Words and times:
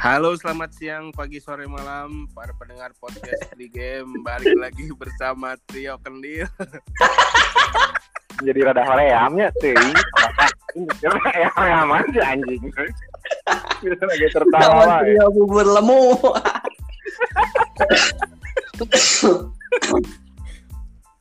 Halo, 0.00 0.32
selamat 0.32 0.72
siang, 0.80 1.12
pagi, 1.12 1.44
sore, 1.44 1.68
malam 1.68 2.24
para 2.32 2.56
pendengar 2.56 2.88
podcast 2.96 3.52
di 3.52 3.68
game. 3.68 4.24
Balik 4.24 4.56
lagi 4.56 4.88
bersama 4.96 5.60
Trio 5.68 6.00
Kendil. 6.00 6.48
Jadi 8.40 8.58
rada 8.64 8.80
horeamnya 8.80 9.52
tuh. 9.60 9.76
Ini 10.72 10.88
hoream 11.04 11.88
aja 11.92 12.20
anjing. 12.32 12.64
Bisa 13.84 14.04
lagi 14.08 14.26
tertawa. 14.32 15.04
Trio 15.04 15.26
bubur 15.36 15.68
lemu. 15.68 16.16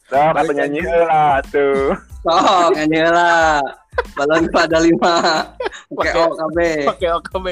Sok 0.07 0.39
penyanyi 0.39 0.87
lah 0.87 1.43
tuh. 1.51 1.99
Sok 2.23 2.79
lah. 3.11 3.59
Balon 4.15 4.47
pada 4.55 4.79
lima. 4.79 5.51
Pakai 5.91 6.15
Pakai- 6.15 6.31
OKB. 6.31 6.57
Pakai 6.87 7.09
OKB. 7.19 7.47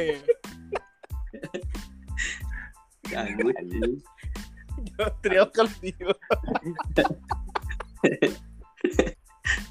Ganggu 3.08 3.50
sih. 3.56 4.00
Trio 5.24 5.46
Kendil. 5.52 6.12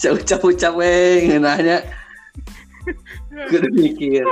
Ucap-ucap 0.17 0.73
weh 0.79 1.27
ngenahnya. 1.27 1.83
Kudu 3.51 3.69
mikir. 3.75 4.25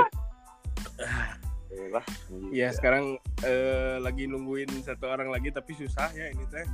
Ya, 2.51 2.71
sekarang 2.75 3.19
eh, 3.43 3.99
lagi 3.99 4.27
nungguin 4.27 4.67
satu 4.83 5.07
orang 5.07 5.31
lagi 5.31 5.51
tapi 5.51 5.75
susah 5.75 6.11
ya 6.11 6.31
ini 6.31 6.43
teh. 6.51 6.65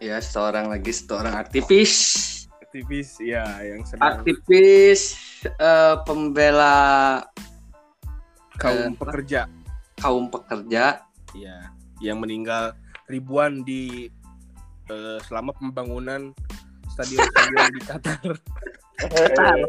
Ya, 0.00 0.20
seorang 0.20 0.68
lagi 0.72 0.92
seorang 0.92 1.36
aktivis. 1.36 2.26
Aktivis 2.60 3.20
ya 3.20 3.44
yang 3.64 3.84
sedang 3.84 4.20
Aktivis 4.20 5.16
eh, 5.44 5.96
pembela 6.04 7.20
kaum 8.60 8.92
eh, 8.92 8.96
pekerja 8.96 9.48
kaum 10.00 10.32
pekerja. 10.32 11.04
Ya 11.32 11.70
yang 12.00 12.18
meninggal 12.18 12.72
ribuan 13.06 13.62
di 13.62 14.08
eh, 14.86 15.18
selama 15.24 15.54
pembangunan 15.54 16.34
stadion-stadion 16.90 17.66
di 17.70 17.80
Qatar. 17.80 18.30
eh, 19.06 19.64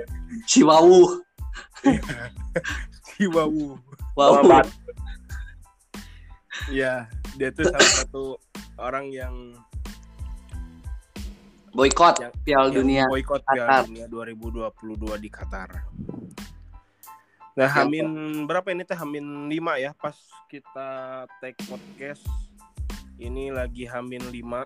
Si 3.14 3.26
Wawu. 3.30 3.78
Ya, 6.70 7.06
dia 7.38 7.50
tuh 7.52 7.66
salah 7.70 7.92
satu 7.96 8.24
orang 8.78 9.10
yang 9.10 9.34
Boykot 11.72 12.20
Yang- 12.20 12.36
Piala 12.44 12.68
Dunia. 12.68 13.04
boykot 13.08 13.42
Qatar. 13.48 13.88
Piala 13.88 13.88
Dunia 13.88 14.06
2022 14.12 15.16
di 15.18 15.30
Qatar. 15.32 15.70
Nah, 17.52 17.68
Hamin 17.68 18.08
berapa 18.48 18.72
ini 18.72 18.88
teh? 18.88 18.96
Hamin 18.96 19.52
5 19.52 19.84
ya 19.84 19.92
pas 20.00 20.16
kita 20.48 21.28
take 21.44 21.60
podcast. 21.68 22.24
Ini 23.20 23.52
lagi 23.52 23.84
Hamin 23.84 24.24
5 24.32 24.64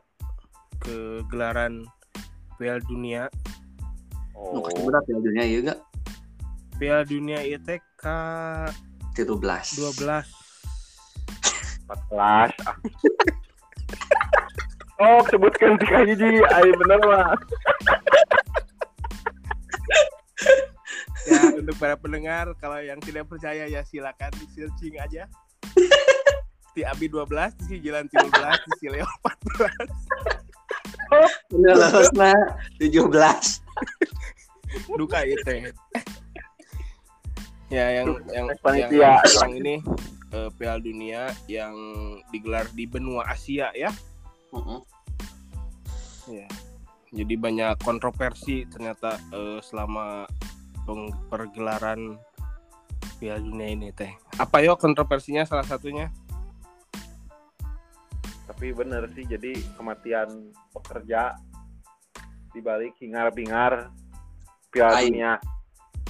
ke 0.86 1.26
gelaran 1.34 1.90
Piala 2.62 2.80
Dunia. 2.86 3.26
Nu 4.38 4.62
Oh, 4.62 4.70
berat 4.86 5.02
Piala 5.10 5.22
Dunia 5.26 5.44
ya 5.50 5.60
gak? 5.74 5.80
Piala 6.78 7.04
Dunia 7.10 7.40
itu 7.42 7.82
K 7.98 8.06
13. 9.18 9.82
12. 9.98 10.30
14. 11.90 11.90
Ah. 12.22 12.50
Oh, 14.96 15.20
sebutkan 15.28 15.76
si 15.76 15.92
hiji, 15.92 16.40
ai 16.56 16.72
bener 16.72 17.00
mah. 17.04 17.36
Untuk 21.66 21.82
para 21.82 21.98
pendengar 21.98 22.54
kalau 22.62 22.78
yang 22.78 23.02
tidak 23.02 23.26
percaya 23.26 23.66
ya 23.66 23.82
silakan 23.82 24.30
di 24.38 24.46
searching 24.54 25.02
aja. 25.02 25.26
Di 26.76 26.84
Abi 26.84 27.08
12, 27.08 27.56
di 27.56 27.64
si 27.72 27.76
Jalan 27.80 28.04
13, 28.12 28.36
di 28.68 28.72
si 28.84 28.92
Leo 28.92 29.08
14. 29.24 29.96
Bener 31.56 31.76
lolosna 31.80 32.36
17. 32.84 33.00
duka 35.00 35.24
itu 35.24 35.72
ya 37.72 37.86
yang 38.02 38.20
yang 38.30 38.30
yang, 38.30 38.48
Panitia. 38.60 39.24
yang 39.24 39.52
ini 39.56 39.76
eh, 40.36 40.50
Piala 40.60 40.84
Dunia 40.84 41.32
yang 41.48 41.74
digelar 42.30 42.68
di 42.76 42.86
benua 42.86 43.26
Asia 43.26 43.72
ya 43.74 43.90
Heeh. 44.54 44.80
ya 46.44 46.48
jadi 47.16 47.36
banyak 47.40 47.80
kontroversi 47.82 48.68
ternyata 48.68 49.16
eh, 49.32 49.60
selama 49.64 50.28
pergelaran 51.30 52.22
Piala 53.18 53.42
Dunia 53.42 53.68
ini 53.74 53.90
teh 53.90 54.14
apa 54.38 54.62
yo 54.62 54.78
kontroversinya 54.78 55.44
salah 55.44 55.66
satunya 55.66 56.14
Tapi 58.46 58.72
bener 58.72 59.10
sih, 59.12 59.28
jadi 59.28 59.58
kematian 59.76 60.54
pekerja 60.72 61.36
dibalik 62.56 62.96
hingar-bingar 63.02 63.92
Piala 64.72 65.02
Ai. 65.02 65.12
Dunia. 65.12 65.36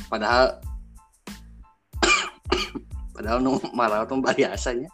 Padahal 0.05 0.61
padahal 3.17 3.39
nu 3.41 3.57
marah 3.73 4.05
tuh 4.05 4.21
biasanya. 4.21 4.91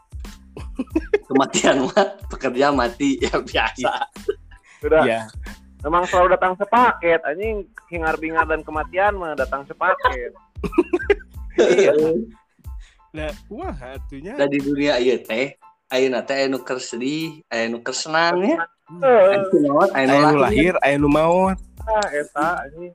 Kematian 1.28 1.92
mah 1.92 2.08
pekerja 2.32 2.72
mati 2.72 3.20
ya 3.20 3.36
biasa. 3.36 4.08
Sudah, 4.80 5.04
ya 5.04 5.28
memang 5.86 6.04
selalu 6.10 6.38
datang 6.38 6.54
sepaket. 6.58 7.20
Anjing 7.26 7.66
hingar-bingar 7.90 8.46
dan 8.50 8.62
kematian 8.66 9.18
mah 9.18 9.34
datang 9.38 9.66
sepaket. 9.66 10.32
iya 11.60 11.92
nah 13.12 13.28
wah 13.52 13.76
atunya 13.76 14.40
Da 14.40 14.48
di 14.48 14.56
dunia 14.64 14.96
ieu 15.04 15.20
teh 15.20 15.60
ayeuna 15.92 16.24
teh 16.24 16.32
aya 16.40 16.48
nu 16.48 16.64
keur 16.64 16.80
sedih, 16.80 17.44
aya 17.52 17.68
nu 17.68 17.84
keur 17.84 17.92
senang 17.92 18.40
ya. 18.40 18.64
Eh, 19.04 19.36
Aya 19.36 19.36
nu 19.52 19.58
naon, 19.68 19.90
aya 19.92 20.06
nu 20.08 20.14
aya 20.16 20.24
nu 20.24 20.40
lahir. 20.40 20.40
lahir 20.40 20.74
aya 20.80 20.96
nu 20.96 21.10
maut 21.12 21.60
ah, 21.84 22.08
eta 22.16 22.48
anjing. 22.64 22.92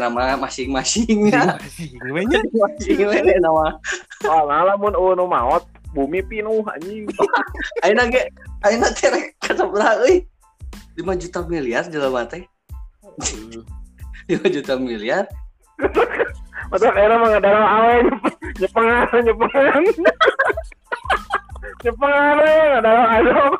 Nama 0.00 0.40
masing-masing 0.40 1.28
ya. 1.28 1.56
Masing 1.60 2.00
we 2.16 2.22
nya. 2.24 2.40
Masing 2.48 3.00
we 3.04 3.20
nama. 3.36 3.76
Soalnya 4.24 4.72
lamun 4.72 4.96
eueuh 4.96 5.12
nu 5.20 5.28
maot, 5.28 5.68
bumi 5.92 6.24
pinuh 6.24 6.64
anjing. 6.72 7.04
Ayeuna 7.84 8.08
ge 8.08 8.24
ayeuna 8.64 8.88
teh 8.96 9.12
rek 9.12 9.36
kasabraha 9.44 10.00
euy. 10.08 10.24
5 10.98 11.14
juta 11.14 11.46
miliar 11.46 11.86
jelema 11.86 12.26
teh. 12.26 12.42
5 14.26 14.42
juta 14.50 14.74
miliar 14.74 15.30
Masa 16.68 16.90
era 16.98 17.14
mah 17.16 17.28
ngadalam 17.32 17.64
awe 17.64 17.96
nyepengan 18.58 19.22
nyepengan. 19.22 19.82
Nyepengan 21.86 22.34
we 22.42 22.54
ngadalam 22.74 23.06
adom. 23.14 23.52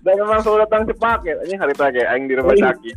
Dan 0.00 0.14
memang 0.24 0.40
selalu 0.40 0.58
datang 0.64 0.82
sepaket. 0.88 1.36
Anjing 1.44 1.60
hari 1.60 1.74
tadi 1.76 2.00
aing 2.00 2.24
di 2.24 2.34
rumah 2.40 2.56
sakit. 2.56 2.96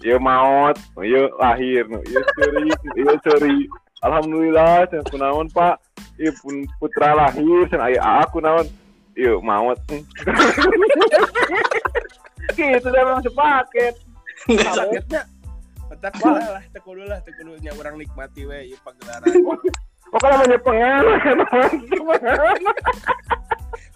Ieu 0.00 0.18
maot, 0.18 0.74
ieu 1.04 1.28
lahir, 1.38 1.86
ieu 1.86 2.22
ceri, 2.40 2.72
ieu 2.98 3.14
ceri. 3.20 3.58
Alhamdulillah, 4.00 4.88
cenah 4.90 5.06
kunaon 5.12 5.46
Pak. 5.52 5.76
Ieu 6.18 6.32
pun 6.40 6.64
putra 6.80 7.14
lahir, 7.14 7.68
cenah 7.68 7.92
aya 7.92 8.00
aku 8.24 8.40
naon. 8.40 8.64
Ieu 9.14 9.38
maot. 9.42 9.78
Gitu 12.54 12.86
dah 12.92 13.02
memang 13.02 13.24
sepaket. 13.24 13.94
Sakitnya 14.44 15.24
tak 16.04 16.20
lah 16.20 16.60
tak 16.68 16.82
kudu 16.84 17.00
lah 17.08 17.16
kudu 17.24 17.56
nya 17.64 17.72
orang 17.80 17.96
nikmati 17.96 18.44
we 18.44 18.74
ieu 18.74 18.78
pagelaran 18.84 19.24
Pokoknya 20.12 20.36
banyak 20.46 20.60
pengen, 20.62 21.04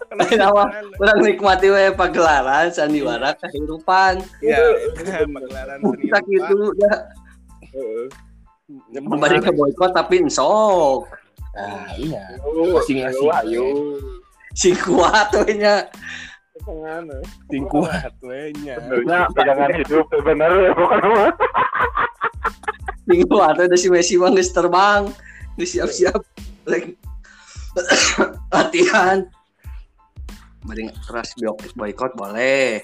Kalau 0.09 0.25
Nama 0.25 0.49
pagelaran, 0.51 0.85
Urang 0.99 1.19
nikmati 1.21 1.67
we 1.69 1.83
pagelaran 1.93 2.67
sandiwara 2.73 3.37
kehidupan. 3.37 4.25
ya 4.41 4.57
itu 4.89 5.05
pagelaran 5.05 5.77
seni 5.79 6.01
Kita 6.09 6.17
gitu 6.25 6.73
dah. 6.81 6.97
Ya, 7.69 8.99
Kembali 9.05 9.37
ke 9.37 9.51
boykot 9.53 9.91
tapi 9.93 10.25
ensok. 10.25 11.05
Ah, 11.53 11.93
iya. 11.93 12.37
Masing-masing. 12.73 13.29
Ayo, 13.45 13.65
Si 14.59 14.75
kuat 14.75 15.31
we 15.39 15.55
nya. 15.55 15.87
pengen. 16.67 17.07
tingkuat 17.47 18.11
we 18.19 18.51
nya 18.59 18.75
Sebenarnya 18.75 19.31
pegangan 19.31 19.71
hidup 19.71 20.11
bener 20.11 20.51
ya 20.51 20.71
pokoknya 20.75 21.07
mah. 21.07 21.31
Si 23.07 23.15
kuat 23.23 23.55
we 23.55 23.77
si 23.79 23.87
Messi 23.87 24.19
mah 24.19 24.35
geus 24.35 24.51
terbang. 24.51 25.07
Geus 25.55 25.79
siap-siap. 25.79 26.19
Latihan. 28.51 29.23
Mending 30.67 30.91
keras 31.07 31.31
boy- 31.39 31.55
boykot 31.79 32.11
boleh. 32.19 32.83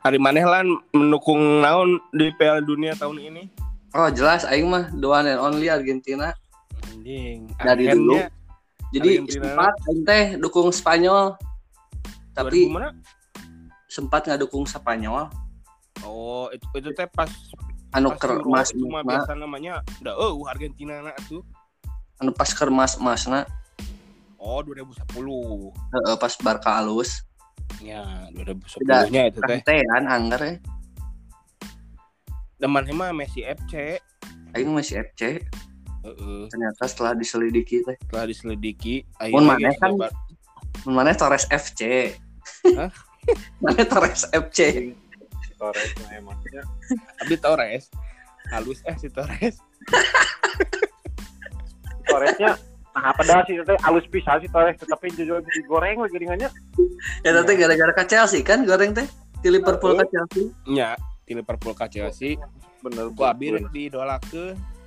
hari 0.00 0.16
maneh 0.16 0.46
lan 0.48 0.80
mendukung 0.96 1.60
naon 1.60 2.00
di 2.16 2.32
Piala 2.40 2.64
Dunia 2.64 2.96
tahun 2.96 3.20
ini 3.20 3.52
Oh 3.92 4.08
jelas 4.08 4.48
aing 4.48 4.64
mah 4.64 4.88
the 4.96 5.04
one 5.04 5.28
and 5.28 5.36
only 5.36 5.68
Argentina. 5.68 6.32
anjing 6.88 7.52
Dari 7.60 7.84
akhirnya 7.84 8.32
Jadi 8.90 9.10
Argentina. 9.16 9.42
sempat 9.46 9.74
teh 10.02 10.24
dukung 10.36 10.70
Spanyol. 10.70 11.38
Tapi 12.30 12.66
2000 12.66 12.70
mana? 12.70 12.90
sempat 13.86 14.22
nggak 14.22 14.40
dukung 14.40 14.64
Spanyol. 14.64 15.26
oh 16.00 16.48
itu 16.48 16.64
itu 16.74 16.90
teh 16.94 17.04
pas 17.06 17.28
anu 17.90 18.08
pas 18.08 18.16
ker 18.16 18.38
Euro 18.38 18.48
mas 18.48 18.70
itu 18.70 18.86
mah 18.86 19.02
mas 19.02 19.20
biasa 19.20 19.34
namanya 19.34 19.82
udah 20.00 20.14
oh 20.16 20.46
Argentina 20.46 21.02
na 21.02 21.12
tuh 21.26 21.42
anu 22.16 22.30
pas 22.30 22.48
ke 22.48 22.62
mas 22.66 22.94
masna 22.96 23.44
Oh 24.40 24.64
2010. 24.64 25.12
heeh, 25.92 26.16
pas 26.16 26.32
Barca 26.40 26.80
alus 26.80 27.26
Ya 27.84 28.24
2010-nya 28.32 29.28
itu 29.28 29.44
teh. 29.44 29.60
tean 29.60 30.08
anggar 30.08 30.40
ya 30.40 30.54
Teman 32.56 32.88
mah 32.92 33.12
Messi 33.12 33.44
FC. 33.44 34.00
aing 34.56 34.72
masih 34.72 35.04
FC 35.04 35.44
Heeh. 36.00 36.48
ternyata 36.48 36.82
setelah 36.84 37.12
diselidiki 37.12 37.82
teh 37.82 37.96
Setelah 38.00 38.24
diselidiki, 38.24 39.04
maneh 39.44 39.68
geus 39.68 39.76
kan- 39.76 39.92
nyoba- 39.92 40.14
mana 40.86 41.12
Torres 41.12 41.44
FC 41.46 42.12
Hah? 42.72 42.88
mana 43.62 43.82
Torres 43.84 44.24
FC 44.26 44.58
Torres 45.54 45.90
mah 45.98 46.10
emangnya 46.14 46.62
Abi 47.18 47.36
Torres. 47.36 47.92
Halus 48.48 48.80
eh 48.82 48.96
si 48.96 49.06
Torres. 49.08 49.60
Torresnya 52.02 52.56
nah 52.90 53.14
pedas 53.14 53.46
sih 53.46 53.54
teh 53.54 53.78
halus 53.80 54.02
pisan 54.08 54.40
sih 54.40 54.50
Torres 54.50 54.74
tetapi 54.74 55.14
jujur 55.14 55.38
digoreng 55.46 56.00
lagi 56.00 56.16
ringannya 56.16 56.50
ya 57.22 57.30
tapi 57.30 57.54
gara-gara 57.54 57.92
ke 57.94 58.04
Chelsea 58.04 58.42
kan 58.42 58.66
goreng 58.66 58.90
teh 58.90 59.06
di 59.38 59.48
Liverpool 59.48 59.94
ke 59.94 60.04
Chelsea 60.10 60.50
Nya 60.66 60.98
di 61.22 61.32
Liverpool 61.32 61.70
ka 61.70 61.86
Chelsea. 61.86 62.34
bener 62.80 63.12
rek 63.14 63.70
didolakeun. 63.70 64.56
Halus. 64.56 64.79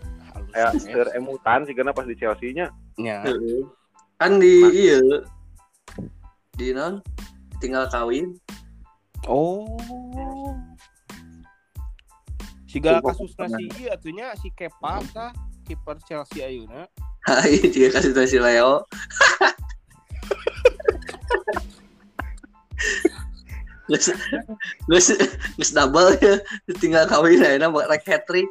Kayak 0.54 0.72
eh. 0.78 0.82
ser 0.82 1.08
emutan 1.18 1.66
sih 1.66 1.74
karena 1.74 1.92
pas 1.92 2.06
di 2.06 2.16
Chelsea 2.16 2.54
nya. 2.54 2.70
Heeh. 3.02 3.66
kan 4.22 4.40
di 4.40 4.56
iya 4.72 5.02
di 6.56 6.72
non 6.72 7.02
tinggal 7.58 7.90
kawin 7.90 8.38
Oh. 9.28 9.80
Siga 12.68 13.00
Coba 13.00 13.16
kasusna 13.16 13.48
si 13.56 13.64
ieu 13.80 13.88
atunya 13.88 14.36
si 14.36 14.52
Kepa 14.52 15.00
tah 15.16 15.32
kiper 15.64 15.96
Chelsea 16.04 16.44
ayeuna. 16.44 16.92
Hai, 17.24 17.56
dia 17.72 17.88
kasih 17.88 18.12
tahu 18.12 18.28
si 18.28 18.36
Leo. 18.36 18.84
Gus, 23.84 24.16
gus, 24.88 25.08
gus 25.60 25.72
double 25.76 26.16
ya, 26.24 26.40
tinggal 26.80 27.04
kawin 27.04 27.44
aja 27.44 27.68
buat 27.68 27.92
rek 27.92 28.08
hat 28.08 28.24
trick. 28.28 28.48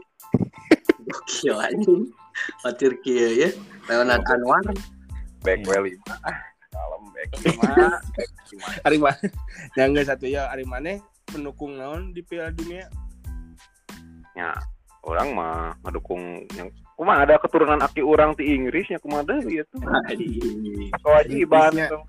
Gokil 1.13 1.57
anjing. 1.61 2.09
Matir 2.65 2.97
kia 3.05 3.29
ya, 3.29 3.49
Leonard 3.87 4.25
Anwar. 4.25 4.65
back 5.43 5.59
well 5.67 5.83
lima 5.83 6.15
ah 6.23 6.39
kalem 6.71 7.03
back 7.11 7.31
lima 7.43 7.99
Ari 8.87 8.97
mah. 9.03 9.17
Yang 9.75 9.89
geus 9.97 10.09
satu 10.09 10.27
ya 10.31 10.47
ari 10.49 10.63
maneh 10.63 11.03
pendukung 11.27 11.77
naon 11.77 12.15
di 12.15 12.23
Piala 12.23 12.55
Dunia? 12.55 12.87
ya 14.33 14.57
orang 15.05 15.37
mah 15.37 15.77
ngedukung 15.85 16.49
yang 16.57 16.73
kumah 16.97 17.21
ada 17.21 17.37
keturunan 17.37 17.85
aki 17.85 18.01
orang 18.01 18.33
di 18.33 18.57
Inggrisnya 18.57 18.97
kumah 18.97 19.21
ada 19.21 19.45
gitu 19.45 19.77
kewajiban. 21.05 22.01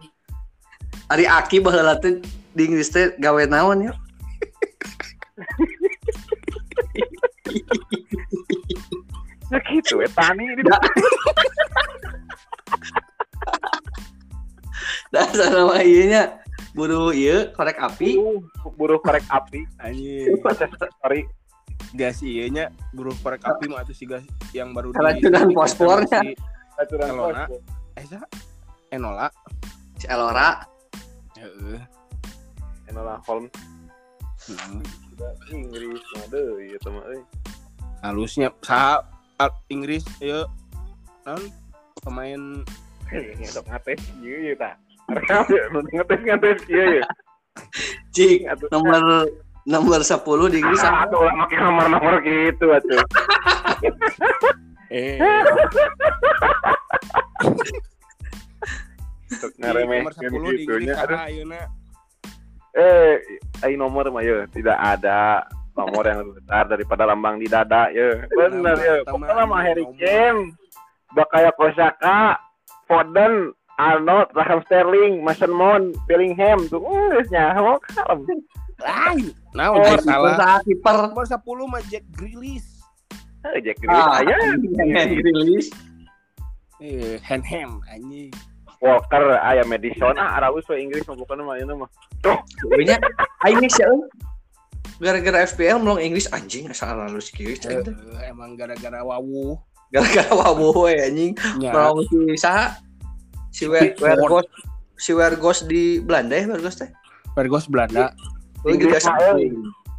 Ari 1.12 1.28
Aki 1.28 1.60
baheula 1.60 2.00
teh 2.00 2.24
di 2.56 2.64
Inggris 2.64 2.88
teh 2.88 3.12
gawe 3.20 3.44
naon 3.44 3.92
ya? 3.92 3.94
ya 9.54 9.62
gitu 9.70 9.94
ya 10.02 10.10
tani 10.12 10.44
ini 10.50 10.64
Dasar 15.14 15.54
nama 15.54 15.78
ieu 15.86 16.10
nya 16.10 16.42
buru 16.74 17.14
ieu 17.14 17.54
korek 17.54 17.78
api. 17.78 18.18
buruh 18.18 18.42
buruh 18.74 19.00
korek 19.00 19.22
api 19.30 19.62
Anjing. 19.78 20.34
sorry 21.02 21.30
Gas 21.94 22.26
ieu 22.26 22.50
nya 22.50 22.74
buruh 22.98 23.14
korek 23.22 23.46
api 23.46 23.70
mah 23.70 23.86
atuh 23.86 23.94
si 23.94 24.10
gas 24.10 24.26
yang 24.58 24.74
baru 24.74 24.90
Keracunan 24.90 25.54
fosfornya. 25.54 26.34
aturan 26.82 27.08
Elona. 27.14 27.46
pos 27.46 27.62
Eh 27.94 28.06
Enola. 28.90 29.28
Si 30.02 30.06
Elora. 30.10 30.66
Heeh. 31.38 31.78
Enola 32.90 33.22
Holmes 33.30 33.54
Heeh. 34.50 34.82
Inggris 35.54 36.02
ada 36.26 36.42
ya 36.58 36.78
teman 36.82 37.06
euy 37.06 37.22
Halusnya 38.02 38.50
sa 38.66 39.06
Al- 39.40 39.58
Inggris 39.70 40.04
ieu 40.20 40.46
naon 41.26 41.44
pemain 42.04 42.42
Heh, 43.10 43.34
dok. 43.54 43.66
Ngates. 43.68 44.02
Ieu 44.22 44.40
ya 44.42 44.56
ta 44.56 44.72
ngates 45.94 46.20
ngates. 46.24 46.60
Ieu 46.70 47.02
ya 47.02 47.06
Cik, 48.16 48.50
Atuh. 48.50 48.68
nomor 48.74 49.30
nomor 49.64 50.02
10 50.02 50.18
di 50.50 50.58
Inggris 50.60 50.82
Ah, 50.82 51.06
atuh 51.06 51.22
make 51.34 51.54
nomor-nomor 51.56 52.18
gitu 52.22 52.74
atuh 52.74 53.02
eh. 54.90 55.18
Untuk 59.34 59.52
di 59.54 59.62
nomor 59.62 60.14
ngaremehkeun 60.14 60.30
10 60.30 60.30
di 60.30 60.58
gitu 60.60 60.72
Inggris 60.78 60.98
ayeuna? 61.00 61.62
Eh, 62.74 63.14
ai 63.62 63.78
nomor 63.78 64.10
mah 64.10 64.26
ya. 64.26 64.50
Tidak 64.50 64.74
ada 64.74 65.46
nomor 65.74 66.04
yang 66.06 66.20
lebih 66.22 66.34
besar 66.42 66.64
daripada 66.70 67.04
lambang 67.06 67.42
di 67.42 67.48
dada 67.50 67.90
ya. 67.90 68.26
Benar 68.30 68.78
ya. 68.78 68.96
Pokoknya 69.06 69.44
mah 69.46 69.62
Harry. 69.62 69.86
Kane, 69.98 70.54
Bakaya 71.14 71.50
Kosaka, 71.54 72.38
Foden, 72.86 73.54
Arnold, 73.78 74.30
Raheem 74.38 74.62
Sterling, 74.70 75.14
Mason 75.26 75.50
Mount, 75.50 75.98
Bellingham 76.06 76.62
tuh 76.70 76.82
geusnya 76.82 77.58
mau 77.58 77.82
kalem. 77.90 78.22
Lain. 78.82 79.30
Oh, 79.54 79.78
oh, 79.78 79.98
salah. 80.02 80.62
Kiper. 80.66 81.14
Nomor 81.14 81.26
10 81.30 81.42
mah 81.70 81.82
Jack 81.90 82.06
Grealish. 82.14 82.66
Eh, 83.50 83.62
Jack 83.62 83.78
Grealish 83.82 84.10
Ah, 84.10 84.22
aya. 84.22 84.38
rilis. 85.22 85.68
Eh, 86.82 87.18
Henham 87.22 87.82
anjing. 87.88 88.34
Walker, 88.84 89.40
aya 89.40 89.64
Madison, 89.64 90.12
ah 90.20 90.36
Araus 90.36 90.68
we 90.68 90.84
Inggris 90.84 91.08
mah 91.08 91.16
bukan 91.16 91.40
mah 91.48 91.56
ini 91.56 91.72
mah. 91.72 91.88
Pokoknya 92.20 93.00
aing 93.48 93.64
sih 93.72 93.80
euy. 93.88 94.04
Gara-gara 95.04 95.44
FPL 95.44 95.78
melong 95.78 96.00
Inggris 96.00 96.32
anjing 96.32 96.72
asal 96.72 96.96
halus 96.96 97.28
kieu. 97.28 97.52
Eh, 97.52 97.84
emang 98.24 98.56
gara-gara 98.56 99.04
wawu. 99.04 99.60
Gara-gara 99.92 100.32
wabuh 100.32 100.72
we 100.88 100.96
anjing. 100.98 101.34
Nya. 101.60 101.76
Melong 101.76 102.08
si 102.08 102.18
saha? 102.40 102.80
Si 103.52 103.68
Wer-. 103.68 103.94
Wergos 104.00 104.48
si 104.96 105.12
Wergos 105.12 105.68
di 105.68 106.00
Belanda 106.00 106.34
ya 106.34 106.48
Wergos 106.48 106.80
teh. 106.80 106.88
Pergos 107.36 107.68
Belanda. 107.68 108.16
Oh, 108.64 108.72
Inggris 108.72 109.04
mah, 109.04 109.36
euy. 109.36 109.52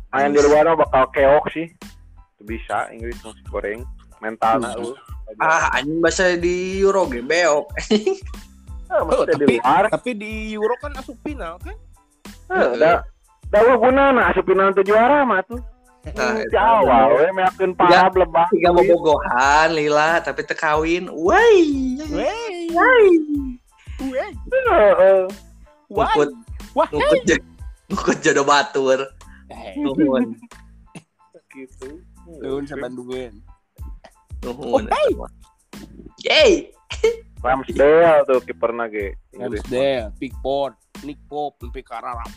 Main 0.08 0.32
di 0.32 0.40
luar 0.40 0.72
bakal 0.72 1.12
keok 1.12 1.52
sih. 1.52 1.68
Bisa 2.40 2.88
Inggris 2.88 3.20
masih 3.20 3.44
goreng 3.46 3.80
mentalna 4.18 4.72
Hmm. 4.72 4.88
euy. 4.88 4.96
Ah, 5.36 5.68
anjing 5.74 6.00
bahasa 6.00 6.32
di 6.34 6.80
Euro 6.80 7.04
ge 7.06 7.20
beok. 7.20 7.68
Ah, 8.84 9.00
Oh, 9.00 9.08
maksudnya 9.08 9.34
di 9.34 9.40
tapi 9.40 9.56
luar. 9.58 9.84
tapi 9.90 10.10
di 10.12 10.32
Euro 10.54 10.74
kan 10.76 10.92
asup 10.94 11.16
final 11.24 11.56
kan? 11.58 11.72
Eh, 12.52 12.72
da 12.76 13.00
Dawa 13.54 13.78
guna 13.78 14.10
nah 14.10 14.34
asupinan 14.34 14.74
tuh 14.74 14.82
juara 14.82 15.22
mah 15.22 15.38
tuh. 15.46 15.62
Nah, 16.04 16.36
Hmm, 16.36 16.44
Jawa 16.52 17.16
we 17.16 17.30
meyakeun 17.32 17.72
para 17.72 18.10
blebah. 18.12 18.44
Tiga 18.52 18.74
bobogohan 18.74 19.72
lila 19.72 20.20
tapi 20.20 20.42
teu 20.44 20.52
kawin. 20.52 21.08
Woi. 21.08 21.96
Wey, 22.12 22.68
Woi. 22.74 23.06
wey, 24.12 24.30
Heeh. 24.68 25.24
why? 25.88 26.04
Ngukut 26.12 26.30
ngukut 26.92 27.40
ngukut 27.88 28.16
jodoh 28.20 28.44
batur. 28.44 29.00
Eh, 29.48 29.72
Nuhun. 29.80 30.34
gitu. 31.54 32.02
Nuhun 32.42 32.66
sabandungeun. 32.66 33.38
Nuhun. 34.44 34.84
Yeay. 36.20 36.68
Ramsdale 37.44 38.24
tuh 38.24 38.40
kiperna 38.40 38.88
ge. 38.88 39.12
Inggris. 39.36 39.60
Ramsdale, 39.60 40.08
Pickford, 40.16 40.74
Nick 41.04 41.20
Pope, 41.28 41.68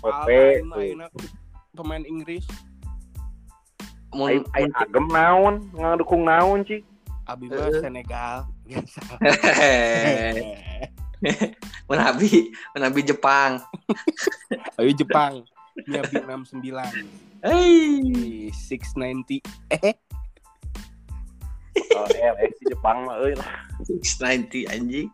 sampai 0.03 0.59
tuh. 0.59 0.99
enak 0.99 1.09
pemain 1.71 2.03
Inggris. 2.03 2.43
Mun 4.11 4.27
Ai 4.27 4.37
ai 4.55 4.65
agem 4.75 5.07
naon, 5.07 5.55
ngadukung 5.71 6.27
naon 6.27 6.67
sih. 6.67 6.83
Abi 7.27 7.47
mah 7.47 7.71
Eh. 7.71 7.79
Senegal. 7.79 8.37
Biasa. 8.67 8.99
mun 11.87 11.99
abi 11.99 12.51
mun 12.75 12.83
abi 12.83 13.01
Jepang. 13.03 13.63
Ayo 14.79 14.91
Jepang. 14.91 15.43
Nyabi 15.85 16.25
69. 16.25 17.45
Hei. 17.45 18.49
Eh, 18.49 18.49
690. 18.49 19.45
Eh, 19.69 19.93
Oh, 21.98 22.08
di 22.08 22.63
Jepang 22.70 23.10
mah 23.10 23.16
euy 23.25 23.34
lah. 23.34 23.50
690 23.86 24.70
anjing. 24.70 25.10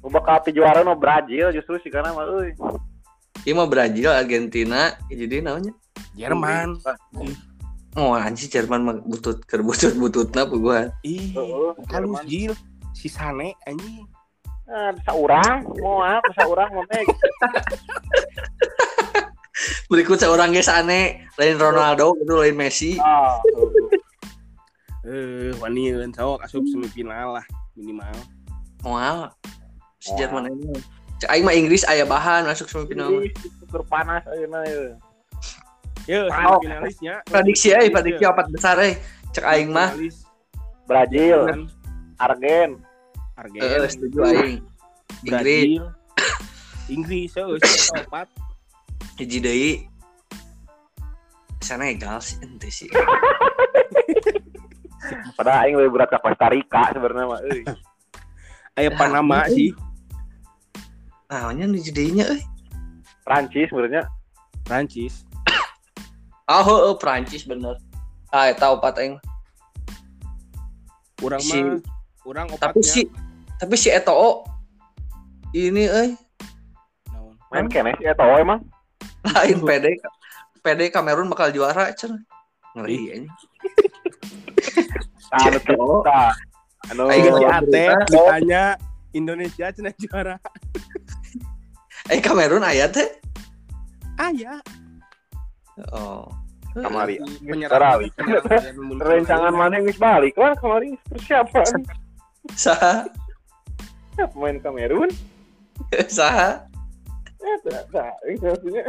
Nu 0.00 0.08
bakal 0.12 0.40
api 0.40 0.50
juara 0.52 0.80
no 0.80 0.96
Brazil 0.96 1.52
justru 1.52 1.76
sih 1.84 1.92
karena 1.92 2.16
mah 2.16 2.24
euy. 2.28 2.56
Ieu 3.44 3.52
mah 3.52 3.68
Brazil, 3.68 4.08
Argentina, 4.08 4.96
jadi 5.12 5.44
namanya. 5.44 5.76
Jerman. 6.16 6.80
Oh 7.94 8.16
anjing 8.16 8.48
Jerman 8.48 8.80
mah 8.82 8.96
butut 9.04 9.44
keur 9.44 9.60
butut-bututna 9.60 10.48
puguhan. 10.48 10.88
Ih, 11.04 11.36
halus 11.36 11.76
Jerman. 11.92 12.24
Gil. 12.24 12.52
Si 12.96 13.12
Sane 13.12 13.52
anjing. 13.68 14.08
Nah, 14.64 14.96
saurang, 15.04 15.60
mau 15.76 16.00
apa 16.00 16.24
saurang 16.40 16.72
mah 16.72 16.88
meg. 16.88 17.04
Berikut 19.92 20.16
seorang 20.16 20.50
guys 20.50 20.72
aneh, 20.72 21.28
lain 21.36 21.60
Ronaldo, 21.60 22.16
itu 22.16 22.32
lain 22.32 22.56
Messi. 22.56 22.92
Ah, 22.96 23.38
Eh, 25.04 25.52
wani 25.60 25.92
sok 26.16 26.40
asup 26.40 26.64
semifinal 26.64 27.36
lah. 27.36 27.46
minimal 27.76 28.08
Moal. 28.80 29.28
Si 30.00 30.08
Moal. 30.08 30.18
Jerman 30.20 30.44
ini. 30.48 30.80
Cek 31.20 31.28
aing 31.28 31.44
mah 31.44 31.52
Inggris 31.52 31.84
aya 31.84 32.08
bahan 32.08 32.48
masuk 32.48 32.72
semifinal. 32.72 33.12
Super 33.60 33.84
panas 33.84 34.24
ayeuna 34.32 34.64
ye. 34.64 34.96
ya 36.08 36.28
Oh. 36.28 36.60
finalisnya 36.60 37.20
Prediksi 37.28 37.72
euy, 37.72 37.88
prediksi 37.92 38.24
opat 38.24 38.48
besar 38.48 38.80
euy. 38.80 38.96
Cek 39.36 39.44
aing 39.44 39.72
mah. 39.76 39.92
Brazil, 40.88 41.48
Kan, 41.48 41.60
Argen, 42.20 42.70
Argen 43.40 43.60
Heeh, 43.60 43.88
setuju 43.88 44.18
aing. 44.24 44.60
Inggris 45.24 45.80
Brazil 45.80 45.84
Inggris 46.92 47.32
sih 47.32 47.92
opat 48.04 48.28
hiji 49.20 49.38
deui. 49.40 49.72
Senegal 51.60 52.20
sih 52.20 52.40
ente 52.40 52.68
sih. 52.72 52.88
padahal 55.34 55.66
aing 55.66 55.76
lebih 55.76 55.92
berat 55.94 56.08
ke 56.10 56.18
Costa 56.20 56.46
Rica 56.48 56.82
sebenarnya 56.92 57.26
mah 57.28 57.40
euy. 57.46 57.62
aya 58.78 58.90
Panama 58.94 59.46
sih 59.46 59.70
Naonnya 61.30 61.66
hiji 61.70 61.90
deui-nya 61.90 62.24
euy. 62.30 62.42
Prancis 63.24 63.68
sebenarnya 63.72 64.04
Prancis 64.64 65.24
Ah, 66.44 66.60
heueuh 66.60 66.92
Prancis 67.00 67.48
bener. 67.48 67.80
Ah, 68.28 68.52
eta 68.52 68.68
opat 68.68 69.00
aing. 69.00 69.16
kurang 71.16 71.40
Si- 71.40 71.56
mah 71.56 71.80
kurang 72.20 72.46
Tapi 72.52 72.80
opatnya 72.80 72.84
si 72.84 73.02
tapi 73.56 73.74
si 73.80 73.88
Eto'o 73.88 74.44
ini 75.56 75.88
euy 75.88 76.10
Naon? 77.08 77.32
main 77.48 77.66
kene 77.70 77.96
si 77.96 78.04
Eto'o 78.04 78.36
emang 78.36 78.60
lain 79.24 79.58
PD 79.64 79.96
PD 80.60 80.92
Kamerun 80.92 81.32
bakal 81.32 81.48
juara 81.48 81.92
cenah. 81.96 82.20
Ngeri 82.74 82.98
anjing. 83.14 83.30
Tah, 85.34 86.30
anu 86.90 87.02
anu 87.02 87.02
Aing 87.10 87.24
si 87.26 87.44
Oh, 87.44 87.50
Ate 87.50 87.66
berita. 87.66 88.06
ditanya 88.06 88.62
Indonesia 89.12 89.66
cina 89.70 89.90
juara? 89.96 90.36
Eh 92.12 92.20
Kamerun 92.20 92.60
aya 92.60 92.84
teh? 92.86 93.08
aya 94.20 94.60
Oh. 95.90 96.28
kamari. 96.74 97.16
Penyerang 97.40 98.02
Munchen. 98.76 98.98
rencangan 99.00 99.54
mana 99.54 99.78
geus 99.80 99.96
balik? 99.96 100.34
Lah 100.36 100.52
kemarin 100.54 100.98
persiapan 101.06 101.86
Saha? 102.66 103.06
ya 104.14 104.26
pemain 104.30 104.58
Kamerun? 104.60 105.08
Saha? 106.18 106.66
ya 107.40 107.54
tak 107.64 107.82
tak. 107.90 108.12
Ini 108.26 108.42
maksudnya. 108.42 108.84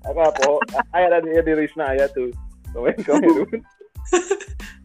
Apa 0.00 0.24
po 0.34 0.58
aya 0.92 1.06
ada 1.08 1.18
di 1.20 1.30
di 1.30 1.52
Risna 1.54 1.92
aya 1.92 2.04
tuh 2.10 2.28
pemain 2.70 2.98
Kamerun 3.00 3.60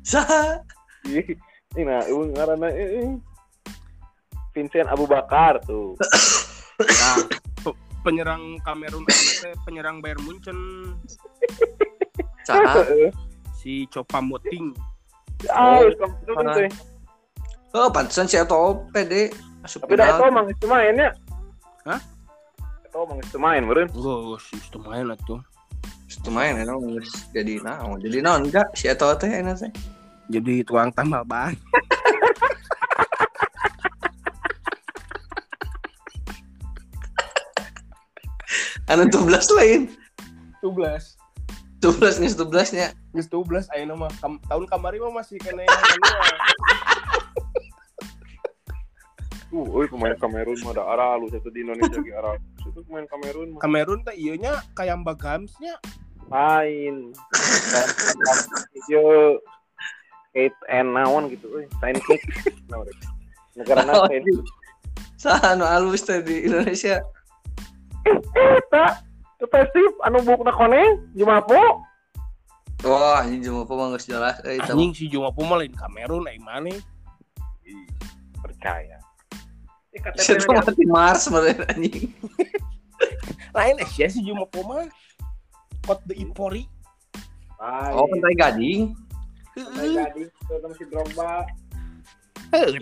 Saha? 0.02 0.62
Ih, 1.06 1.38
ini 1.74 1.82
nah 1.82 2.02
ngaranna 2.06 2.70
eh, 2.70 3.06
eh. 3.06 3.10
Vincent 4.54 4.88
Abu 4.88 5.06
Bakar 5.06 5.60
tuh 5.64 5.94
Nah, 6.76 7.16
pe- 7.62 7.80
penyerang 8.02 8.60
Kamerun 8.62 9.04
teh 9.06 9.54
penyerang 9.64 10.00
Bayern 10.00 10.22
Munchen 10.24 10.58
Saha? 12.48 12.84
si 13.56 13.90
Copa 13.90 14.22
Moting 14.22 14.74
ah 15.50 15.82
tuh 15.90 16.10
Parah. 16.34 16.56
teh 16.56 16.70
Oh, 17.76 17.92
pantesan 17.92 18.24
si 18.24 18.40
Eto'o 18.40 18.88
PD 18.90 19.28
masuk 19.60 19.84
tapi 19.84 20.00
dah 20.00 20.16
final. 20.16 20.30
emang 20.32 20.46
itu 20.48 20.64
main 20.64 20.96
ya 20.96 21.12
Hah? 21.84 22.00
itu 22.86 22.96
emang 22.96 23.20
itu 23.20 23.38
main 23.38 23.64
beren 23.66 23.88
oh 23.92 24.38
sih 24.38 24.56
itu 24.56 24.78
main 24.80 25.10
atuh 25.10 25.42
Itu 26.10 26.34
main 26.34 26.58
ya, 26.58 26.66
jadi 27.36 27.62
naon? 27.62 28.02
Jadi 28.02 28.18
naon 28.24 28.50
enggak 28.50 28.74
si 28.74 28.90
Eto'o 28.90 29.14
teh 29.14 29.30
enak 29.30 29.62
teh. 29.62 29.72
jadi 30.26 30.66
tukang 30.66 30.90
tambal 30.90 31.22
ban 31.22 31.54
Anu 38.86 39.10
12 39.10 39.58
lain. 39.58 39.90
12 40.62 41.18
12 41.82 42.22
nih 42.22 42.30
12 42.34 42.78
nya. 42.78 42.88
Geus 43.14 43.30
12 43.30 43.70
ayeuna 43.74 43.94
mah 43.98 44.12
Kam- 44.18 44.42
tahun 44.50 44.66
kamari 44.66 44.98
mah 44.98 45.22
masih 45.22 45.38
kena 45.38 45.62
yang 45.62 45.78
anu, 45.78 46.10
uh 49.56 49.68
euy 49.72 49.88
pemain 49.88 50.18
Kamerun 50.18 50.58
mah 50.66 50.74
ada 50.76 50.84
arah 50.84 51.16
lu 51.16 51.32
satu 51.32 51.48
di 51.48 51.64
Indonesia 51.64 51.96
ge 52.02 52.12
arah 52.12 52.36
itu 52.66 52.80
pemain 52.86 53.08
Kamerun 53.08 53.48
mah 53.56 53.62
Kamerun 53.62 54.02
teh 54.02 54.16
ieu 54.18 54.36
nya 54.36 54.60
kayak 54.74 55.00
Mbak 55.06 55.18
Gamsnya 55.22 55.78
lain 56.30 57.14
yo 58.90 59.38
Kate 60.36 60.60
and 60.68 60.92
naon 60.92 61.32
gitu 61.32 61.48
euy. 61.48 61.66
Sign 61.80 61.96
kick. 62.04 62.20
Negara 63.56 63.88
Naon? 63.88 64.12
sign 64.12 64.24
Saha 65.16 65.56
anu 65.56 65.64
alus 65.64 66.04
teh 66.04 66.20
di 66.20 66.44
Indonesia. 66.44 67.00
eta 68.36 69.00
itu 69.40 69.46
festif 69.50 69.92
anu 70.06 70.22
bukna 70.22 70.54
koneng 70.54 71.02
jumapo 71.18 71.82
Wah, 72.86 73.26
anjing 73.26 73.42
cuma 73.42 73.66
apa 73.66 73.74
mah 73.74 73.88
geus 73.98 74.06
jelas 74.06 74.38
euy 74.46 74.62
anjing 74.62 74.94
si 74.94 75.10
Juma 75.10 75.34
Puma 75.34 75.58
lain 75.58 75.74
Kamerun 75.74 76.28
ai 76.30 76.38
mana? 76.38 76.76
Percaya 78.44 79.02
Eh, 79.96 80.02
Si 80.20 80.36
Eto'o 80.36 80.52
mati 80.60 80.86
Mars 80.86 81.26
sebenarnya 81.26 81.64
anjing. 81.72 82.12
lain 83.56 83.76
Asia 83.80 84.12
si 84.12 84.20
Juma 84.20 84.44
Puma 84.48 84.84
Kot 85.88 86.04
de 86.04 86.20
Ipori 86.20 86.68
Oh, 87.96 88.04
pantai 88.12 88.36
gading. 88.36 88.92
Pantai 89.56 89.88
Gading, 89.96 90.28
itu 90.28 90.54
sama 90.60 90.76
si 90.76 90.86
Drogba. 90.92 91.48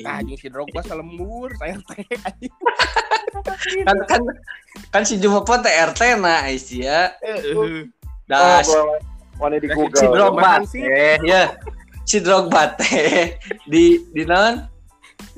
Anjing 0.02 0.38
si 0.42 0.48
Drogba 0.50 0.82
salembur 0.82 1.54
saya 1.62 1.78
teh 1.94 2.02
anjing. 2.26 2.54
Kan 3.88 3.98
kan 4.06 4.22
kan 4.94 5.04
si 5.06 5.18
Jumapo 5.18 5.58
teh 5.62 5.70
RT 5.70 6.22
na 6.22 6.46
Aisyah. 6.50 7.18
Das 8.26 8.70
Oh. 8.70 8.98
Wani 9.42 9.58
di 9.58 9.70
Si 9.70 9.74
si 9.74 9.78
Google. 9.78 10.14
Drogba 10.14 10.42
Mahan 10.42 10.64
sih. 10.70 10.82
teh 10.82 11.18
ya. 11.26 11.44
Si 12.06 12.18
Drogba 12.22 12.74
teh 12.78 13.38
di 13.70 14.02
di 14.10 14.22
naon? 14.26 14.73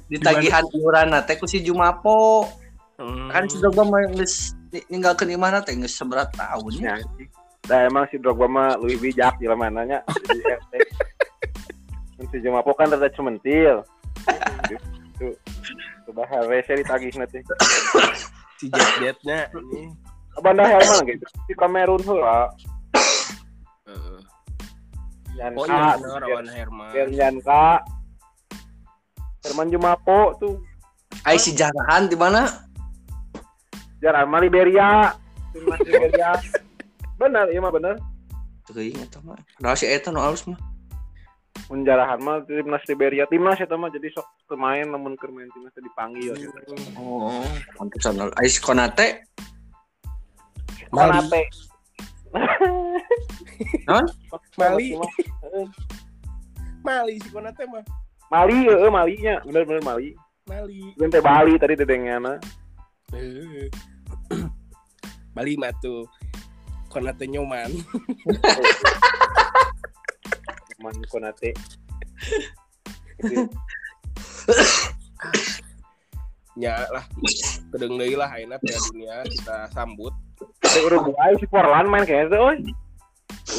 Di 0.05 0.17
tagihan 0.21 0.65
iuran 0.73 1.13
teh 1.25 1.35
ku 1.37 1.49
si 1.49 1.61
Jumapo. 1.65 2.45
Hmm. 2.95 3.27
Kan 3.27 3.51
si 3.51 3.59
Drogba 3.59 3.83
mah 3.83 4.07
geus 4.15 4.55
ni- 4.71 4.85
ninggalkeun 4.87 5.33
imana 5.33 5.59
teh 5.59 5.75
geus 5.75 5.97
seberat 5.97 6.31
tahun 6.31 6.73
ya. 6.79 6.95
Nah, 7.65 7.79
emang 7.89 8.05
si 8.13 8.21
Drogba 8.21 8.45
mah 8.47 8.77
lebih 8.79 9.09
bijak 9.11 9.35
di 9.41 9.49
mananya. 9.49 9.99
Jadi 10.07 10.41
RT. 10.45 10.73
Dan 12.15 12.25
si 12.31 12.37
Jumapo 12.39 12.71
kan 12.77 12.87
rada 12.93 13.09
cementil. 13.11 13.83
Tuh. 15.19 15.33
Tuh 16.05 16.13
bahar 16.13 16.45
rese 16.47 16.77
ditagih 16.77 17.11
nanti. 17.17 17.41
si 18.61 18.69
Jet 18.71 18.89
Jetnya 19.01 19.49
ini. 19.51 19.91
Banda 20.39 20.63
Herman 20.67 21.03
gitu. 21.07 21.25
Si 21.47 21.53
Kamerun 21.55 22.03
heula. 22.03 22.51
Heeh. 23.87 24.19
Oh 25.59 25.67
Ka, 25.67 25.99
iya 25.99 26.53
Herman. 26.63 26.91
Ka. 27.43 27.83
Herman 29.45 29.69
Jumapo 29.69 30.33
tuh. 30.41 30.57
Ai 31.21 31.37
si 31.37 31.53
Jarahan 31.53 32.09
di 32.09 32.17
mana? 32.17 32.49
Jaran 34.01 34.27
mah 34.27 34.41
Liberia. 34.41 35.13
Timnas 35.53 35.79
Liberia. 35.85 36.33
Benar, 37.21 37.47
iya 37.47 37.63
mah 37.63 37.71
bener. 37.71 37.95
Teuing 38.67 38.99
eta 38.99 39.23
mah. 39.23 39.39
Padahal 39.55 39.79
si 39.79 39.87
eta 39.87 40.11
nu 40.11 40.19
alus 40.19 40.43
mah. 40.51 40.59
Menjarahan 41.71 42.19
mah 42.19 42.43
timnas 42.43 42.83
Liberia 42.91 43.23
timnas 43.31 43.55
eta 43.63 43.79
mah 43.79 43.87
jadi 43.87 44.11
sok 44.11 44.27
pemain 44.51 44.83
namun 44.83 45.15
keur 45.15 45.31
main 45.31 45.47
timnas 45.55 45.71
teh 45.71 45.79
dipanggil 45.79 46.35
gitu. 46.35 46.51
Oh, 46.99 47.39
pantesan 47.79 48.19
ai 48.35 48.51
si 48.51 48.59
Konate. 48.59 49.23
Konate. 50.91 51.47
Naon? 53.87 54.05
Mali. 54.59 54.99
Mali 56.83 57.15
si 57.23 57.29
Konate 57.31 57.63
mah. 57.71 57.85
Mali 58.33 58.57
heeh 58.65 58.89
Mali 58.89 59.15
nya, 59.21 59.37
bener-bener 59.45 59.83
Mali. 59.85 60.09
Mali. 60.49 60.93
Teh 60.97 61.21
Bali 61.21 61.53
tadi 61.57 61.73
dedengnya 61.77 62.37
Heuh. 63.13 63.69
Bali 65.35 65.53
mah 65.59 65.73
tuh 65.83 66.07
Konate 66.89 67.27
nyoman. 67.27 67.69
Man 70.79 70.95
Konate. 71.11 71.51
Ya 76.55 76.87
lah. 76.87 77.03
Kedeng 77.75 77.99
deui 77.99 78.15
lah 78.15 78.31
ayeuna 78.31 78.55
Piala 78.63 78.79
Dunia 78.89 79.15
kita 79.27 79.57
sambut. 79.75 80.15
Teh 80.63 80.81
Uruguay 80.87 81.35
si 81.35 81.45
Forlan 81.51 81.91
main 81.91 82.07
kayaknya 82.07 82.31
tuh, 82.31 82.41
oi. 82.47 82.57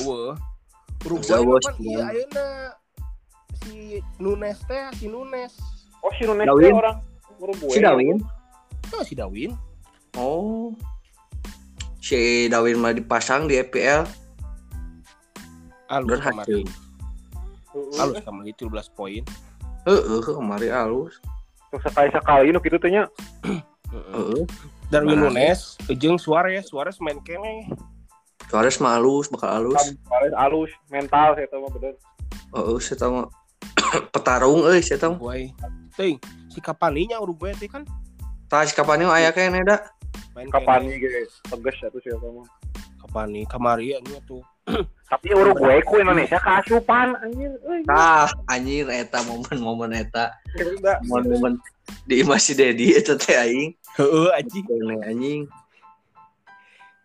Eueuh. 0.01 0.33
Uruguay 1.05 1.61
kan 1.61 1.75
sih. 1.77 1.93
ieu 1.93 2.01
ayeuna 2.01 2.47
si 3.65 4.05
Nunes 4.21 4.59
teh 4.67 4.85
si 4.99 5.07
Nunes. 5.09 5.57
Oh 6.05 6.13
si 6.17 6.29
Nunes 6.29 6.45
Darwin. 6.45 6.69
teh 6.69 6.77
orang 6.77 6.97
Uruguay. 7.41 7.75
Si 7.77 7.81
Dawin. 7.81 8.17
Oh 8.93 9.03
si 9.05 9.15
Dawin. 9.17 9.51
Oh. 10.17 10.73
Si 12.01 12.47
Dawin 12.47 12.79
mah 12.79 12.95
dipasang 12.95 13.51
di 13.51 13.59
EPL 13.59 14.07
berhasil. 15.87 16.67
kemarin. 16.67 16.67
halus 18.01 18.25
sama 18.25 18.43
itu 18.49 18.67
13 18.67 18.89
poin 18.97 19.23
Heeh, 19.87 20.19
kemari 20.19 20.67
halus. 20.67 21.23
Terus 21.71 21.83
sekali 21.87 22.11
sekali 22.11 22.51
nu 22.51 22.59
kitu 22.59 22.75
teh 22.75 22.91
nya. 22.91 23.07
Heeh. 23.47 23.63
Heeh. 23.95 24.43
Darwin 24.91 25.15
Nah. 25.15 25.31
Nunes 25.31 25.79
jeung 25.95 26.19
Suarez 26.19 26.67
Suarez 26.67 26.99
main 26.99 27.23
kene 27.23 27.71
Suarez 28.51 28.79
mah 28.79 28.99
halus, 28.99 29.27
bakal 29.31 29.51
halus. 29.51 29.83
Suarez 30.07 30.35
alus 30.35 30.71
mental 30.91 31.35
saya 31.35 31.47
tahu 31.51 31.67
mah 31.67 31.73
bener. 31.75 31.95
Heeh, 32.55 32.79
saya 32.79 32.99
tahu 32.99 33.27
petarung 34.15 34.67
euy, 34.67 34.81
saya 34.83 35.01
tahu. 35.01 35.19
Uruguay 35.19 35.51
ting 35.97 36.21
si 36.53 36.61
Kapaninya 36.61 37.17
Uruguay 37.19 37.57
teh 37.57 37.67
kan 37.67 37.83
Tas 38.47 38.71
kapan 38.71 39.03
aya 39.11 39.35
kene 39.35 39.67
da? 39.67 39.83
main 40.37 40.47
nih 40.85 41.01
guys? 41.01 41.33
Tegas 41.49 41.77
ya 41.81 41.89
tuh 41.89 41.99
saya 42.05 42.21
tahu 42.21 42.45
mah. 42.45 42.49
Kapani 43.03 43.43
kamari 43.49 43.97
anu 43.97 44.21
tuh 44.29 44.45
Tapi 45.11 45.33
Uruguay 45.33 45.81
ku 45.83 45.99
Indonesia 45.99 46.37
kaasupan 46.39 47.15
anjir. 47.23 47.55
Euy. 47.63 47.83
Tah, 47.87 48.27
anjir 48.51 48.91
eta 48.91 49.23
momen-momen 49.23 49.95
eta. 49.95 50.35
Momen-momen 51.07 51.59
di 52.07 52.27
masih 52.27 52.59
Dedi 52.59 52.95
eta 52.95 53.15
teh 53.15 53.39
aing. 53.39 53.71
heeh 53.97 54.29
anjing 54.35 54.67
anjing. 55.07 55.43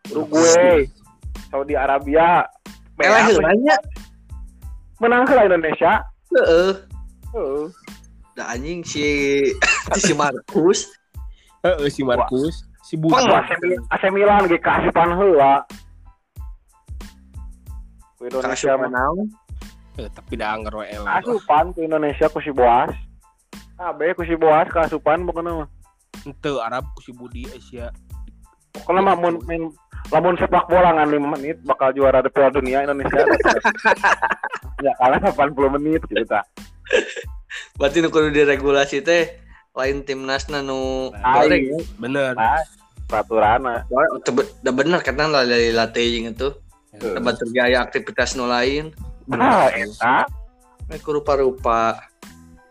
Uruguay, 0.09 0.89
Saudi 1.53 1.77
Arabia, 1.77 2.43
Eh 3.01 3.09
nya. 3.61 3.77
menang 4.97 5.25
ke 5.25 5.33
Indonesia. 5.37 6.01
Heeh. 6.31 6.71
Heeh. 7.35 7.63
Da 8.35 8.55
anjing 8.55 8.81
si 8.88 9.05
si 10.03 10.13
Markus. 10.15 10.88
heeh 11.61 11.89
si 11.93 12.01
Markus 12.01 12.65
si 12.91 13.00
Budi 13.00 13.15
Pang 13.15 13.47
AC 13.88 14.03
Milan, 14.11 14.51
ge 14.51 14.59
kaasupan 14.59 15.15
heula. 15.15 15.63
Ku 18.19 18.27
Indonesia 18.27 18.75
naon? 18.75 19.31
Eh, 19.95 20.11
tapi 20.11 20.35
dah 20.35 20.59
anggar 20.59 20.75
wae 20.75 20.91
lah. 21.00 21.23
kaasupan 21.23 21.71
ku 21.71 21.88
Indonesia 21.88 22.27
ku 22.27 22.43
si 22.43 22.51
Boas. 22.51 22.91
Abe 23.79 24.11
ku 24.11 24.27
si 24.27 24.35
Boas 24.35 24.67
kaasupan 24.67 25.23
bukan 25.23 25.63
mah. 25.63 25.69
Ente 26.27 26.51
Arab 26.59 26.83
ku 26.93 27.00
si 27.01 27.15
Budi 27.15 27.50
Asia 27.50 27.89
Pokoknya 28.71 29.01
mah 29.03 29.15
mun 29.19 29.35
main 29.47 29.67
lamun 30.11 30.35
sepak 30.39 30.67
bola 30.71 30.95
ngan 30.95 31.11
5 31.11 31.33
menit 31.35 31.57
bakal 31.67 31.91
juara 31.91 32.23
di 32.23 32.31
Piala 32.31 32.51
Dunia 32.51 32.83
Indonesia. 32.83 33.23
ya 34.81 34.93
kalah 34.97 35.19
80 35.21 35.53
menit 35.71 36.01
gitu 36.03 36.25
ta. 36.25 36.41
Berarti 37.75 38.00
nu 38.00 38.09
kudu 38.09 38.29
diregulasi 38.29 39.00
teh 39.00 39.38
lain 39.71 40.03
timnasna 40.03 40.59
nu 40.59 41.11
Lain. 41.13 41.47
goreng. 41.47 41.63
ya. 41.63 41.79
bener 41.97 42.31
Nah, 42.33 42.59
peraturan 43.05 43.59
tebe- 44.21 44.51
Da 44.59 44.71
bener 44.71 45.00
kata 45.00 45.25
lah 45.25 45.43
dari 45.43 45.71
latih 45.71 46.27
itu. 46.27 46.50
Tempat 46.91 47.39
terjaya 47.39 47.79
aktivitas 47.79 48.35
nu 48.35 48.45
lain. 48.45 48.91
Ah, 49.31 49.71
eta 49.71 50.27
Mereka 50.85 51.07
rupa-rupa. 51.09 52.03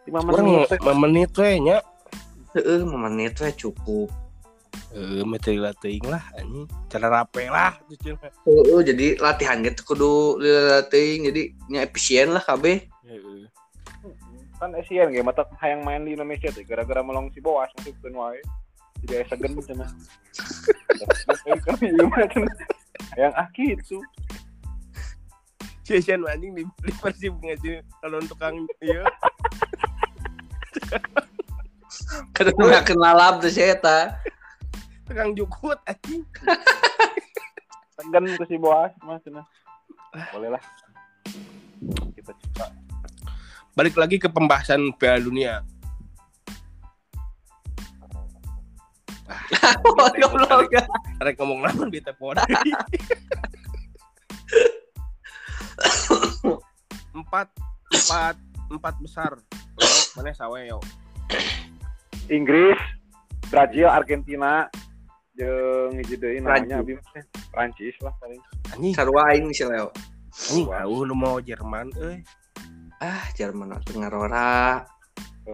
5 0.05 0.13
Orang 0.29 0.45
menit. 0.45 0.69
menit 0.95 1.31
we 1.33 1.51
nya. 1.59 1.79
Heeh, 2.53 2.85
menit 2.85 3.39
we 3.39 3.49
cukup. 3.51 4.13
Eh, 4.91 5.23
metode 5.23 5.63
latih 5.63 6.03
lah 6.03 6.23
anjing. 6.35 6.67
Cara 6.91 7.07
rape 7.07 7.47
lah 7.47 7.79
tuh 7.87 7.95
cenah. 8.03 8.31
Heeh, 8.43 8.81
jadi 8.83 9.07
latihan 9.23 9.63
gitu 9.63 9.95
kudu 9.95 10.43
latih 10.43 11.31
jadi 11.31 11.43
nya 11.71 11.87
efisien 11.87 12.35
lah 12.35 12.43
kabeh. 12.43 12.91
Heeh. 13.07 13.47
kan 14.61 14.77
Asian 14.77 15.09
ge 15.09 15.25
mata 15.25 15.49
hayang 15.57 15.81
main 15.89 16.05
di 16.05 16.13
Indonesia 16.13 16.53
teh 16.53 16.61
gara-gara 16.69 17.01
melong 17.01 17.33
si 17.33 17.41
Boas 17.41 17.73
masukkeun 17.81 18.13
wae. 18.13 18.43
Jadi 19.07 19.25
segen 19.33 19.57
cenah. 19.57 19.89
Kan 21.65 21.77
ieu 21.87 22.05
mah 22.05 22.29
cenah. 22.29 22.55
Hayang 23.17 23.33
ah 23.39 23.49
gitu. 23.57 24.05
Si 25.87 25.97
Asian 25.97 26.27
anjing 26.29 26.53
di, 26.53 26.63
di 26.67 26.93
Persib 26.99 27.41
ngaji 27.41 27.81
kalau 28.05 28.21
tukang 28.27 28.69
iya. 28.85 29.07
Kada 32.37 32.51
nggak 32.53 32.91
kenal 32.91 33.15
lab 33.17 33.41
tuh 33.41 33.49
si 33.49 33.63
Tukang 35.11 35.35
jukut 35.35 35.75
anjing. 35.91 36.23
Segen 37.99 38.25
ke 38.39 38.45
si 38.47 38.55
Boas 38.63 38.95
mah 39.03 39.19
cenah. 39.27 39.43
Boleh 40.31 40.55
lah. 40.55 40.63
Kita 42.15 42.31
coba. 42.31 42.71
Balik 43.75 43.99
lagi 43.99 44.23
ke 44.23 44.31
pembahasan 44.31 44.95
Piala 44.95 45.19
Dunia. 45.19 45.67
Oh, 49.83 50.09
goblok. 50.15 50.71
Rek 51.19 51.35
ngomong 51.37 51.67
naon 51.67 51.91
di 51.91 51.99
telepon. 51.99 52.39
empat 57.11 57.51
empat 57.91 58.37
empat 58.71 58.95
besar. 59.03 59.35
Mana 60.15 60.33
sawe 60.33 60.59
yo. 60.65 60.79
Inggris, 62.31 62.79
Brazil, 63.51 63.91
Argentina, 63.91 64.71
jeung 65.41 65.97
hiji 65.97 66.17
deui 66.21 66.39
namanya 66.45 66.85
abi 66.85 66.93
mah 67.01 67.07
teh 67.17 67.25
Prancis 67.49 67.97
lah 68.05 68.13
paling. 68.21 68.41
Anjing, 68.77 68.93
Sarua 68.93 69.33
aing 69.33 69.49
si 69.57 69.65
Leo. 69.65 69.89
anjing 70.31 70.69
tahu 70.69 70.97
nu 71.09 71.15
mau 71.17 71.41
Jerman 71.41 71.89
euy. 71.97 72.21
Ah, 73.01 73.25
Jerman 73.33 73.81
atuh 73.81 73.97
ngarora. 73.97 74.85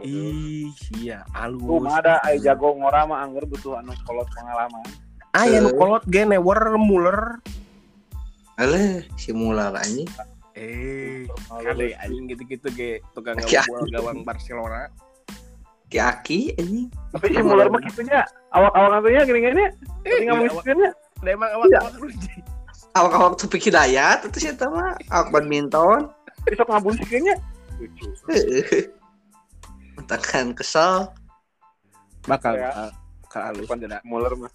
Ih, 0.02 0.74
iya 0.98 1.22
alus. 1.32 1.62
Tuh 1.62 1.80
mah 1.80 2.02
ada 2.02 2.14
aya 2.26 2.36
jago 2.42 2.74
ngora 2.74 3.06
mah 3.06 3.22
angger 3.22 3.46
butuh 3.46 3.78
anu 3.78 3.94
kolot 4.04 4.26
pengalaman. 4.34 4.84
Aya 5.32 5.62
nu 5.62 5.70
kolot 5.78 6.02
ge 6.10 6.26
Neuer 6.26 6.74
Muller. 6.76 7.40
Ale, 8.56 9.04
si 9.20 9.30
Mular 9.36 9.76
anjing. 9.78 10.08
Eh, 10.56 11.28
kade 11.48 11.92
anjing 12.00 12.24
gitu-gitu 12.32 12.68
ge 12.74 12.90
tukang 13.14 13.38
ngabol 13.38 13.86
gawang 13.94 14.18
Barcelona. 14.26 14.90
Ki 15.86 16.02
Aki 16.02 16.40
anjing. 16.58 16.88
Tapi 17.14 17.26
si 17.32 17.40
Muller 17.40 17.70
mah 17.70 17.80
kitunya 17.84 18.20
awak-awak 18.56 18.98
atunya 18.98 19.22
gini-gini. 19.22 19.64
Tapi 20.02 20.08
iya, 20.08 20.24
nggak 20.24 20.34
mau 20.34 20.42
awak- 20.42 20.56
sebenarnya. 20.58 20.90
Da 21.16 21.28
emang 21.30 21.50
awak-awak. 21.52 21.92
Awak-awak 22.96 23.32
tuh 23.36 23.48
pikir 23.48 23.70
dayat 23.70 24.24
itu 24.24 24.38
sih 24.40 24.50
mah 24.56 24.96
awak 25.12 25.28
badminton. 25.30 26.08
Besok 26.44 26.66
ngabunsikinnya. 26.66 27.36
Lucu. 27.76 28.06
Heeh. 28.32 28.88
Tekan 30.06 30.52
kesel. 30.52 31.12
bakal 32.24 32.58
Ya. 32.58 32.90
bakal 33.22 33.40
halus 33.44 33.70
tidak 33.78 34.02
Muller 34.02 34.34
mah. 34.34 34.50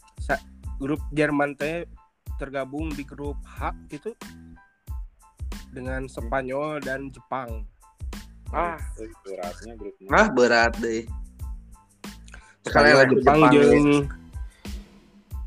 grup 0.76 1.00
Jerman 1.14 1.56
teh 1.56 1.88
tergabung 2.36 2.92
di 2.92 3.08
grup 3.08 3.40
H 3.48 3.72
gitu 3.88 4.12
dengan 5.72 6.04
Spanyol 6.12 6.84
dan 6.84 7.08
Jepang 7.08 7.64
Ah, 8.52 8.76
beratnya 9.24 9.74
grupnya. 9.80 10.10
Ah, 10.12 10.28
berat 10.28 10.76
deh. 10.84 11.08
Spanyol 12.62 12.97
lagi 13.02 13.13
Jepang 13.17 13.38
Jepang, 13.41 13.54
jeung 13.54 13.89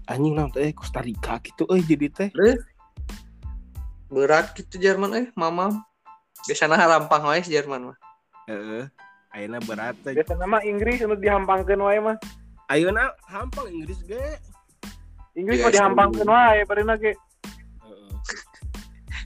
anjing 0.05 0.35
naon 0.37 0.50
teh 0.50 0.74
Costa 0.74 1.00
Rica 1.00 1.38
gitu 1.40 1.64
euy 1.70 1.81
jadi 1.81 2.09
teh 2.11 2.29
Berat 4.11 4.55
gitu 4.55 4.79
Jerman 4.79 5.11
eh, 5.16 5.27
mama. 5.35 5.83
Biasanya 6.46 6.87
rampang 6.87 7.24
wae 7.24 7.42
Jerman 7.42 7.90
mah. 7.92 7.98
heeh 8.44 8.85
ayeuna 9.33 9.59
berat 9.64 9.96
teh 10.05 10.12
Biasanya 10.12 10.46
mah 10.46 10.62
Inggris 10.62 11.00
untuk 11.00 11.18
dihampangkeun 11.24 11.81
wae 11.81 11.98
mah. 11.98 12.16
ayeuna 12.68 13.16
hampang 13.31 13.66
Inggris 13.72 13.98
ge 14.05 14.20
Inggris 15.35 15.59
Iya, 15.59 15.64
mah 15.66 15.72
dihampangkeun 15.72 16.31
wae 16.31 16.61
barina 16.68 16.94
ge. 17.00 17.14
heeh 17.83 18.14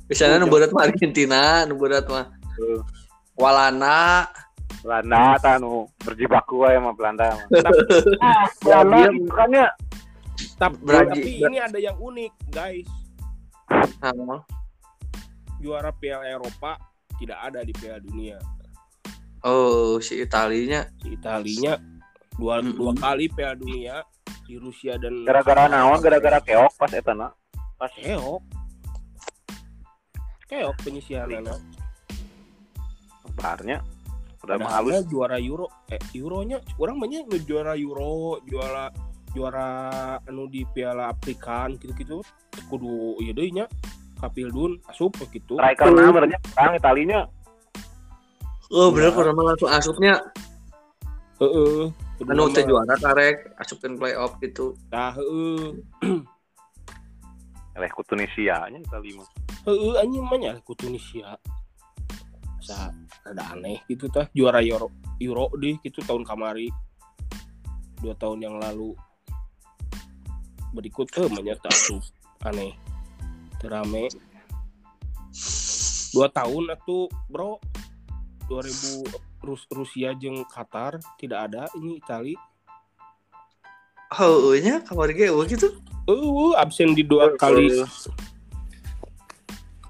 Biasanya 0.09 0.41
nu 0.41 0.49
berat 0.49 0.73
mah 0.73 0.89
Argentina, 0.89 1.69
nu 1.69 1.77
berat 1.77 2.09
mah. 2.09 2.33
Walana, 3.37 4.25
Belanda 4.79 5.35
tah 5.43 5.59
nu 5.59 5.91
berjibaku 6.01 6.63
wae 6.63 6.79
sama 6.79 6.93
Belanda 6.95 7.35
mah. 7.35 7.47
Ah, 8.23 8.47
Belanda 8.63 9.11
bukannya 9.11 9.67
tapi, 10.59 10.79
tapi 10.87 11.21
ini 11.43 11.59
ada 11.59 11.79
yang 11.79 11.99
unik 11.99 12.33
guys 12.55 12.87
sama. 13.99 14.43
juara 15.59 15.91
Piala 15.91 16.27
Eropa 16.31 16.79
tidak 17.19 17.39
ada 17.51 17.67
di 17.67 17.75
Piala 17.75 17.99
Dunia 17.99 18.39
Oh, 19.43 20.03
si 20.03 20.19
Italinya. 20.19 20.87
si 21.03 21.15
Italinya 21.15 21.79
dua 22.39 22.63
Mm-mm. 22.63 22.75
dua 22.79 22.93
kali 22.95 23.27
Piala 23.31 23.55
Dunia 23.59 24.03
di 24.47 24.55
Rusia 24.59 24.95
dan 24.99 25.27
gara-gara 25.27 25.67
naon 25.67 25.99
gara-gara 25.99 26.39
keok 26.39 26.75
pas 26.79 26.91
eta 26.95 27.15
na. 27.15 27.35
Pas 27.79 27.91
keok 27.95 28.43
keok 30.49 30.75
penyisihan 30.87 31.27
anak 31.29 31.59
barnya 33.39 33.79
udah 34.49 34.57
mah 34.59 34.73
halus. 34.81 35.05
juara 35.07 35.37
Euro 35.37 35.69
eh 35.89 36.01
Euronya 36.13 36.59
orang 36.81 36.97
banyak 36.97 37.29
nu 37.29 37.37
juara 37.45 37.77
Euro 37.77 38.41
juara 38.49 38.89
juara 39.37 39.69
anu 40.25 40.49
di 40.49 40.65
Piala 40.67 41.13
Afrikan 41.13 41.77
gitu-gitu 41.77 42.25
kudu 42.67 43.21
ieu 43.21 43.37
deui 43.37 43.53
nya 43.53 43.69
kapildun 44.19 44.81
asup 44.89 45.13
gitu 45.31 45.61
Striker 45.61 45.93
na 45.93 46.11
merenya 46.11 46.41
kurang 46.43 46.75
Italinya. 46.75 47.21
Oh, 48.69 48.91
bener 48.91 49.13
Ya. 49.13 49.17
kurang 49.17 49.33
mah 49.33 49.45
langsung 49.49 49.71
asupnya. 49.71 50.17
heeh 51.39 51.87
Anu 52.27 52.51
teh 52.51 52.67
juara 52.67 52.99
karek 52.99 53.53
asupkeun 53.57 53.95
playoff 53.95 54.35
gitu. 54.43 54.75
tah 54.91 55.15
heeh 55.15 55.77
Eleh 57.79 57.91
ku 57.95 58.03
Tunisia 58.03 58.67
nya 58.67 58.81
Itali 58.81 59.15
mah. 59.15 59.29
heeh 59.65 59.93
anjing 60.03 60.25
mah 60.25 60.35
nya 60.37 60.53
ku 60.67 60.75
Tunisia 60.75 61.39
Sa 62.69 62.93
ada 63.25 63.57
aneh 63.57 63.81
gitu 63.89 64.13
tah. 64.13 64.29
Juara 64.37 64.61
Euro 64.61 64.93
Euro 65.25 65.49
deh 65.57 65.81
gitu 65.81 66.05
tahun 66.05 66.29
kamari. 66.29 66.69
Dua 68.05 68.13
tahun 68.13 68.45
yang 68.45 68.61
lalu. 68.61 68.93
Berikut 70.77 71.09
eh 71.17 71.33
menyata 71.33 71.73
aneh. 72.45 72.77
Terame. 73.57 74.13
Dua 76.13 76.29
tahun 76.29 76.77
atuh 76.77 77.09
bro. 77.33 77.57
2000 78.53 79.45
Rus 79.45 79.65
Rusia 79.73 80.13
jeng 80.13 80.45
Qatar. 80.45 81.01
Tidak 81.17 81.39
ada 81.41 81.73
ini 81.81 81.97
Itali. 81.97 82.37
Oh, 84.17 84.57
nya 84.57 84.81
kamar 84.85 85.13
eueuh 85.13 85.45
gitu. 85.45 85.69
uh 86.09 86.57
absen 86.57 86.97
di 86.97 87.05
dua 87.05 87.37
kali 87.37 87.85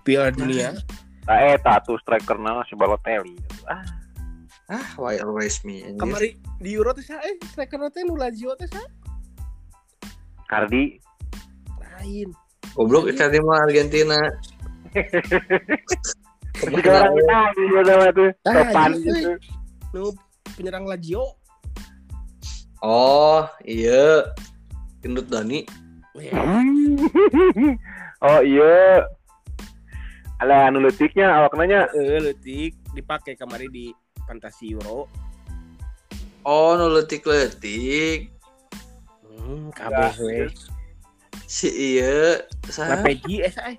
Piala 0.03 0.35
Dunia. 0.35 0.75
Nah, 0.75 0.83
eh 1.29 1.61
tatu 1.61 2.01
striker 2.01 2.41
nama 2.41 2.64
si 2.64 2.73
Balotelli. 2.73 3.37
Ah, 3.69 3.85
Ah, 4.69 4.85
why 5.01 5.17
always 5.25 5.64
me 5.64 5.81
anjir. 5.81 5.97
kamari 5.97 6.31
di 6.61 6.77
Euro 6.77 6.93
sa 7.01 7.17
eh 7.25 7.41
striker 7.49 7.81
teh 7.88 8.05
nu 8.05 8.21
Lazio 8.21 8.53
teh 8.53 8.69
sa 8.69 8.85
Cardi. 10.45 11.01
lain 11.99 12.29
Goblok 12.77 13.09
tadi 13.17 13.41
mah 13.41 13.64
Argentina. 13.64 14.21
Orang 16.69 17.17
Itali 17.17 17.64
gitu 17.64 17.93
mah 17.97 18.11
tuh. 18.12 18.31
Ah, 18.45 18.55
Topan 18.61 18.91
iya, 18.93 19.09
gitu. 19.09 19.33
nu 19.97 20.12
penyerang 20.53 20.85
Lazio 20.85 21.25
Oh, 22.79 23.43
iya. 23.67 24.31
Gendut 25.03 25.27
Dani. 25.27 25.67
oh 28.29 28.41
iya. 28.45 29.03
Ala 30.38 30.70
anu 30.70 30.79
leutiknya 30.79 31.27
awak 31.35 31.59
nanya. 31.59 31.90
eh 31.92 32.22
letik 32.22 32.79
dipakai 32.94 33.35
kemarin 33.35 33.70
di 33.70 33.90
Fantasi 34.24 34.70
Euro 34.72 35.11
Oh, 36.46 36.79
nu 36.79 36.88
leutik-leutik. 36.88 38.31
hmm, 39.27 39.74
kabeh 39.74 40.14
we 40.22 40.48
Si 41.44 41.68
iya. 41.96 42.44
Nah, 42.66 42.72
Sa. 42.72 43.01
Peggy 43.01 43.40
eh 43.40 43.51
sa 43.51 43.72
eh 43.72 43.77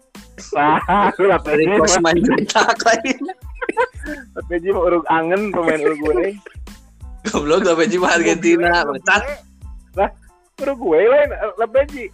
Wah, 0.55 1.11
lu 1.19 1.27
lah 1.27 1.39
Dari 1.43 1.67
PJ 1.67 1.77
kos 1.77 1.95
main 1.99 2.15
cetak 2.17 2.79
lain. 2.81 3.19
PJ 4.47 4.71
mah 4.71 4.83
urug 4.87 5.05
angen 5.11 5.51
pemain 5.51 5.77
Uruguay. 5.77 6.31
Goblok 7.27 7.67
PJ 7.75 7.99
mah 7.99 8.15
Argentina. 8.15 8.87
Bangsat. 8.87 9.21
Uruguay 10.57 11.03
lain 11.05 11.29
lah 11.59 11.67
PJ. 11.67 12.07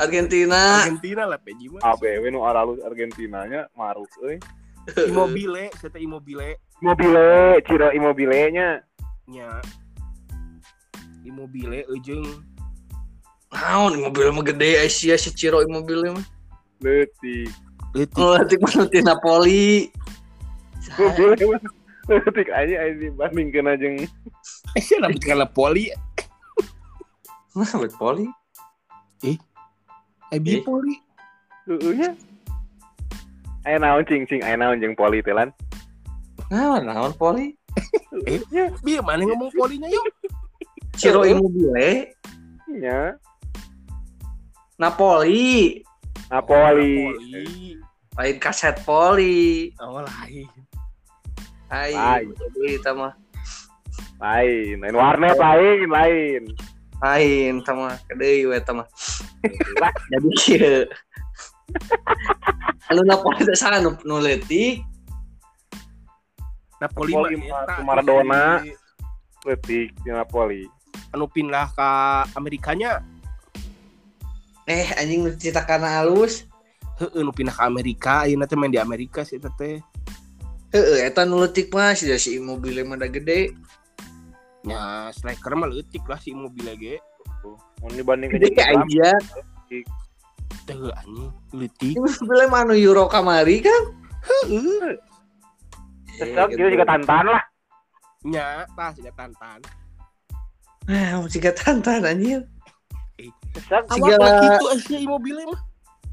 Argentina. 0.00 0.88
Argentina 0.88 1.22
lah 1.28 1.38
Peggy 1.38 1.68
mah 1.68 1.84
ABW 1.84 2.32
nu 2.32 2.40
aralus 2.42 2.80
Argentinanya 2.80 3.68
maruk 3.76 4.08
euy. 4.24 4.40
Immobile 5.12 5.68
saya 5.76 5.92
teh 5.92 6.00
Immobile 6.00 6.56
Immobile, 6.80 7.60
Ciro 7.68 7.92
Immobile-nya. 7.92 8.80
nya 9.28 9.60
Immobile 11.22 11.84
ujung 11.92 12.24
Naon 13.52 13.98
mobil 14.00 14.30
mah 14.32 14.46
gede 14.46 14.80
Asia 14.80 15.18
si 15.20 15.30
Ciro 15.36 15.60
mobilnya 15.68 16.16
mah. 16.16 16.26
Leutik. 16.80 17.52
letik 17.92 18.16
Oh, 18.16 18.38
letik 18.38 18.58
mah 18.62 18.88
ti 18.88 19.04
Napoli. 19.04 19.90
Immobile 20.96 21.34
mah 21.44 21.60
leutik 22.08 22.48
aja 22.50 22.74
aja 22.88 22.94
dibandingkeun 22.96 23.70
jeung 23.78 23.96
eh 24.74 24.82
sih 24.82 24.98
rambut 24.98 25.22
kala 25.22 25.46
poli 25.46 25.94
Nah, 27.50 27.66
bet 27.66 27.94
Poli. 27.98 28.30
eh 29.26 29.36
Eh. 30.30 30.62
poli 30.62 30.94
Heeh 31.66 31.92
nya. 31.98 32.10
Aya 33.68 33.76
naon 33.76 34.06
cing 34.08 34.24
cing 34.24 34.40
aya 34.40 34.56
naon 34.56 34.80
jeung 34.80 34.96
poli 34.96 35.20
teh 35.20 35.36
lan. 35.36 35.52
Nah, 36.50 36.82
naon 36.82 37.14
Poli? 37.14 37.54
eh 38.26 38.42
bi 38.82 38.98
mana 38.98 39.22
ngomong 39.22 39.54
polinya 39.54 39.86
yuk 39.86 40.02
Ciro 40.98 41.22
Immobile, 41.22 42.10
Nya. 42.66 43.14
Napoli, 44.74 45.78
Napoli. 46.26 47.14
poli 47.14 47.78
lain 48.18 48.36
kaset 48.42 48.82
Poli. 48.82 49.70
oh 49.78 50.02
lain 50.02 50.50
Hai, 51.70 51.94
Lain. 51.94 52.34
jadi 52.34 52.82
sama 52.82 53.14
Lain, 54.18 54.82
lain 54.82 54.94
warnet 54.98 55.38
lain, 55.38 55.86
lain. 55.86 56.42
lain 56.98 57.54
sama 57.62 57.94
kedai 58.10 58.44
we 58.50 58.58
sama. 59.44 59.88
Jadi 60.12 60.28
kieu. 60.36 60.78
Anu 62.90 63.06
Napoli 63.06 63.46
teh 63.46 63.54
sana 63.54 63.78
nu 63.78 63.94
nu 64.02 64.18
leutik, 64.18 64.82
Napoli 66.82 67.14
mah 67.14 67.30
ku 67.76 67.80
Maradona. 67.86 68.64
Leutik 69.46 69.94
di 70.04 70.10
Napoli. 70.10 70.64
anu 71.10 71.26
pindah 71.26 71.66
ke 71.74 71.90
Amerikanya 72.38 73.02
eh 74.70 74.94
anjing 74.94 75.26
nu 75.26 75.30
citakan 75.34 75.82
halus. 75.82 76.46
heeh 77.02 77.24
nu 77.24 77.34
pindah 77.34 77.56
ke 77.56 77.62
Amerika 77.66 78.28
ayeuna 78.28 78.46
teh 78.46 78.54
main 78.54 78.70
di 78.70 78.78
Amerika 78.78 79.26
sih 79.26 79.40
eta 79.40 79.50
teh 79.58 79.82
Heeh, 80.70 81.02
eta 81.02 81.26
nu 81.26 81.42
leutik 81.42 81.74
mah 81.74 81.98
si 81.98 82.06
si 82.14 82.38
Immobile 82.38 82.86
mah 82.86 82.94
da 82.94 83.10
gede. 83.10 83.50
nya 84.62 85.10
striker 85.10 85.56
mah 85.58 85.66
leutik 85.66 86.06
lah 86.06 86.20
si 86.20 86.30
Immobile 86.30 86.78
ge 86.78 86.94
Mun 87.80 87.92
dibanding 87.96 88.30
Gede 88.30 88.52
aja. 88.60 89.10
teh 90.68 90.76
anjing 90.76 91.30
leutik 91.56 91.96
Immobile 91.96 92.46
mah 92.46 92.62
anu 92.62 92.74
Euro 92.76 93.08
kamari 93.08 93.64
kan. 93.64 93.82
heeh 94.20 94.94
Tetep 96.20 96.52
kita 96.52 96.68
juga 96.68 96.86
tantan 96.86 97.24
lah. 97.26 97.42
nya 98.22 98.68
tah 98.76 98.92
siga 98.92 99.08
tantan 99.16 99.58
Nah, 100.84 101.22
jika 101.30 101.54
tantan 101.54 102.02
anjir. 102.02 102.44
Lah 104.18 104.32
kitu 104.42 104.64
eh 104.74 104.80
si 104.82 104.94
Immobile 105.06 105.46
mah 105.48 105.60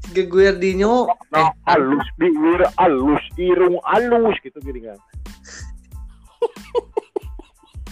Jika 0.08 0.24
Guardino, 0.24 1.04
eh, 1.04 1.16
Nah, 1.36 1.50
alus 1.68 2.06
bibir 2.16 2.62
alus 2.80 3.20
irung 3.36 3.76
alus 3.84 4.36
gitu 4.40 4.56
gini 4.64 4.88
kan. 4.88 4.96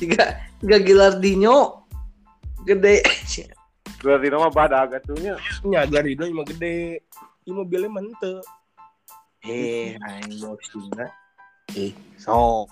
jika 0.00 0.24
jika 0.62 0.76
Gilardino 0.80 1.84
gede. 2.64 3.04
Berarti 3.98 4.28
nama 4.28 4.48
badak 4.48 4.96
atunya. 4.96 5.36
nya 5.62 5.84
Garino 5.84 6.24
mah 6.30 6.46
gede 6.46 7.02
Immobile 7.44 7.86
mah 7.86 8.00
henteu 8.00 8.40
Eh, 9.40 9.94
aing 9.94 10.38
bos 10.38 10.62
juga. 10.68 11.06
sok 12.16 12.66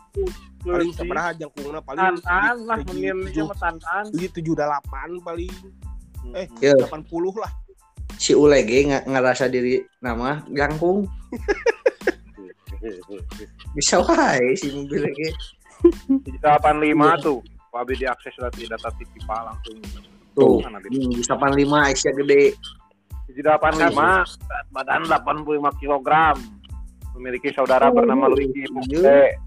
paling 0.61 0.91
sabaraha 0.91 1.31
jangkungna 1.35 1.79
paling 1.79 2.19
Tantan 2.19 2.57
lah 2.65 2.77
menirnya 2.85 3.45
mah 3.45 3.55
tantan. 3.55 4.11
tujuh 4.11 4.31
tujuh 4.33 4.55
delapan 4.55 5.21
paling 5.21 5.53
eh 6.33 6.47
Ya. 6.59 6.73
delapan 6.75 7.03
puluh 7.05 7.35
lah 7.35 7.51
Si 8.15 8.31
Ulege 8.33 8.87
nggak 8.87 9.05
ngerasa 9.05 9.47
diri 9.47 9.83
nama 9.99 10.41
jangkung. 10.49 11.05
Bisa 13.75 13.99
wae 14.01 14.55
si 14.55 14.71
mobil 14.71 15.03
lagi. 15.03 15.29
Delapan 16.39 16.79
lima 16.79 17.19
tuh. 17.19 17.43
Wabi 17.71 17.97
diakses 17.97 18.33
dari 18.37 18.65
data 18.65 18.89
TV 18.95 19.11
langsung. 19.27 19.79
Tuh, 20.35 20.59
bisa 20.91 21.39
85 21.39 21.91
Asia 21.91 22.11
gede. 22.15 22.45
delapan 23.35 23.75
lima 23.91 24.23
badan 24.71 25.11
85 25.11 25.83
kilogram. 25.83 26.39
Memiliki 27.19 27.51
saudara 27.55 27.91
bernama 27.91 28.31
Luigi 28.31 28.67
Bukte 28.71 29.39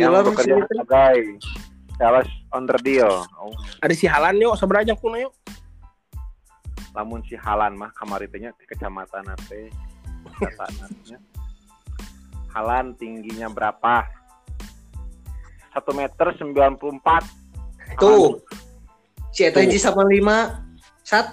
yang 0.00 0.16
bekerja 0.24 0.64
sebagai 0.68 1.36
sales 2.00 2.28
on 2.56 2.64
the 2.64 2.76
deal. 2.80 3.24
Oh, 3.36 3.52
ada 3.84 3.92
si 3.92 4.08
Halan 4.08 4.40
yuk 4.40 4.56
sabaraha 4.56 4.88
jangkungna 4.88 5.28
yuk 5.28 5.32
lamun 6.92 7.24
si 7.24 7.36
Halan 7.36 7.76
mah 7.76 7.88
kamari 7.96 8.28
teh 8.28 8.40
nya 8.40 8.52
di 8.56 8.64
kecamatan 8.68 9.24
nya. 11.08 11.18
Halan 12.52 12.92
tingginya 13.00 13.48
berapa? 13.48 14.04
1 15.72 15.80
meter 15.96 16.26
94 16.36 17.96
Tuh. 17.96 18.36
Si 19.32 19.48
Eta 19.48 19.64
hiji 19.64 19.80
85. 19.80 20.60
Sat. 21.02 21.26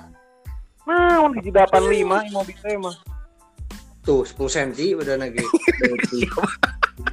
Nah, 0.87 1.19
un 1.21 1.35
hiji 1.35 1.51
85 1.51 2.31
mobil 2.31 2.55
teh 2.55 2.79
mah. 2.79 2.95
Tuh 4.01 4.23
10 4.23 4.73
cm 4.73 5.03
udah 5.03 5.15
lagi. 5.19 5.43
Hiji 5.43 6.23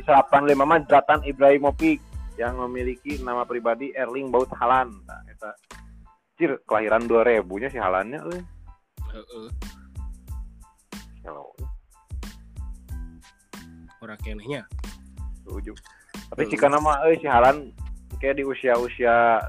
85 0.06 0.54
mah 0.54 0.78
Zlatan 0.86 1.20
Ibrahimovic 1.26 1.98
yang 2.38 2.56
memiliki 2.68 3.18
nama 3.18 3.42
pribadi 3.42 3.90
Erling 3.98 4.30
Braut 4.30 4.48
Haaland. 4.54 4.94
Nah, 5.04 5.20
eta 5.26 5.50
Cir, 6.36 6.60
kelahiran 6.68 7.08
2000-nya 7.08 7.68
si 7.72 7.80
Haalandnya 7.80 8.20
euy. 8.28 8.40
heeh 9.16 9.48
Hello, 11.24 11.50
ora 13.98 14.14
kenehnya 14.20 14.62
setuju. 15.42 15.74
Tapi 16.30 16.42
jika 16.46 16.68
nama 16.68 17.02
euy 17.08 17.16
si 17.18 17.26
Haaland 17.26 17.72
kayak 18.20 18.38
di 18.38 18.44
usia-usia 18.44 19.40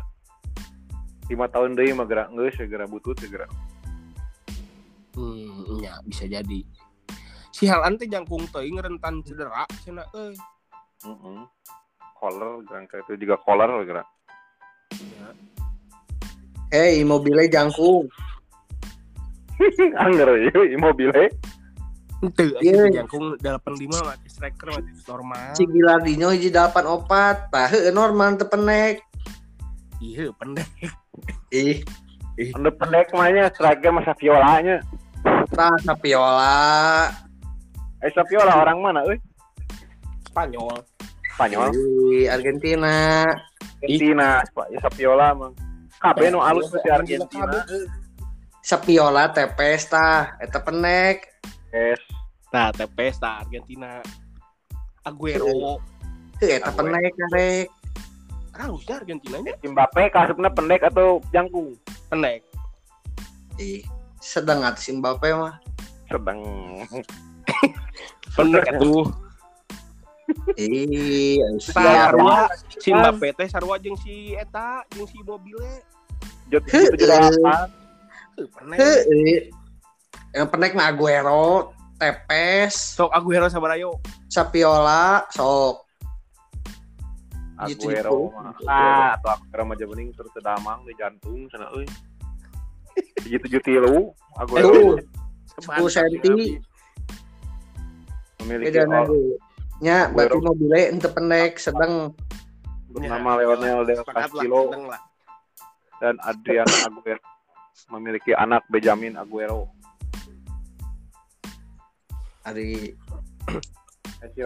lima 1.27 1.45
tahun 1.51 1.75
deui 1.75 1.91
mah 1.91 2.07
gerak 2.07 2.31
geus 2.31 2.55
segera 2.55 2.87
butut 2.87 3.19
segera. 3.19 3.47
hmm 5.17 5.81
nya 5.81 5.97
bisa 6.05 6.29
jadi 6.29 6.61
si 7.49 7.65
Halan 7.65 7.97
teh 7.97 8.05
jangkung 8.05 8.45
teuing 8.53 8.77
rentan 8.77 9.25
cedera 9.25 9.65
cenah 9.81 10.05
euy 10.13 10.37
Heeh. 11.05 11.39
Color 12.17 12.65
kan 12.65 12.89
itu 12.89 13.13
juga 13.21 13.37
color 13.45 13.85
gerak. 13.85 14.07
Eh, 16.73 16.99
mobilnya 17.05 17.47
jangkung. 17.47 18.09
Anger 20.03 20.49
ya 20.49 20.53
Immobile. 20.73 21.31
Itu 22.17 22.43
Iya. 22.59 22.89
aja 22.89 23.05
jangkung 23.05 23.37
85 23.39 24.01
mati 24.03 24.27
striker 24.27 24.67
mati 24.73 24.91
normal. 25.05 25.53
Si 25.53 25.63
Gilardino 25.69 26.27
hiji 26.33 26.49
84. 26.51 27.53
Tah 27.53 27.67
heuh 27.71 27.93
normal 27.93 28.35
teu 28.35 28.49
penek. 28.49 29.07
Iya, 29.97 30.29
pendek. 30.38 30.69
Ih, 31.49 31.81
Anda 32.53 32.69
pendek 32.69 33.10
mahnya 33.17 33.49
striker 33.49 33.89
masa 33.89 34.13
violanya. 34.13 34.77
tah 35.49 35.73
Sapiola. 35.81 37.10
Eh 38.05 38.12
Saviola 38.13 38.62
orang 38.62 38.77
mana 38.77 39.01
euy? 39.10 39.17
Spanyol. 40.29 40.86
Spanyol. 41.33 41.73
Di 41.73 42.29
Argentina. 42.29 43.25
Argentina, 43.81 44.45
Pak. 44.53 44.67
Ya 44.69 44.79
Saviola 44.86 45.33
mah. 45.33 45.51
Kabeh 45.97 46.29
nu 46.29 46.45
alus 46.45 46.69
si 46.69 46.89
Argentina. 46.93 47.65
Sapiola 48.62 49.33
tepes 49.33 49.89
tah 49.89 50.38
eta 50.38 50.62
penek. 50.62 51.25
Es. 51.73 51.97
Nah, 52.53 52.69
ta 52.69 52.86
Argentina. 53.41 53.97
Aguero. 55.01 55.81
Heuh 56.38 56.53
eta 56.53 56.69
penek 56.69 57.17
karek. 57.17 57.76
Harusnya 58.58 59.00
Argentina 59.00 59.38
nya 59.39 59.54
Mbappe 59.62 60.10
kasupna 60.10 60.50
pendek 60.50 60.82
atau 60.89 61.22
jangkung? 61.30 61.78
pendek. 62.10 62.41
Ih, 63.60 63.84
sedang 64.17 64.63
atas 64.63 64.89
Mbappe 64.89 65.30
mah. 65.36 65.56
Sedang. 66.08 66.39
Pendek 68.38 68.65
atuh. 68.70 69.08
Ih, 70.60 71.39
Tah 71.72 71.82
siap. 71.84 72.12
sarua 72.12 72.38
si 72.70 72.89
Mbappe 72.93 73.28
teh 73.34 73.48
sarua 73.48 73.76
jeung 73.80 73.98
si 73.98 74.36
eta 74.36 74.84
jeung 74.93 75.08
si 75.10 75.20
Mobile. 75.24 75.84
Pendek. 78.38 79.52
Yang 80.36 80.48
penek 80.54 80.76
mah 80.78 80.91
Aguero, 80.91 81.74
tepes, 81.98 83.00
Sok 83.00 83.10
Aguero 83.10 83.50
sabarayo. 83.50 83.98
Sapiola, 84.30 85.26
sok. 85.34 85.87
Aguero 87.58 88.30
mah. 88.34 88.54
Ah, 88.70 89.17
atau 89.17 89.30
Aguero 89.34 89.63
mah 89.65 89.76
bening 89.78 90.10
terus 90.13 90.32
sedamang 90.34 90.86
di 90.86 90.93
jantung 90.98 91.50
sana 91.50 91.70
euy. 91.74 91.86
Gitu 93.26 93.41
tujuh 93.50 93.62
tilu. 93.65 94.13
Aguero 94.38 94.70
Tuh, 94.70 94.89
10 95.65 95.89
senti. 95.89 96.62
memiliki 98.46 98.78
Beda 98.78 98.86
all. 98.86 99.38
Nya, 99.82 100.10
Aguero. 100.10 100.41
mobilnya 100.41 100.89
ente 100.89 101.10
pendek, 101.10 101.62
sedang 101.62 102.13
bernama 102.89 103.38
Lionel 103.38 103.86
Del 103.86 104.02
Sepakat 104.02 104.15
lah, 104.15 104.26
Castillo 104.26 104.62
dan 106.02 106.15
Adriana 106.22 106.78
Aguero 106.89 107.22
memiliki 107.93 108.34
anak 108.34 108.65
Benjamin 108.70 109.17
Aguero. 109.17 109.70
hari 112.48 112.96
Eh, 114.17 114.30
si 114.34 114.41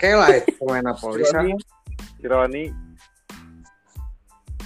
Kayak 0.00 0.16
lah 0.16 0.28
itu 0.32 0.56
pemain 0.56 0.80
Napoli 0.80 1.20
si 1.20 1.28
sah. 1.28 1.44
Roni, 1.44 1.52
si 2.16 2.24
Roni, 2.24 2.64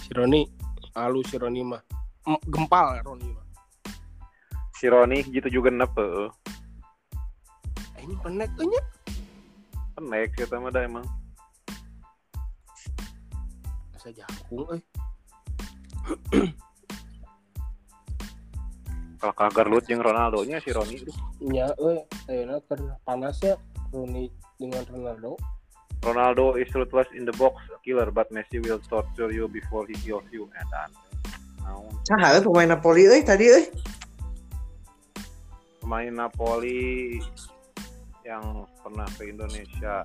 Si 0.04 0.10
Roni, 0.14 0.46
alu 0.94 1.26
si 1.26 1.34
Roni 1.34 1.60
mah. 1.66 1.82
Gempal 2.46 3.02
Roni 3.02 3.34
mah. 3.34 3.42
si 4.78 4.86
Roni 4.86 5.26
gitu 5.32 5.48
juga 5.50 5.74
heeh. 5.74 6.28
Eh, 7.98 8.02
ini 8.06 8.14
pendek 8.22 8.52
tuh 8.54 8.68
nya. 8.68 8.82
Pendek 9.98 10.30
sih 10.38 10.46
mah 10.46 10.70
dah 10.70 10.82
emang. 10.86 11.06
Asa 13.98 14.14
jangkung 14.14 14.70
euy. 14.70 14.80
Kalau 19.18 19.34
kagar 19.34 19.66
lut 19.66 19.88
jeung 19.88 20.04
Ronaldo 20.04 20.46
nya 20.46 20.62
si 20.62 20.70
Roni. 20.70 21.00
Nya 21.42 21.74
euy, 21.80 22.04
ayeuna 22.30 22.62
keur 22.68 23.00
panas 23.02 23.40
ya 23.42 23.58
Roni 23.90 24.43
dengan 24.58 24.82
Ronaldo. 24.88 25.36
Ronaldo 26.04 26.60
is 26.60 26.68
ruthless 26.76 27.08
in 27.16 27.24
the 27.24 27.32
box, 27.40 27.64
a 27.72 27.80
killer, 27.80 28.12
but 28.12 28.28
Messi 28.28 28.60
will 28.60 28.78
torture 28.92 29.32
you 29.32 29.48
before 29.48 29.88
he 29.88 29.96
kills 30.04 30.28
you. 30.28 30.52
Edan. 30.52 30.90
Naon? 31.64 31.88
Saha 32.04 32.36
euy 32.36 32.44
pemain 32.44 32.68
Napoli 32.68 33.08
euy 33.08 33.24
tadi 33.24 33.48
euy. 33.48 33.64
Pemain 35.80 36.12
Napoli 36.12 37.16
yang 38.20 38.68
pernah 38.84 39.08
ke 39.16 39.32
Indonesia. 39.32 40.04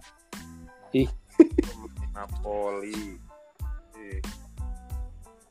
Ih. 0.95 1.11
Pemain 1.35 2.09
Napoli. 2.15 3.19
Ih. 3.99 4.23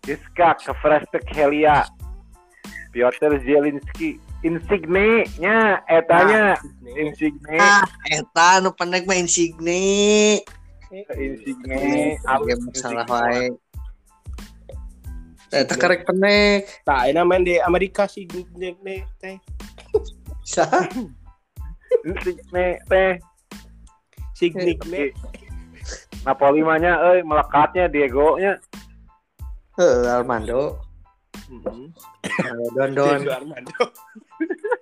Iska 0.09 0.57
Kefrestekhelia. 0.65 1.85
Piotr 2.89 3.37
Zielinski. 3.45 4.17
Insigne 4.47 5.27
nya 5.43 5.83
etanya 5.91 6.55
Nih, 6.79 7.11
Insigne 7.11 7.59
Ah, 7.59 7.83
eta 8.07 8.63
nu 8.63 8.71
pendek 8.71 9.03
mah 9.05 9.19
Insigne. 9.19 10.39
Insigne 11.19 12.15
Oke, 12.23 12.55
masalah 12.63 13.07
wae. 13.11 13.51
Eta 15.51 15.75
karek 15.75 16.07
pendek. 16.07 16.71
tak 16.87 17.11
enak 17.11 17.25
main 17.27 17.43
di 17.43 17.59
Amerika 17.59 18.07
sih 18.07 18.31
nih 18.55 19.03
teh. 19.19 19.37
Saha? 20.47 20.87
Insigne 22.07 22.79
teh 22.87 23.19
Si 24.39 24.55
Nick 24.55 24.87
nih. 24.87 25.11
Napoli 26.23 26.63
mah 26.63 26.79
nya 26.79 26.95
euy 27.11 27.27
melekatnya 27.27 27.91
Diego 27.91 28.39
nya 28.39 28.55
Heeh, 29.79 30.11
Armando. 30.11 30.83
Mhm. 31.51 31.95
Don 32.75 32.91
Don. 32.95 33.19
Diego 33.19 33.35
Armando. 33.35 33.79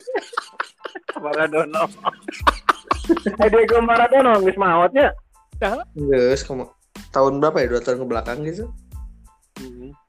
Maradona. 1.25 1.83
eh 3.43 3.49
Diego 3.51 3.79
Maradona 3.83 4.39
geus 4.43 4.59
maotnya. 4.59 5.11
Geus 5.97 6.43
komo 6.45 6.75
tahun 7.13 7.41
berapa 7.41 7.65
ya? 7.65 7.67
Dua 7.73 7.81
tahun 7.83 7.99
ke 8.03 8.07
belakang 8.07 8.39
gitu. 8.45 8.65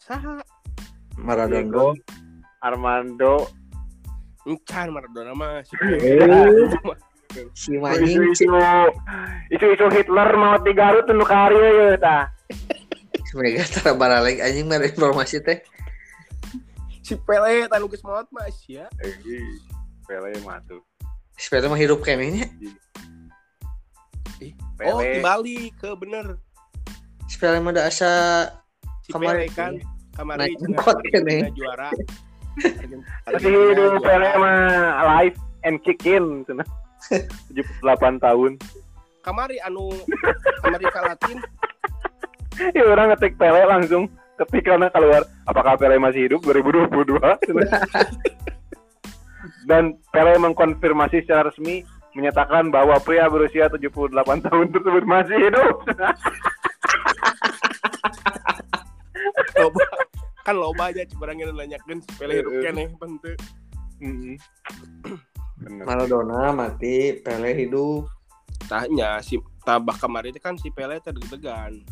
Saha? 0.04 0.42
Maradona. 1.18 1.64
Diego 1.64 1.88
Armando 2.64 3.48
Encan 4.48 4.92
Maradona 4.96 5.32
mah 5.36 5.62
si 5.64 5.76
Eh, 5.78 6.72
Manjing 7.78 8.24
isu 8.34 8.48
isu 9.52 9.66
isu 9.76 9.86
Hitler 9.94 10.30
maut 10.40 10.64
di 10.66 10.74
Garut 10.74 11.06
nu 11.12 11.28
karya 11.28 11.94
ya 11.94 11.98
tah. 12.00 12.24
si 13.28 13.34
Mega 13.36 13.68
tara 13.68 13.92
baraleg 13.94 14.40
anjing 14.40 14.66
mere 14.66 14.88
informasi 14.88 15.44
teh. 15.44 15.60
si 17.04 17.14
Pele 17.28 17.68
tanu 17.68 17.92
geus 17.92 18.02
maot 18.08 18.26
mah 18.32 18.48
sia. 18.52 18.88
Pele 20.08 20.32
mah 20.48 20.64
tuh. 20.64 20.80
Sepeda 21.36 21.68
mah 21.68 21.78
hidup 21.78 22.00
kene 22.00 22.26
nya. 22.32 22.48
Oh, 24.88 25.04
Pele. 25.04 25.20
kembali 25.20 25.74
ke 25.74 25.90
bener 25.98 26.40
Sepeda 27.28 27.60
mah 27.60 27.76
da 27.76 27.92
asa 27.92 28.12
si 29.04 29.12
Kemarin. 29.12 29.46
Pele 29.46 29.48
kan 29.52 29.74
kemarin 30.16 30.56
Argentina 30.80 31.52
juara. 31.52 31.90
Masih 33.28 33.52
hidup 33.52 34.00
Pele 34.00 34.30
mah 34.40 34.58
live 35.20 35.38
and 35.68 35.78
kick 35.84 36.08
in 36.08 36.48
cenah. 36.48 36.66
78 37.52 38.24
tahun. 38.24 38.58
Kamari 39.22 39.60
anu 39.60 39.92
Amerika 40.64 41.04
Latin 41.04 41.44
Ya 42.74 42.84
orang 42.90 43.14
ngetik 43.14 43.38
Pele 43.38 43.62
langsung 43.70 44.10
ketika 44.40 44.78
karena 44.78 44.88
keluar 44.90 45.22
apakah 45.46 45.78
Pele 45.78 46.00
masih 46.02 46.32
hidup 46.32 46.42
2022 46.42 47.22
dan 49.68 50.00
Pele 50.16 50.40
mengkonfirmasi 50.40 51.28
secara 51.28 51.52
resmi 51.52 51.84
menyatakan 52.16 52.72
bahwa 52.72 52.98
pria 53.04 53.28
berusia 53.28 53.68
78 53.68 54.16
tahun 54.48 54.68
tersebut 54.72 55.04
masih 55.04 55.38
hidup. 55.38 55.76
loba 59.58 59.86
kan 60.46 60.56
loba 60.56 60.84
aja 60.90 61.04
nanyakeun 61.12 62.00
si 62.00 62.10
Pele 62.16 62.40
hidup 62.40 62.64
penting. 62.96 63.38
Mm-mm. 63.98 64.36
Bener. 65.58 65.84
Maradona 65.84 66.54
mati, 66.54 67.20
Pele 67.20 67.52
hidup. 67.58 68.08
Tanya 68.72 69.20
si 69.20 69.42
tabah 69.68 69.98
kemarin 70.00 70.32
itu 70.32 70.40
kan 70.42 70.56
si 70.56 70.72
Pele 70.72 71.04
teh 71.04 71.12
deg-degan. 71.12 71.84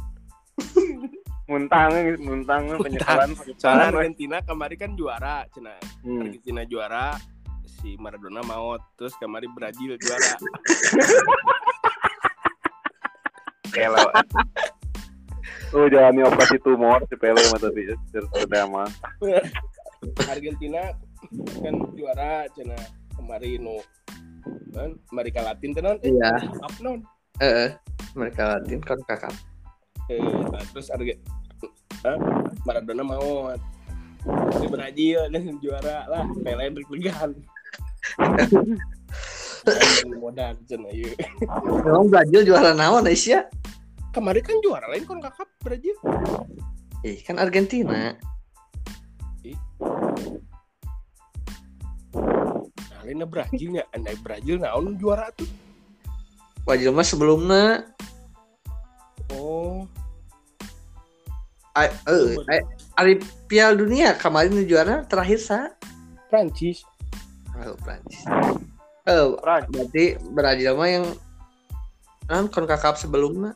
Muntang, 1.46 1.94
muntang 2.26 2.74
penyesalan. 2.82 3.38
Soalnya 3.62 3.94
Argentina 3.94 4.42
kemarin 4.42 4.78
kan 4.82 4.92
juara, 4.98 5.46
cenah. 5.54 5.78
Hmm. 6.02 6.26
Argentina 6.26 6.66
juara, 6.66 7.14
si 7.80 7.96
Maradona 7.96 8.42
maut, 8.42 8.80
terus 8.96 9.14
kemarin 9.16 9.52
Brazil 9.52 9.96
juara. 9.98 10.36
Pele. 13.72 14.04
Oh, 15.76 15.88
jalani 15.92 16.24
operasi 16.24 16.56
tumor 16.64 17.04
si 17.12 17.16
Pele 17.20 17.42
mah 17.52 17.60
tadi 17.60 17.92
sudah 18.40 18.64
mah. 18.66 18.88
Argentina 20.30 20.96
kan 21.60 21.76
juara, 21.92 22.48
cenah. 22.56 22.80
Kemarin 23.16 23.60
nu 23.60 23.78
kan 24.72 24.94
Amerika 25.10 25.42
Latin 25.42 25.74
tenan 25.74 25.98
eh 26.06 26.14
Iya. 26.14 26.38
up 26.62 26.76
non 26.78 27.02
Eh, 27.42 27.74
Amerika 28.14 28.54
Latin 28.54 28.78
kan 28.80 29.00
kakak. 29.04 29.34
eh, 30.06 30.22
nah, 30.22 30.62
terus 30.70 30.94
Arge 30.94 31.18
eh, 32.06 32.18
Maradona 32.62 33.02
mau 33.02 33.50
di 34.62 34.68
Brazil 34.70 35.26
dan 35.34 35.58
juara 35.64 36.06
lah 36.06 36.24
Pele 36.46 36.70
deg-degan 36.70 37.34
modal 40.22 40.54
cenah 40.70 40.92
ieu. 40.94 41.14
Memang 41.86 42.08
Brazil 42.10 42.46
juara 42.46 42.72
naon 42.78 43.06
Asia? 43.10 43.50
Kemarin 44.14 44.44
kan 44.46 44.58
juara 44.64 44.86
lain 44.94 45.04
kon 45.04 45.20
kakap 45.20 45.50
Brazil. 45.60 45.98
Ih, 47.04 47.20
kan 47.26 47.38
Argentina. 47.42 48.16
Nah, 52.16 53.02
lainnya 53.06 53.28
Brazilnya, 53.28 53.84
andai 53.94 54.18
Brazil 54.22 54.62
naon 54.62 54.96
juara 54.98 55.30
tuh. 55.36 55.50
Brazil 56.66 56.90
mah 56.96 57.06
sebelumnya 57.06 57.64
Oh, 59.34 59.90
eh 61.74 61.90
eh, 61.90 62.38
eh, 62.54 62.64
Ari 62.94 63.18
Piala 63.50 63.74
Dunia 63.74 64.14
kemarin 64.14 64.54
juara 64.70 65.02
terakhir 65.02 65.42
sa 65.42 65.74
Prancis. 66.30 66.86
Oh, 67.64 67.76
Prancis. 67.80 68.22
Eh, 69.06 69.28
Prancis. 69.40 69.70
berarti 69.72 70.04
Brazil 70.34 70.74
mah 70.76 70.90
yang 70.90 71.06
kan 72.26 72.50
CONCACAF 72.50 72.98
sebelumnya. 72.98 73.54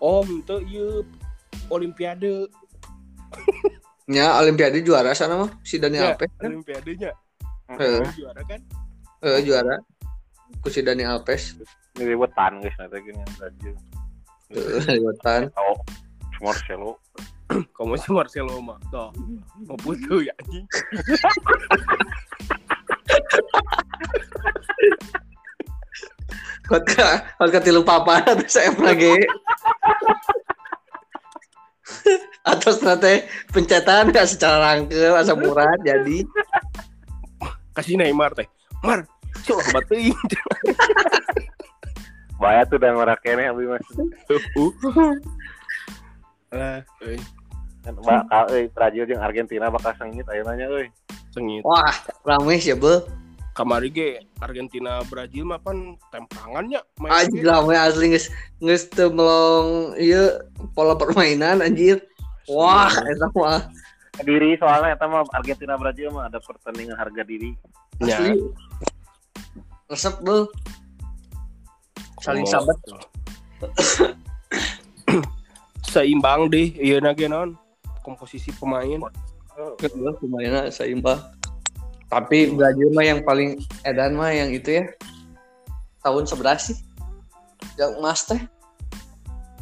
Oh, 0.00 0.24
itu 0.24 0.56
ieu 0.66 1.04
Olimpiade. 1.68 2.48
Nya 4.10 4.34
Olimpiade 4.40 4.82
juara 4.82 5.14
sana 5.14 5.46
mah 5.46 5.50
si 5.62 5.78
Daniel 5.78 6.10
Ya, 6.10 6.14
Alves 6.16 6.32
kan. 6.36 6.48
Olimpiadenya. 6.50 7.10
Eh, 7.72 8.04
Juara 8.12 8.42
kan? 8.44 8.60
eh, 9.22 9.40
juara. 9.40 9.76
Ku 10.60 10.68
si 10.68 10.82
Daniel 10.82 11.16
Alves. 11.16 11.56
Ini 11.96 12.16
wetan 12.16 12.60
guys 12.60 12.76
nanti 12.76 12.98
gini 13.00 13.20
Brazil. 13.38 13.74
Heeh, 14.52 14.96
liwatan. 14.98 15.40
Oh, 15.60 15.76
Marcelo. 16.42 16.98
Kamu 17.48 17.94
si 17.96 18.08
Marcelo 18.10 18.58
mah. 18.58 18.80
Tuh, 18.90 19.12
mau 19.68 19.76
putu 19.78 20.24
ya 20.24 20.32
anjing. 20.40 20.66
Kot 26.68 26.84
ka, 26.88 27.20
ka 27.36 27.60
tilu 27.60 27.84
papa 27.84 28.22
terus 28.38 28.54
saya 28.54 28.72
lagi. 28.78 29.12
Atau 32.42 32.74
strategi 32.74 33.26
pencetan 33.52 34.10
nggak 34.10 34.26
secara 34.26 34.74
rangkel 34.74 35.14
asa 35.14 35.36
murah 35.36 35.70
jadi 35.84 36.26
Kasih 37.72 37.96
Neymar 37.96 38.36
teh. 38.36 38.44
Mar, 38.84 39.08
coba 39.48 39.80
batein. 39.80 40.12
Bahaya 42.40 42.66
tuh 42.66 42.76
dan 42.76 42.98
orang 42.98 43.16
kene 43.22 43.48
abi 43.48 43.64
mas. 43.70 43.86
Lah, 46.52 46.84
euy, 47.06 47.16
Kan 47.86 47.94
bakal 48.02 48.44
euy 48.50 48.64
Brazil 48.74 49.06
jeung 49.08 49.22
Argentina 49.22 49.72
bakal 49.72 49.94
sengit 49.96 50.26
ayeuna 50.28 50.58
nya 50.58 50.66
euy. 50.68 50.90
Sengit. 51.32 51.62
wah 51.66 51.92
rame 52.22 52.60
sih 52.60 52.76
be 52.76 53.02
Kamari 53.52 53.92
ge 53.92 54.24
Argentina 54.40 55.04
Brazil 55.04 55.44
mah 55.44 55.60
kan 55.60 56.00
tempangannya 56.08 56.80
anjir 57.04 57.44
rame 57.44 57.76
asli 57.76 58.16
nges 58.16 58.32
nges 58.64 58.88
teu 58.88 59.12
melong 59.12 59.92
iya 60.00 60.40
pola 60.72 60.96
permainan 60.96 61.60
anjir 61.60 62.00
wah 62.48 62.88
eta 62.88 63.28
mah 63.36 63.68
Diri 64.24 64.60
soalnya 64.60 64.96
eta 64.96 65.08
mah 65.08 65.24
Argentina 65.36 65.76
Brazil 65.76 66.12
mah 66.12 66.28
ada 66.28 66.36
pertandingan 66.36 67.00
harga 67.00 67.24
diri. 67.24 67.56
Ya. 68.00 68.20
asli 68.20 68.44
resep 69.88 70.20
be 70.20 70.48
saling 72.20 72.44
sahabat 72.44 72.76
Seimbang 75.92 76.48
deh, 76.48 76.72
iya 76.80 77.04
nage 77.04 77.28
non. 77.28 77.52
Komposisi 78.00 78.48
pemain. 78.56 79.04
Kedua 79.78 80.16
pemainnya 80.16 80.72
seimbang. 80.72 81.20
Tapi 82.12 82.52
Brazil 82.52 82.92
mah 82.92 83.04
yang 83.08 83.20
paling 83.24 83.56
edan 83.88 84.12
mah 84.12 84.32
yang 84.32 84.52
itu 84.52 84.80
ya. 84.80 84.84
Tahun 86.04 86.24
11 86.28 86.60
sih. 86.60 86.78
Yang 87.80 87.92
emas 87.96 88.20
teh. 88.28 88.40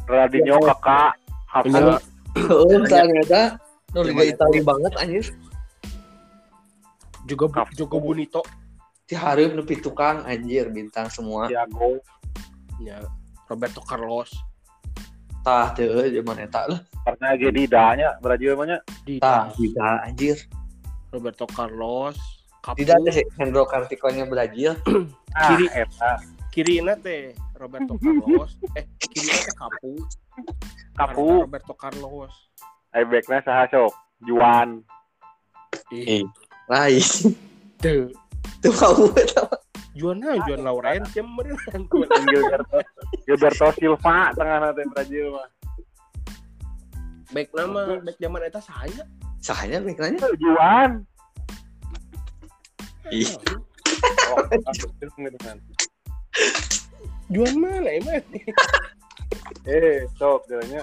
Ronaldinho 0.03 0.59
kakak 0.59 1.15
Hafu 1.47 1.67
Iya. 1.71 1.95
oh 2.47 2.83
ternyata 2.87 3.59
nu 3.91 4.07
Liga 4.07 4.23
Italia 4.23 4.61
banget 4.63 4.93
anjir. 4.99 5.25
Juga 7.27 7.63
juga 7.75 7.97
Bonito. 7.99 8.43
di 9.07 9.19
hari 9.19 9.51
nu 9.51 9.67
tukang 9.67 10.23
anjir 10.23 10.71
bintang 10.71 11.11
semua. 11.11 11.51
Thiago. 11.51 11.99
Ya. 12.79 13.03
Roberto 13.51 13.83
Carlos. 13.83 14.31
Tah 15.41 15.73
teu 15.73 15.89
zaman 16.01 16.37
eta 16.39 16.61
lah 16.65 16.79
karena 17.01 17.27
Gedidanya 17.33 18.07
Brazil 18.17 18.53
mah 18.53 18.65
nya 18.67 18.77
tah 19.17 19.49
Dida. 19.51 20.05
anjir 20.05 20.37
Roberto 21.09 21.43
Carlos. 21.45 22.15
Kapu. 22.61 22.77
tidak 22.77 23.01
ada 23.01 23.09
sih 23.11 23.25
Hendro 23.35 23.65
Kartikonya 23.65 24.23
Brazil 24.23 24.77
ah, 25.33 25.49
Kiri. 25.49 25.65
eta 25.73 26.11
Kirina 26.47 26.93
teh 26.95 27.33
Roberto 27.53 27.97
Carlos. 27.97 28.53
eh, 28.75 28.85
kirina 29.01 29.33
teh 29.39 29.55
Kapu. 29.55 29.91
Kapu 30.93 31.25
Karena 31.25 31.41
Roberto 31.41 31.73
Carlos. 31.73 32.33
ai 32.91 33.01
backnya 33.03 33.41
saha 33.41 33.65
sok 33.67 33.89
Juan 34.21 34.85
Ih, 35.89 36.21
lain 36.67 37.01
teu. 37.77 38.11
tuh 38.59 38.71
kamu 38.71 39.09
eta. 39.15 39.43
Juan 40.01 40.17
nah, 40.17 40.33
Juan 40.49 40.65
Lauren 40.65 41.05
jam 41.13 41.29
meureun. 41.29 41.85
Gilberto 42.33 42.77
Gilberto 43.29 43.67
Silva 43.77 44.33
tengah 44.33 44.57
nanti 44.57 44.81
Brazil 44.89 45.37
mah. 45.37 45.47
Baik 47.29 47.53
nama, 47.53 48.01
baik 48.01 48.17
zaman 48.17 48.41
eta 48.41 48.59
saya. 48.59 49.05
sahanya 49.41 49.77
mikirnya 49.81 50.25
Juan. 50.41 51.05
Ih. 53.13 53.29
Oh, 54.33 54.41
Juan. 57.29 57.53
Mana 57.61 57.89
emang? 57.93 58.25
eh 59.69 60.05
sok 60.17 60.49
jalannya. 60.49 60.81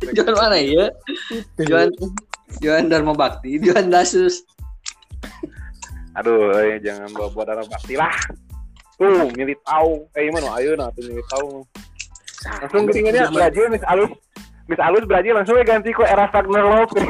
Juan 0.00 0.32
mana 0.32 0.56
ya 0.56 0.88
Juan 1.60 1.88
Juan 2.64 2.88
Dharma 2.88 3.12
Bakti 3.12 3.60
Juan 3.60 3.92
Dasus 3.92 4.44
aduh 6.18 6.50
eh, 6.58 6.82
jangan 6.82 7.08
bawa 7.14 7.28
bawa 7.30 7.44
darah 7.54 7.66
bakti 7.66 7.94
lah. 7.94 8.14
Tuh 9.00 9.30
milih 9.32 9.56
tahu 9.64 10.04
eh 10.18 10.28
gimana? 10.28 10.60
Ayo 10.60 10.76
nah 10.76 10.90
tuh 10.92 11.06
milih 11.08 11.26
tahu 11.30 11.64
langsung 12.40 12.88
geringannya 12.88 13.28
Brazil 13.32 13.68
Miss 13.68 13.84
Alus 13.84 14.12
Miss 14.64 14.80
Alus 14.80 15.04
Brazil 15.04 15.34
langsung 15.36 15.56
ya 15.60 15.64
ganti 15.64 15.92
ke 15.92 16.04
era 16.04 16.24
Wagner 16.32 16.64
Love 16.64 16.92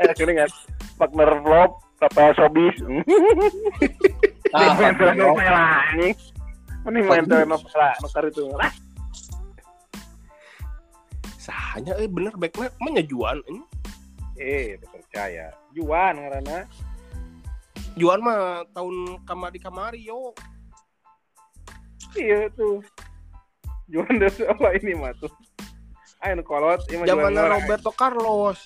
eh 0.00 0.12
keringan 0.16 0.48
Wagner 0.96 1.30
Love 1.44 1.74
Rafael 2.02 2.34
Sobis. 2.34 2.76
Ah, 4.52 4.76
main 4.76 4.92
Wagner 4.92 5.16
Love. 5.16 5.40
telenovela 5.40 5.64
anjing 5.96 6.16
mending 6.84 7.04
main 7.08 7.24
telenovela 7.24 7.90
nukar 8.04 8.24
itu. 8.28 8.44
Lah 8.52 8.72
Sahanya 11.40 11.96
eh 11.96 12.04
bener 12.04 12.36
baiknya 12.36 12.68
emangnya 12.76 13.02
Juan. 13.08 13.40
Ini? 13.48 13.62
Eh 14.36 14.76
percaya 14.84 15.48
Juan 15.72 16.14
karena 16.20 16.68
Juan 17.96 18.20
mah 18.24 18.64
tahun 18.72 19.20
kamari 19.28 19.58
kamari 19.60 20.00
yo. 20.04 20.32
iya 22.16 22.48
tuh 22.52 22.84
Juan 23.88 24.16
dari 24.22 24.42
apa 24.44 24.66
ini 24.76 24.92
mah 24.96 25.12
tuh 25.16 25.32
ayo 26.22 26.38
kolot 26.46 26.80
Zamannya 26.86 27.42
Mora. 27.42 27.56
Roberto 27.58 27.90
Carlos. 27.90 28.60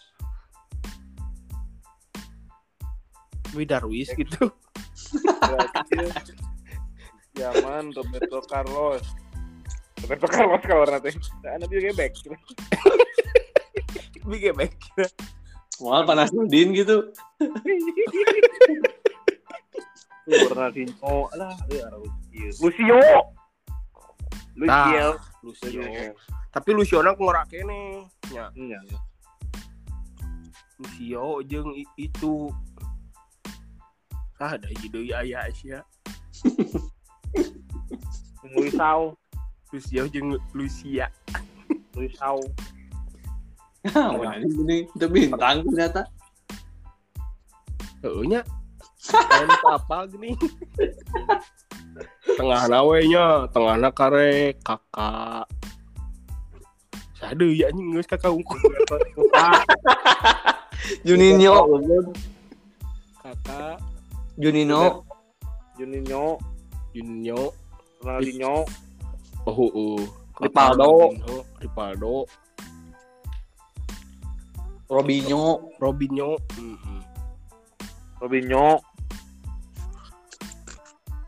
Widarwis 3.57 4.13
gitu. 4.13 4.53
Brazil. 5.41 6.13
Zaman 7.41 7.93
Roberto 7.97 8.39
Carlos. 8.45 9.05
Roberto 10.05 10.29
Carlos 10.29 10.61
kalau 10.61 10.85
nanti. 10.85 11.17
Nanti 11.41 11.73
juga 11.73 11.97
back. 11.97 12.13
Bikin 14.29 14.53
baik. 14.53 14.77
Mal 15.85 16.03
panas 16.09 16.33
Nudin 16.33 16.73
gitu 16.73 17.13
Ronaldinho, 20.27 21.31
alah, 21.39 21.55
eh, 21.71 21.87
Lucio. 22.59 22.99
Lucio. 24.59 25.07
Lucio. 25.47 25.71
Lucio. 25.71 25.87
Tapi 26.51 26.71
Lucio 26.75 26.99
nang 26.99 27.15
ngorak 27.15 27.47
kene. 27.47 28.11
Nya, 28.35 28.51
Iya. 28.59 28.83
Lucio 30.83 31.47
jeung 31.47 31.71
itu 31.95 32.51
ah 34.43 34.59
ada 34.59 34.67
hiji 34.67 34.91
deui 34.91 35.15
aya 35.15 35.47
Asia. 35.47 35.87
Luisao, 38.51 39.15
Lucio 39.71 40.11
jeung 40.11 40.35
Lucia. 40.53 41.07
Luisao. 41.95 42.43
Wah, 44.21 44.35
ini 44.39 44.87
itu 44.87 45.07
bintang 45.07 45.63
ternyata. 45.67 46.03
Heuh 48.03 48.27
nya. 48.27 48.43
Lain 49.07 49.51
apa 49.71 49.99
gini. 50.11 50.35
tengah 52.37 52.69
nawenya 52.69 53.49
tengah 53.55 53.93
kare 53.95 54.59
kakak. 54.61 55.47
Sadu 57.17 57.49
ya 57.55 57.73
anjing 57.73 57.97
geus 57.97 58.11
kakak 58.11 58.35
unggul 58.35 58.61
Juninho. 61.07 61.55
Kakak 63.23 63.81
Juninho. 64.37 65.07
Juninho. 65.81 66.37
Juninho. 66.93 67.41
Ronaldinho. 68.05 68.67
Oh 69.47 69.71
oh 69.71 70.03
Rivaldo. 70.43 71.15
Rivaldo 71.63 72.27
Robinho. 74.87 75.75
Robinho. 75.83 76.39
Mm-mm. 76.55 77.01
Robinho. 78.23 78.79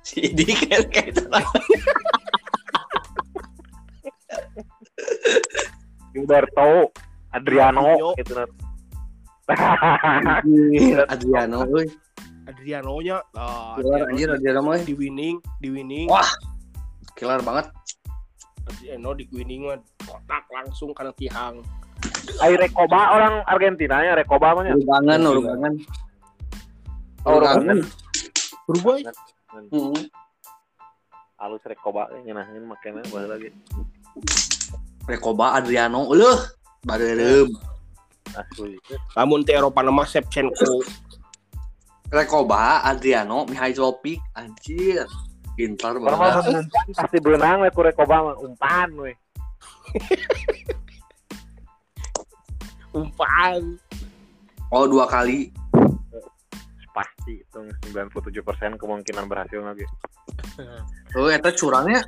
Si 0.06 0.24
Idi 0.24 0.46
kayak 0.56 0.88
kayak 0.88 1.12
itu 1.12 1.26
Gilberto 6.14 6.90
Adriano 7.34 8.16
gitu. 8.16 8.32
Nah. 8.38 8.48
Adriano. 11.12 11.68
Euy 11.68 11.86
Adriano 12.48 12.96
nya 13.04 13.20
ah, 13.36 13.76
Killer 13.76 14.08
Adriano 14.08 14.12
anjir 14.16 14.28
Adriano 14.32 14.60
mah 14.64 14.80
di 14.80 14.94
winning 14.96 15.36
di 15.60 15.68
winning. 15.68 16.08
Wah. 16.08 16.28
killer 17.18 17.42
banget. 17.44 17.68
Adriano 18.70 19.12
di 19.12 19.28
winning 19.34 19.68
mah 19.68 19.78
kotak 20.06 20.48
langsung 20.48 20.96
karena 20.96 21.12
tihang 21.18 21.60
Ay 22.38 22.54
Recoba 22.54 23.16
orang 23.16 23.34
Argentina 23.44 24.00
ya 24.00 24.12
Recoba 24.14 24.54
mah 24.54 24.62
nya. 24.62 24.74
urugangan 24.74 25.20
urugangan 25.22 25.72
Oh, 27.26 27.36
urugangan 27.36 27.78
Uruguay 28.68 29.00
Heeh. 29.72 30.02
Halus 31.38 31.62
Recoba 31.62 32.10
nyenahin 32.20 32.66
makanya 32.66 33.02
bahas 33.08 33.28
lagi. 33.30 33.48
Rekoba 35.08 35.56
Adriano 35.56 36.04
eueuh 36.06 36.38
bareureup 36.84 37.48
Asli. 38.28 38.76
namun 39.16 39.40
di 39.40 39.56
Eropa 39.56 39.80
nama 39.80 40.04
Shevchenko 40.04 40.84
Rekoba 42.08 42.84
Adriano 42.84 43.48
Mihailovic 43.48 44.20
anjir 44.34 45.08
pintar 45.56 45.96
banget 45.98 46.66
pasti 46.92 47.18
berenang 47.18 47.64
we 47.64 47.70
ku 47.72 47.82
Recoba 47.82 48.30
mah 48.30 48.36
umpan 48.38 48.88
we. 48.94 49.12
umpan. 52.94 53.76
Oh 54.72 54.84
dua 54.84 55.08
kali. 55.08 55.52
Pasti 56.92 57.40
itu 57.40 57.60
97% 57.94 58.80
kemungkinan 58.80 59.24
berhasil 59.28 59.60
lagi. 59.62 59.86
oh 61.14 61.30
eta 61.30 61.54
curangnya 61.54 62.02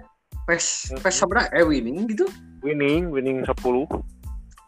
pes 0.45 0.91
pes 0.99 1.14
sabra 1.14 1.47
eh 1.55 1.62
winning 1.62 2.11
gitu? 2.11 2.26
Winning, 2.61 3.09
winning 3.14 3.47
10. 3.47 3.55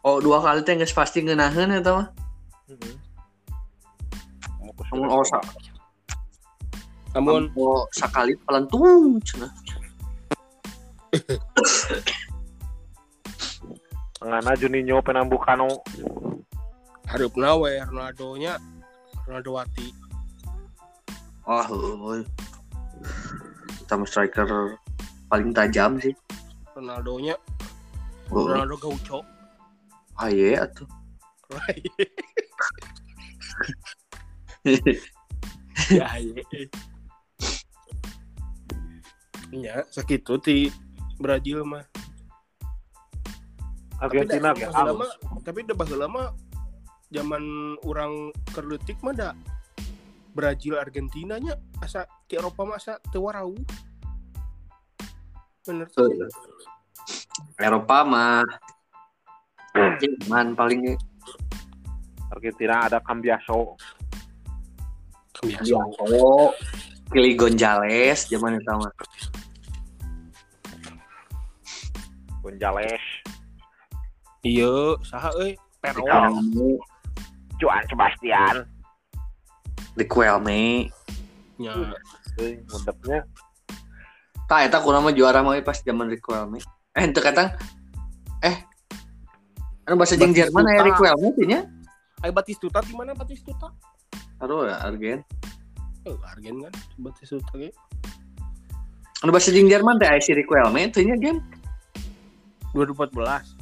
oh 0.03 0.17
dua 0.19 0.39
kali 0.39 0.63
teh 0.63 0.75
geus 0.79 0.95
pasti 0.95 1.21
ngeunaheun 1.23 1.75
eta 1.75 1.91
mah. 1.91 2.07
Namun 4.93 5.07
oh 5.09 5.25
sa 5.25 5.41
namun 7.13 7.45
oh 7.53 7.85
sakali 7.93 8.33
pelantung 8.41 9.21
cenah 9.21 9.53
Ngana 14.23 14.55
Juninho 14.55 15.03
penambuhkano 15.03 15.83
harupna 17.11 17.59
we 17.59 17.75
Ronaldo 17.83 18.39
nya 18.39 18.55
Ronaldo 19.27 19.59
Wati 19.59 19.91
wah 21.43 21.67
heueuy 21.67 22.23
kita 23.83 23.99
mah 23.99 24.07
striker 24.07 24.79
paling 25.27 25.51
tajam 25.51 25.99
sih. 25.99 26.15
Ronaldo 26.71 27.19
nya 27.19 27.35
oh, 28.31 28.47
Ronaldo 28.47 28.79
Gaucho. 28.79 29.19
Ah 30.15 30.31
iya 30.31 30.65
atuh. 30.65 30.87
Ya 35.91 36.07
iya. 36.15 36.43
Ya 39.51 39.75
sakitu 39.91 40.39
ti 40.39 40.71
Brazil 41.19 41.67
mah 41.67 41.83
Argentina 44.03 44.51
tapi 44.51 44.67
lama 44.67 45.07
tapi 45.41 45.57
udah 45.63 45.77
bahasa 45.79 45.95
lama 45.95 46.23
zaman 47.07 47.43
orang 47.87 48.35
kerletik 48.51 48.99
mah 48.99 49.15
da 49.15 49.31
Brazil 50.35 50.75
Argentina 50.75 51.39
nya 51.39 51.55
asa 51.79 52.03
ke 52.27 52.35
Eropa 52.35 52.67
mah 52.67 52.75
asa 52.75 52.99
teu 53.13 53.23
warau 53.23 53.55
bener 55.63 55.87
tuh. 55.95 56.11
Eropa 57.55 58.03
mah 58.03 58.43
Jerman 59.73 60.53
paling 60.53 60.93
Argentina 62.29 62.85
ada 62.85 63.01
Cambiaso. 63.01 63.77
Bianco 65.43 66.53
Kili 67.13 67.35
Gonzales 67.37 68.25
zaman 68.29 68.57
itu 68.57 68.73
mah. 68.73 68.93
Gonzales, 72.41 73.03
iya 74.43 74.99
saha 75.07 75.31
euy? 75.39 75.55
Pero 75.83 75.99
Riquelme 75.99 76.79
Juan 77.59 77.83
Sebastian. 77.91 78.63
Riquelme 79.99 80.87
nya 81.59 81.73
Euy, 82.41 82.57
mudepnya 82.65 83.29
Tah 84.49 84.65
eta 84.65 84.81
kurang 84.81 85.05
mah 85.05 85.13
juara 85.13 85.45
mah 85.45 85.59
pas 85.63 85.79
zaman 85.79 86.09
Riquelme 86.11 86.59
eh 86.93 87.03
itu 87.03 87.19
kata 87.19 87.55
eh. 88.43 88.57
Anu 89.83 89.99
bahasa 89.99 90.15
jeung 90.15 90.31
Jerman 90.31 90.63
aya 90.67 90.81
Riquelme 90.87 91.27
teh 91.35 91.45
nya? 91.47 91.67
Ay 92.23 92.31
Batistuta 92.31 92.79
di 92.83 92.95
mana 92.95 93.11
Batistuta? 93.15 93.71
aduh 94.43 94.67
ya 94.67 94.75
Argen. 94.83 95.23
Oh, 96.03 96.19
Argen 96.27 96.67
kan? 96.67 96.73
Batistuta 96.99 97.55
ge. 97.55 97.71
anu 99.23 99.31
bahasa 99.31 99.55
jeung 99.55 99.71
Jerman 99.71 99.99
teh 99.99 100.07
aya 100.09 100.19
si 100.19 100.35
Riquelme 100.35 100.89
teh 100.91 101.05
nya 101.05 101.15
game 101.15 101.39
2014. 102.73 103.52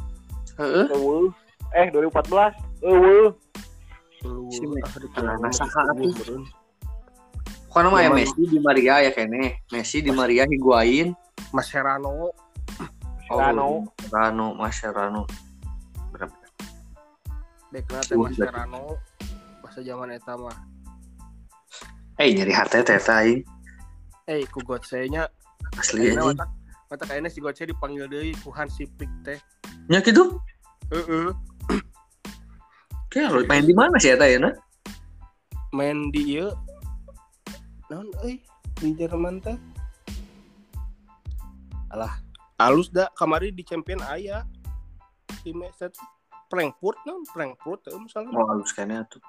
Heeh. 0.61 0.85
Eueuh. 0.93 1.27
Eh 1.73 1.87
2014. 1.89 2.53
Eueuh. 2.85 3.33
Ah. 4.21 5.37
Kan 7.71 7.87
mah 7.87 8.03
aya 8.03 8.11
Zaman- 8.11 8.19
Messi 8.19 8.41
di 8.45 8.59
Maria 8.59 8.99
ya 8.99 9.11
kene. 9.11 9.63
Messi 9.71 9.97
di 10.03 10.11
Maria 10.11 10.43
Higuain. 10.43 11.15
Mascherano. 11.55 12.29
Mascherano. 13.31 13.87
Rano 14.11 14.47
Mascherano 14.53 15.21
berapa? 16.11 16.35
Bekna 17.71 18.03
teh 18.03 18.19
Uh, 18.19 18.27
Mascherano. 18.27 18.99
Bahasa 19.63 19.79
zaman 19.81 20.11
eta 20.11 20.35
mah. 20.35 20.57
eh 22.19 22.29
nyari 22.35 22.51
hati 22.53 22.83
teh 22.83 22.99
eta 22.99 23.23
aing. 23.23 23.41
Eh, 24.27 24.43
ku 24.51 24.59
Gotse 24.61 25.07
nya 25.07 25.25
asli 25.79 26.11
anjing. 26.11 26.35
watak 26.37 26.49
watak 26.91 27.07
ayeuna 27.09 27.31
si 27.31 27.39
Gotse 27.39 27.63
dipanggil 27.63 28.05
deui 28.05 28.35
ku 28.43 28.51
Hansi 28.51 28.83
Flick 28.85 29.09
teh. 29.23 29.39
nya 29.87 30.03
Heeh. 30.91 31.31
kayak 33.11 33.47
main 33.47 33.63
di 33.63 33.75
mana 33.75 33.95
sih 33.99 34.11
eta 34.15 34.27
ya 34.27 34.39
na 34.39 34.51
Main 35.71 36.11
di 36.11 36.35
ieu 36.35 36.51
naon 37.87 38.07
euy? 38.23 38.43
Di 38.79 38.91
Jerman 38.95 39.39
teh. 39.43 39.55
Alah, 41.91 42.19
alus 42.59 42.87
dah 42.91 43.07
kamari 43.19 43.51
di 43.51 43.63
champion 43.67 43.99
aya. 44.03 44.47
Tim 45.43 45.63
set 45.75 45.95
Frankfurt 46.51 46.99
naon? 47.07 47.23
Frankfurt 47.31 47.87
teh 47.87 47.95
misalnya. 47.95 48.35
oh 48.35 48.47
halus 48.51 48.71
kayaknya 48.75 49.07
tuh 49.07 49.19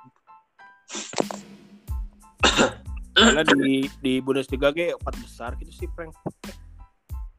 Karena 3.15 3.43
di 3.47 3.87
di 4.03 4.19
Bundesliga 4.19 4.75
ge 4.75 4.95
empat 4.99 5.15
besar 5.23 5.55
gitu 5.63 5.71
sih 5.71 5.87
Frankfurt. 5.95 6.35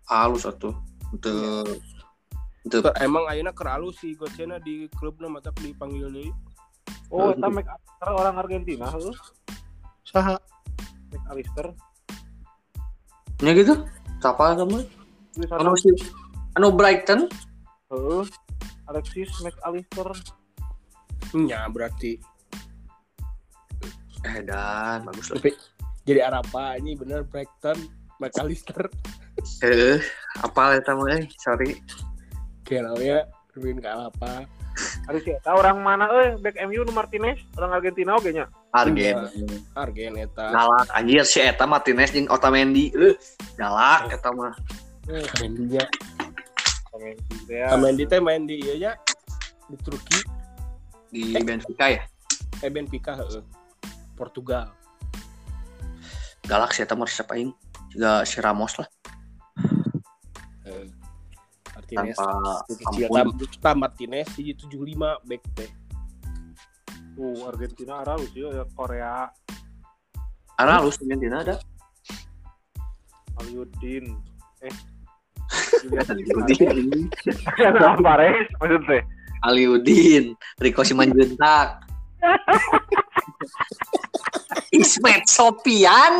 halus 0.07 0.43
atuh 0.43 0.75
untuk 1.11 1.79
Ter- 2.63 2.95
Emang 3.03 3.27
ayeuna 3.27 3.51
keur 3.51 3.67
alus 3.67 3.99
si 3.99 4.15
Gocena 4.15 4.59
di 4.59 4.87
klubna 4.95 5.27
mata 5.27 5.51
dipanggil 5.59 6.07
deui. 6.07 6.31
Oh, 7.13 7.29
eta 7.35 7.47
Mac 7.51 7.67
Alister 7.67 8.09
orang 8.09 8.35
Argentina 8.39 8.85
heuh. 8.89 9.15
Saha? 10.07 10.35
Mac 11.11 11.23
Alister. 11.31 11.67
nya 13.43 13.51
gitu 13.51 13.75
siapa 14.23 14.55
kamu 14.55 14.87
anu 15.59 15.75
si 15.75 15.91
anu 16.55 16.71
Brighton 16.71 17.27
heuh. 17.91 18.23
Alexis 18.87 19.27
Mac 19.43 19.55
Alister. 19.67 20.07
Nya 21.35 21.67
berarti 21.67 22.15
eh 24.23 24.39
dan 24.47 25.03
bagus 25.03 25.27
lah 25.31 25.39
Tapi 25.43 25.51
jadi 26.07 26.19
Arapa 26.31 26.79
ini 26.79 26.95
bener 26.95 27.27
Brighton 27.27 27.75
McAllister 28.23 28.87
eh 29.65 29.99
apa 30.39 30.79
eta 30.79 30.95
mah 30.95 31.11
eh 31.11 31.27
sorry 31.43 31.75
kayak 32.63 32.89
namanya 32.89 33.19
Ruin 33.53 33.77
ke 33.77 33.85
apa 33.85 34.49
Ada 35.05 35.19
si 35.21 35.29
eta 35.29 35.53
orang 35.53 35.85
mana 35.85 36.09
euy 36.09 36.33
back 36.41 36.57
MU 36.65 36.81
nu 36.81 36.89
Martinez, 36.89 37.37
orang 37.53 37.77
Argentina 37.77 38.17
oge 38.17 38.33
nya. 38.33 38.49
Argen. 38.73 39.29
Argen 39.77 40.17
eta. 40.17 40.49
Galak 40.49 40.89
anjir 40.97 41.21
si 41.29 41.37
eta 41.45 41.69
Martinez 41.69 42.09
jeung 42.09 42.25
Otamendi. 42.25 42.89
Eh, 42.89 43.13
galak 43.53 44.09
eta 44.09 44.33
mah. 44.33 44.57
Mendy 45.37 45.77
nya. 45.77 45.85
Otamendi 46.89 47.37
teh 47.45 47.57
ya. 47.61 47.77
Mendy 47.77 48.03
teh 48.09 48.17
main 48.17 48.49
di 48.49 48.65
ieu 48.65 48.81
nya 48.81 48.97
di 49.69 49.77
Turki, 49.77 50.19
di 51.13 51.37
Benfica 51.37 51.93
ya. 51.93 52.01
eh 52.65 52.69
Benfica 52.73 53.13
heeh. 53.21 53.45
Portugal. 54.17 54.73
Galak 56.49 56.73
si 56.73 56.81
eta 56.81 56.97
mah 56.97 57.05
aing. 57.05 57.53
Juga 57.93 58.25
si 58.25 58.41
Ramos 58.41 58.73
lah 58.81 58.89
Eh, 58.89 59.02
Martinez. 61.73 62.17
tanpa 62.17 62.55
Kecil 62.69 63.07
tam 63.59 63.75
Martinez 63.81 64.27
di 64.37 64.53
75 64.53 65.27
back 65.27 65.43
teh. 65.57 65.71
Uh, 67.13 67.45
Argentina 67.45 68.01
ada 68.01 68.17
lucu 68.17 68.41
ya 68.49 68.65
Korea 68.73 69.29
Karena 70.57 70.81
lu 70.81 70.89
Argentina 70.89 71.37
ada. 71.41 71.55
Aliudin. 73.41 74.05
Eh. 74.61 74.75
Aliudin, 75.83 77.09
Alvarez 77.81 78.47
maksudnya. 78.57 79.01
Aliudin, 79.43 80.33
Rico 80.61 80.81
Simanjuntak. 80.85 81.83
Ismet 84.73 85.27
Sopian. 85.29 86.15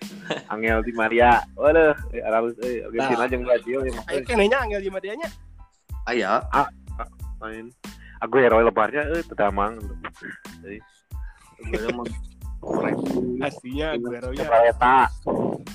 Angel 0.52 0.80
Di 0.84 0.92
Maria. 0.94 1.42
Waduh, 1.56 1.94
eh, 2.14 2.22
Arabus 2.22 2.54
eh 2.62 2.84
Argentina 2.86 3.24
jeung 3.28 3.44
Brazil 3.44 3.78
ya 3.86 4.00
Ayo 4.08 4.20
kenanya 4.24 4.58
angel 4.64 4.80
di 4.80 4.90
Madianya. 4.90 5.28
Aya, 6.08 6.42
main. 7.40 7.68
Aguero 8.20 8.60
lebarnya 8.60 9.04
eh 9.16 9.22
teu 9.24 9.36
damang. 9.36 9.80
Aslinya 13.40 13.96
Aguero 13.96 14.36
nya 14.36 14.44
Eta 14.68 15.08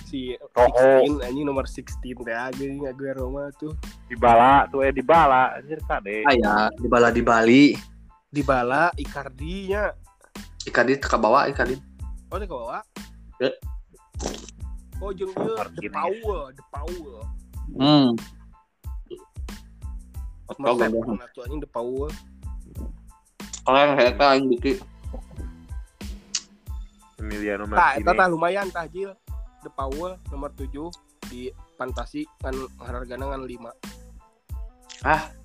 si 0.05 0.37
Rojo. 0.53 1.17
16 1.17 1.25
anjing 1.25 1.45
nomor 1.45 1.65
16 1.65 2.21
teh 2.21 2.35
anjing 2.37 2.85
Aguero 2.85 3.33
mah 3.33 3.49
tuh. 3.57 3.73
dibala 4.05 4.69
tuh 4.69 4.85
eh 4.85 4.93
dibala 4.93 5.57
anjir 5.57 5.81
kade. 5.89 6.21
aya 6.29 6.69
di 6.77 6.85
bala 6.85 7.09
di 7.09 7.21
Bali. 7.25 7.65
Dybala, 8.35 8.91
Icardi 8.99 9.71
nya. 9.71 9.95
Ikan 10.67 10.91
ke 10.91 11.15
bawah 11.15 11.47
ikan 11.55 11.71
Oh, 12.27 12.35
ke 12.35 12.51
bawah. 12.51 12.83
Oh, 15.03 15.11
jeung 15.11 15.33
ieu 15.35 15.53
The 15.53 15.91
Martinez. 15.91 15.93
Power, 15.93 16.41
The 16.55 16.63
Power. 16.71 17.15
Hmm. 17.75 18.09
Mas 20.45 20.71
Oke, 20.71 20.85
Seven 20.85 21.19
atuh 21.19 21.41
anjing 21.43 21.61
The 21.61 21.71
Power. 21.71 22.09
Kalau 23.65 23.77
yang 23.81 23.97
eta 23.97 24.25
aing 24.37 24.45
dikit. 24.53 24.77
Emiliano 27.17 27.65
Tah, 27.73 27.97
eta 27.97 28.13
Martinez. 28.13 28.17
tah 28.17 28.27
lumayan 28.29 28.67
tah 28.69 28.85
Jil. 28.87 29.11
The 29.65 29.71
Power 29.73 30.21
nomor 30.29 30.53
7 30.53 30.69
di 31.25 31.49
Fantasi 31.75 32.23
kan 32.37 32.53
hargana 32.85 33.33
ngan 33.33 33.43
5. 33.49 33.73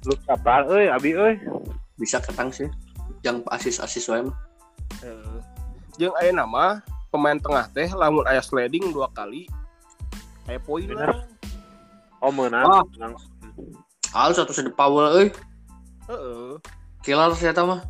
Lu 0.07 0.15
kapan 0.29 0.63
euy 0.69 0.87
abi 0.93 1.11
euy? 1.17 1.35
Bisa 1.97 2.21
ketang 2.21 2.53
sih. 2.53 2.69
Yang 3.25 3.45
asis-asis 3.49 4.05
wae 4.13 4.23
mah. 4.29 4.37
Eh, 5.01 5.39
jeung 5.97 6.13
aya 6.21 6.33
nama 6.33 6.85
pemain 7.11 7.37
tengah 7.37 7.67
teh 7.71 7.91
lamun 7.91 8.23
aya 8.25 8.39
sliding 8.41 8.95
dua 8.95 9.11
kali 9.11 9.51
aya 10.47 10.59
poin 10.59 10.87
lah. 10.89 11.27
Oh 12.23 12.31
menang. 12.31 12.65
Oh. 12.65 12.83
Menang. 12.95 13.15
Halus 14.11 14.39
satu 14.39 14.51
sedep 14.51 14.75
power 14.75 15.15
euy. 15.17 15.29
Heeh. 16.07 16.55
Killer 17.03 17.31
sih 17.35 17.47
eta 17.47 17.63
mah. 17.63 17.83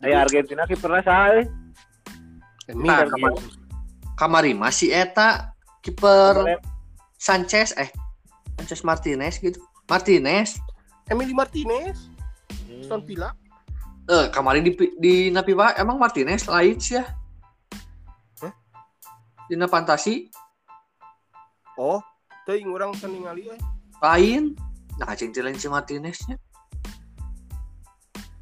Aya 0.00 0.24
Argentina 0.24 0.64
kiperna 0.64 1.04
saha 1.04 1.36
euy? 1.36 1.44
Emi 2.66 2.86
Nah, 2.86 3.04
kapan- 3.04 3.58
Kamari 4.16 4.52
masih 4.52 4.92
eta 4.92 5.52
kiper 5.80 6.36
Kemarin 6.36 6.60
Sanchez 7.16 7.72
eh 7.76 7.88
Sanchez 8.56 8.80
Martinez 8.84 9.36
gitu. 9.36 9.60
Martinez 9.84 10.60
Emily 11.10 11.34
Martinez, 11.34 12.06
Hmm. 12.70 12.80
Aston 12.86 13.02
Villa. 13.02 13.34
eh 14.06 14.26
kemarin 14.30 14.62
di 14.62 14.72
di 14.96 15.14
Napi 15.28 15.52
Pak 15.52 15.78
emang 15.78 15.98
Martinez 15.98 16.46
lain 16.46 16.78
sih 16.78 16.98
ya. 16.98 17.04
Dina 19.50 19.66
fantasi 19.66 20.30
Oh, 21.74 21.98
teuing 22.46 22.70
urang 22.70 22.94
ningali 23.02 23.50
euy. 23.50 23.58
lain. 23.98 24.54
Nah, 25.00 25.16
cintilan 25.16 25.56
si 25.58 25.66
Martineznya. 25.66 26.36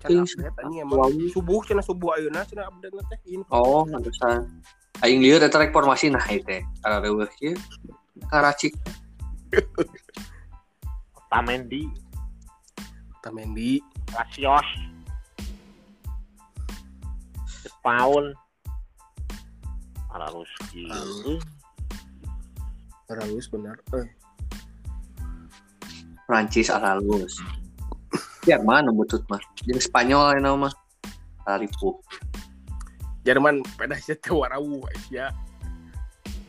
Teuing 0.04 0.26
update 0.26 0.58
anjing 0.60 0.82
emang 0.84 0.98
Wow. 1.00 1.30
subuh 1.32 1.62
cenah 1.64 1.82
subuh 1.86 2.18
ayeuna 2.18 2.44
cenah 2.44 2.68
update 2.68 2.92
na 2.92 3.02
teh 3.08 3.18
info. 3.30 3.50
Oh, 3.50 3.82
pantesan. 3.88 4.46
Aing 5.00 5.22
lieur 5.22 5.40
eta 5.40 5.58
rek 5.62 5.70
formasi 5.70 6.10
nah 6.10 6.22
ieu 6.28 6.42
teh. 6.42 6.60
Ara 6.82 6.98
reueuh 6.98 7.30
kieu. 7.38 7.54
Karacik. 8.28 8.74
Otamendi, 11.14 11.86
Tamendi, 13.22 13.78
Rasios. 14.12 14.66
De 17.62 17.70
halus 20.22 20.50
gitu 20.74 21.38
halus, 23.08 23.46
benar. 23.48 23.76
Eh. 23.96 24.08
Prancis 26.28 26.68
halus 26.68 27.40
Jerman 28.44 28.44
ya, 28.44 28.56
mana 28.60 28.90
butut 28.92 29.20
mah 29.28 29.40
jadi 29.64 29.80
Spanyol 29.80 30.38
ya 30.38 30.40
nama. 30.40 30.68
Taripu 31.44 32.00
Jerman 33.24 33.60
pedasnya 33.76 34.16
tewarau 34.20 34.84
ya. 35.12 35.32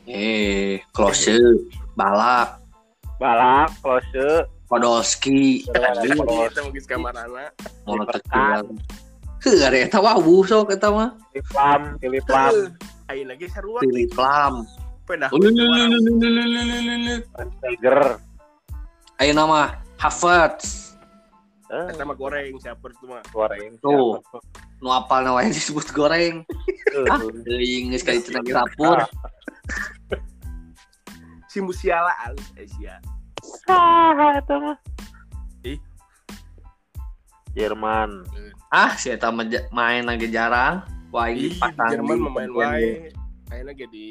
Eh 0.08 0.80
close 0.96 1.36
balak. 1.96 2.60
Balak 3.20 3.72
close 3.84 4.48
Podolski. 4.70 5.66
Podolski 5.68 6.80
kamarana. 6.88 7.52
Mau 7.84 8.00
tekan 8.06 8.80
Heuh, 9.40 9.64
ada 9.64 9.78
yang 9.80 9.88
tahu, 9.88 10.44
sok, 10.44 10.76
kita 10.76 10.92
mah. 10.92 11.16
Filip 12.04 12.28
Lam, 12.28 12.76
ayo 13.10 13.26
lagi 13.26 13.46
seruan 13.50 13.82
Pilih 13.82 14.08
plam. 14.14 14.66
pedah 15.10 15.30
Tiger 17.66 18.22
ayo 19.18 19.32
nama 19.34 19.82
eh. 21.74 22.18
goreng 22.18 22.54
siapa 22.62 22.86
itu 22.94 23.06
mah 23.10 23.22
goreng 23.34 23.78
tuh. 23.82 24.22
nu 24.80 24.90
apal 24.94 25.26
nama 25.26 25.42
yang 25.42 25.54
disebut 25.54 25.90
goreng? 25.92 26.46
Goreng. 26.94 27.12
Ah, 27.12 27.98
sekali 27.98 28.22
iya. 28.50 28.64
dapur. 28.64 29.00
Si 31.50 31.58
musiala 31.66 32.14
Asia 32.54 33.02
ah 33.70 34.38
itu 34.38 34.54
eh, 34.54 34.60
mah 34.62 34.78
Jerman. 37.58 38.30
Ah 38.70 38.94
saya 38.94 39.18
main 39.74 40.06
lagi 40.06 40.30
jarang. 40.30 40.86
Waing 41.10 41.38
dipasang 41.54 41.90
Jerman 41.90 42.16
di 42.16 42.26
pemain 42.26 42.50
Waing 42.54 42.98
akhirnya 43.50 43.74
jadi 43.74 44.06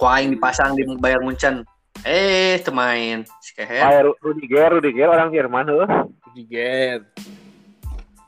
Waing 0.00 0.28
dipasang 0.34 0.70
di 0.74 0.82
Bayern 0.98 1.22
Munchen. 1.28 1.62
Eh 2.02 2.58
temain 2.64 3.22
Rudi 3.22 4.48
Ger, 4.48 4.72
Rudiger 4.72 4.80
Rudiger 4.80 5.08
orang 5.12 5.28
Jerman 5.30 5.66
loh 5.70 5.88
Rudiger. 6.30 7.04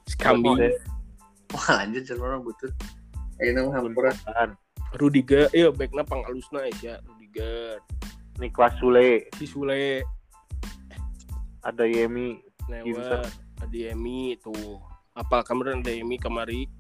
Skambi 0.07 0.53
wah 1.55 1.67
lanjut 1.83 2.03
Jerman 2.05 2.45
butuh 2.45 2.71
Eh, 3.43 3.51
ayeuna 3.51 3.67
mah 3.67 3.83
Rudi 3.83 3.99
Rudiger. 4.95 5.51
Iya 5.51 5.75
backnya 5.75 6.07
pangalusna 6.07 6.63
eh, 6.63 6.71
aja 6.71 7.03
Rudiger. 7.03 7.83
Niklas 8.39 8.79
Sule. 8.79 9.27
Si 9.35 9.47
Sule. 9.51 10.07
Ada 11.67 11.83
Yemi 11.83 12.39
Newer 12.71 13.27
ada 13.59 13.75
Yemi 13.75 14.39
tuh. 14.39 14.79
Apa 15.19 15.43
kamu 15.43 15.83
ada 15.83 15.91
Yemi 15.91 16.15
kemari. 16.21 16.71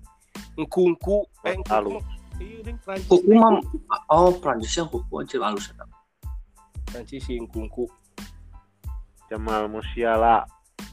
Ngkungku, 0.54 1.26
eh 1.44 1.58
Lalu. 1.70 1.98
ngkungku. 1.98 2.12
Iya, 2.34 2.58
ding 2.66 2.78
Prancis. 2.82 3.06
Kuku 3.06 3.30
mah 3.30 3.62
oh 4.10 4.34
Prancis 4.42 4.74
yang 4.74 4.90
kuku 4.90 5.12
anjir 5.22 5.38
halus 5.38 5.70
eta. 5.70 5.86
Prancis 6.90 7.22
si 7.22 7.38
ngkungku. 7.38 7.86
Jamal 9.30 9.66
Musiala, 9.70 10.44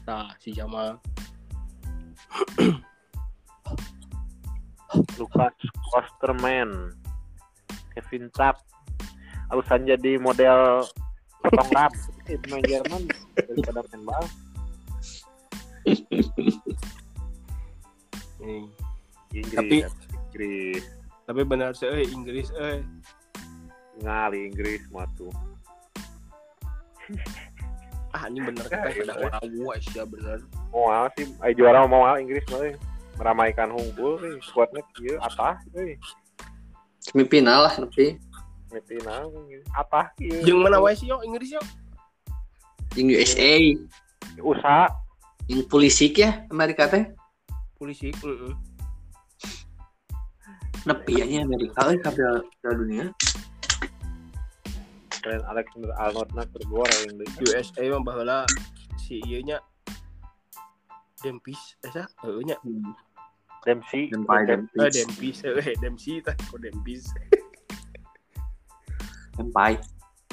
Nah, 0.02 0.34
si 0.42 0.50
Jamal. 0.50 0.98
Lukas 5.16 5.54
Kosterman, 5.92 6.90
Kevin 7.94 8.28
Trapp, 8.34 8.60
alusan 9.52 9.86
jadi 9.86 10.18
model 10.18 10.84
potong 11.40 11.70
rap, 11.76 11.92
Eh, 12.30 12.38
main 12.50 12.62
Jerman 12.64 13.02
daripada 13.34 13.82
main 13.92 14.02
bal. 14.06 14.24
Hmm. 18.42 18.66
Inggris, 19.32 19.56
Tapi- 19.56 19.82
Inggris, 20.28 20.84
Tapi 21.22 21.40
benar 21.44 21.72
sih, 21.72 21.86
eh 21.86 22.04
Inggris, 22.04 22.50
eh. 22.52 22.82
ngali 24.00 24.48
Inggris 24.48 24.82
mah 24.90 25.06
tuh. 25.14 25.30
Ah, 28.12 28.28
ini 28.28 28.44
bener 28.44 28.68
kita 28.68 28.76
Ya, 28.76 28.92
pada 28.92 29.14
iya. 29.16 29.24
warawu 29.24 29.72
Asia 29.72 30.04
bener. 30.04 30.44
Mau 30.68 30.92
sih, 31.16 31.32
ayo 31.40 31.52
juara 31.56 31.88
mau 31.88 32.04
Inggris 32.14 32.44
mah. 32.52 32.60
eh. 32.66 32.76
meramaikan 33.12 33.68
hungkul 33.68 34.16
nih 34.18 34.40
kuatnya 34.52 34.80
kieu 34.92 35.20
atah 35.20 35.60
euy 35.76 36.00
Semifinal 36.96 37.68
lah 37.68 37.72
tapi 37.72 38.16
semifinal 38.66 39.28
atah 39.72 40.08
kieu 40.16 40.40
Jeung 40.42 40.64
mana 40.64 40.80
wae 40.80 40.92
sih 40.92 41.08
yo 41.08 41.20
Inggris 41.20 41.52
yo? 41.52 41.60
yang 42.92 43.08
USA, 43.12 43.52
usaha 44.40 44.88
yang 45.44 45.60
Pulisic 45.68 46.20
ya 46.20 46.44
Amerika 46.48 46.88
teh. 46.88 47.08
Polisi. 47.76 48.12
Heeh 48.16 48.52
nepi 50.82 51.22
ya 51.22 51.26
iya, 51.26 51.40
Amerika. 51.46 51.86
Eh 51.90 51.98
kabel 52.02 52.42
kabel 52.58 52.72
Dunia? 52.82 53.06
Keren 55.22 55.42
Alexander 55.46 55.94
Arnold 55.94 56.30
nak 56.34 56.50
bergora 56.50 56.90
yang 57.06 57.14
di 57.22 57.26
USA 57.46 57.82
mah 57.94 58.02
bahwa 58.02 58.42
si 58.98 59.22
iya 59.22 59.38
nya 59.46 59.58
Dempis. 61.22 61.78
Eh 61.86 61.90
sah 61.94 62.06
iya 62.26 62.54
nya 62.54 62.56
Dempsey. 63.62 64.10
Dempsey 64.10 64.50
eh 64.82 64.90
Dempis 64.90 65.38
eh 65.46 65.76
Dempsey. 65.78 66.18
Tak 66.26 66.34
kok 66.50 66.58
Dempis 66.58 67.06
Dempai 69.38 69.78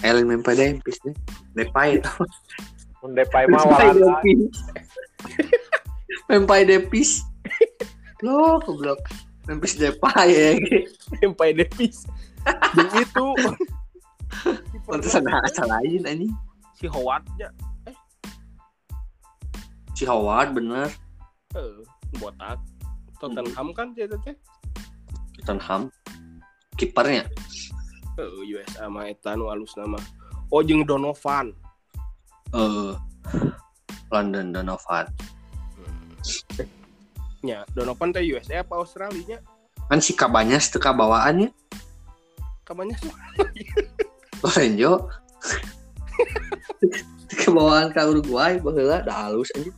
Ellen 0.02 0.34
Dempai 0.34 0.58
Dempis 0.58 0.98
deh. 1.06 1.16
Dempai 1.54 2.02
itu 2.02 2.14
Dempai 3.06 3.46
mah 3.46 3.62
Dempai 6.30 6.62
Dempis. 6.66 7.22
Lo 8.26 8.58
goblok. 8.66 9.29
Memphis 9.48 9.80
Depay 9.80 10.28
ya. 10.32 10.50
Sampai 11.22 11.56
Dempis. 11.56 12.04
Jeung 12.76 12.94
itu 12.98 13.28
Pantesan 14.86 15.26
asal 15.26 15.68
lain 15.70 16.06
anjing. 16.06 16.34
si 16.80 16.88
Howard 16.88 17.28
nya. 17.36 17.52
Si 19.92 20.08
Howard 20.08 20.56
bener. 20.56 20.88
Heeh, 21.52 21.84
botak. 22.24 22.56
Tottenham 23.20 23.76
kan 23.76 23.92
dia 23.92 24.08
teh. 24.08 24.36
Tottenham. 25.44 25.92
Kipernya. 26.80 27.28
Heeh, 28.16 28.56
USA 28.56 28.88
mah 28.88 29.12
eta 29.12 29.36
nu 29.36 29.52
alus 29.52 29.76
nama. 29.76 30.00
Oh 30.48 30.64
jeung 30.64 30.88
Donovan. 30.88 31.52
Eh 32.56 32.96
London 34.08 34.56
Donovan. 34.56 35.06
Ya, 37.40 37.64
Donovan 37.72 38.12
teh 38.12 38.24
USA 38.36 38.62
apa 38.62 38.76
Australia 38.76 39.24
nya? 39.24 39.40
Kan 39.88 40.04
si 40.04 40.12
Kabanyas 40.12 40.68
teu 40.68 40.78
kabawaannya. 40.78 41.50
Kabarnya 42.68 43.00
Lorenzo. 44.44 45.08
Kebawaan 47.40 47.94
ke 47.94 48.02
Uruguay 48.04 48.60
baheula 48.60 49.02
da 49.06 49.28
halus 49.28 49.50
anjing. 49.56 49.76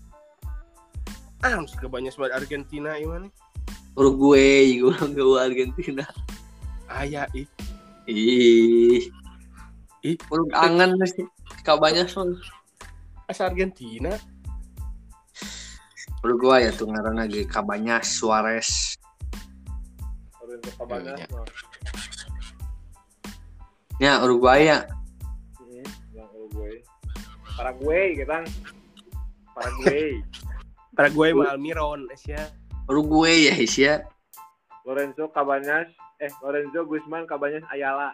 ah, 1.41 1.57
kebanyakan 1.81 2.13
sama 2.13 2.27
Argentina 2.33 2.97
ieu. 2.97 3.29
Uruguay 3.97 4.77
gue 4.77 4.93
ke 4.93 5.23
Argentina. 5.35 6.05
Aya 6.87 7.25
ih. 7.33 7.47
Ih. 8.07 9.09
Ih. 10.05 10.17
Urug 10.29 10.53
angan 10.53 10.95
mesti 10.95 11.25
kabanya 11.65 12.05
son. 12.07 12.37
Asa 13.27 13.49
Argentina. 13.49 14.15
Uruguay 16.21 16.69
ya 16.69 16.71
tuh 16.71 16.85
ngaranna 16.85 17.25
ge 17.25 17.45
kabanya 17.45 17.97
Suarez. 18.05 18.97
Kabana 20.77 21.15
Iya. 21.17 21.27
Ya 23.97 24.13
Uruguay 24.21 24.69
ya. 24.69 24.85
Hmm, 25.57 25.85
yang 26.13 26.29
Uruguay 26.37 26.75
Paraguay 27.57 28.05
kita 28.13 28.37
Paraguay 29.53 30.05
Paraguay 30.97 31.29
mah 31.33 31.55
Almiron 31.55 32.05
Asia. 32.11 32.49
Uruguay 32.85 33.49
ya 33.49 33.53
Asia. 33.57 33.93
Lorenzo 34.85 35.29
Cabanas 35.29 35.89
eh 36.17 36.29
Lorenzo 36.41 36.85
Guzman 36.85 37.25
Cabanas 37.25 37.65
Ayala 37.69 38.13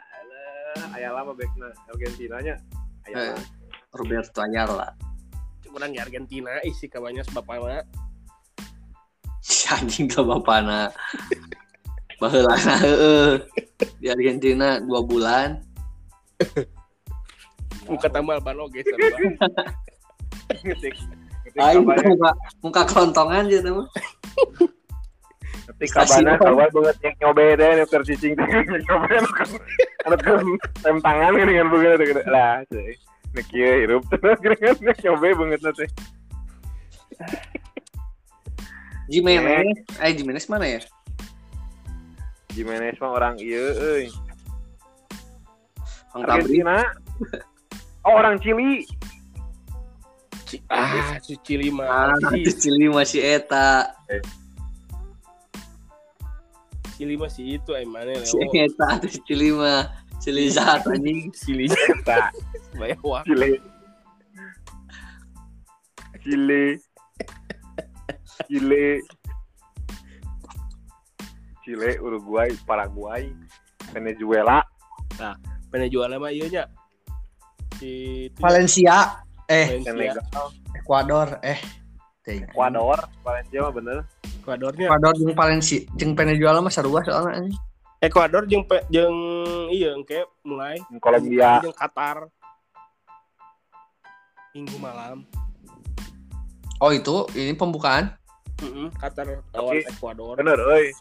Ayala 0.95 1.24
mah 1.26 1.36
backna 1.36 1.68
Argentina 1.91 2.39
nya 2.39 2.55
Ayala 3.03 3.36
Eh. 3.36 3.43
Roberto 3.91 4.39
Ayala 4.39 4.93
kurang 5.70 5.91
di 5.93 5.99
Argentina 5.99 6.57
isi 6.63 6.86
sih 6.86 6.89
kawannya 6.89 7.24
sebapana 7.28 7.84
si 9.43 9.70
anjing 9.72 10.09
ke 10.09 10.20
bapana 10.24 10.91
bahula 12.18 12.57
di 14.01 14.07
Argentina 14.09 14.82
dua 14.82 15.01
bulan. 15.05 15.61
Muka 17.88 18.09
tambal 18.11 18.41
ban 18.43 18.57
guys 18.68 18.88
Ayo, 21.57 21.82
muka, 21.82 22.32
muka 22.61 22.82
kelontongan 22.86 23.49
aja 23.49 23.65
nama. 23.65 23.89
Tapi 25.65 25.86
kabana 25.89 26.38
kawan 26.38 26.70
banget 26.70 26.95
yang 27.01 27.15
nyobain 27.18 27.57
ya, 27.57 27.82
deh, 27.82 27.86
versi 27.89 28.13
cing 28.13 28.38
yang 28.38 29.26
Anak 30.05 30.22
tangan 31.01 31.34
dengan 31.34 31.68
begini 31.74 32.03
gitu. 32.13 32.22
lah 32.30 32.61
nek 33.38 33.49
ya, 33.53 33.71
hirup 33.85 34.03
terus 34.09 34.38
gerengan 34.43 34.77
nek 34.81 34.97
coba 34.97 35.27
banget 35.38 35.61
nanti. 35.61 35.85
Jimenez, 39.07 39.77
eh 40.01 40.11
Jimenez 40.11 40.45
mana 40.49 40.65
ya? 40.67 40.81
Jimenez 42.51 42.97
mah 42.97 43.11
orang 43.13 43.38
iya. 43.38 43.71
Orang 46.17 46.41
Argentina. 46.41 46.81
Oh, 48.01 48.17
orang 48.17 48.41
Chili. 48.41 48.83
C 50.47 50.63
ah, 50.71 51.13
ah, 51.13 51.19
si 51.19 51.35
Chili 51.43 51.69
mah. 51.69 52.15
Ah, 52.15 52.17
si 52.33 52.51
Chili 52.55 52.88
masih 52.88 53.21
eta. 53.21 53.93
Eh. 54.09 54.23
Chili 56.97 57.13
masih 57.13 57.61
itu 57.61 57.71
eh 57.77 57.85
mana 57.85 58.15
ya, 58.15 58.25
Si 58.25 58.39
eta 58.41 58.97
si 59.05 59.19
Chili 59.27 59.53
mah. 59.53 60.07
Cili 60.18 60.51
jahat 60.51 60.84
anjing. 60.88 61.32
Cili 61.32 61.65
tak 62.03 62.36
bayar 62.76 62.99
wak. 63.05 63.24
Chile 63.28 63.61
Chile 66.24 66.63
Chile 68.47 68.86
Chile 71.63 71.89
Uruguay 72.03 72.51
Paraguay 72.68 73.32
Venezuela 73.95 74.63
Pernah 75.68 75.88
jualan 75.91 76.20
mah 76.20 76.32
ieu 76.32 76.47
nya. 76.47 76.63
Si 77.76 78.26
Valencia, 78.39 79.20
eh 79.51 79.84
Valencia. 79.84 80.24
Senegal 80.24 80.47
Ekuador, 80.80 81.28
eh. 81.43 81.59
Ecuador 82.28 82.99
Valencia 83.24 83.59
mah 83.68 83.74
bener 83.76 83.97
Ekuadornya. 84.43 84.88
Ekuador 84.88 85.13
jeung 85.20 85.36
Valencia, 85.36 85.84
jeung 85.99 86.15
Venezuela 86.15 86.63
mah 86.63 86.72
sarua 86.72 87.03
soalnya 87.03 87.43
anjing. 87.43 87.59
Ekuador 87.98 88.45
jeung 88.45 88.62
pe- 88.62 88.86
jeung 88.93 89.18
iya 89.74 89.98
engke 89.98 90.22
mulai 90.45 90.78
Kolombia 91.02 91.66
jeung 91.66 91.74
Qatar. 91.74 92.30
Minggu 94.54 94.78
malam. 94.78 95.26
Oh 96.78 96.93
itu, 96.93 97.26
ini 97.34 97.58
pembukaan. 97.58 98.14
Heeh, 98.62 98.89
Qatar 99.02 99.41
lawan 99.50 99.82
Ekuador. 99.82 100.38
bener 100.38 100.62
euy 100.62 100.93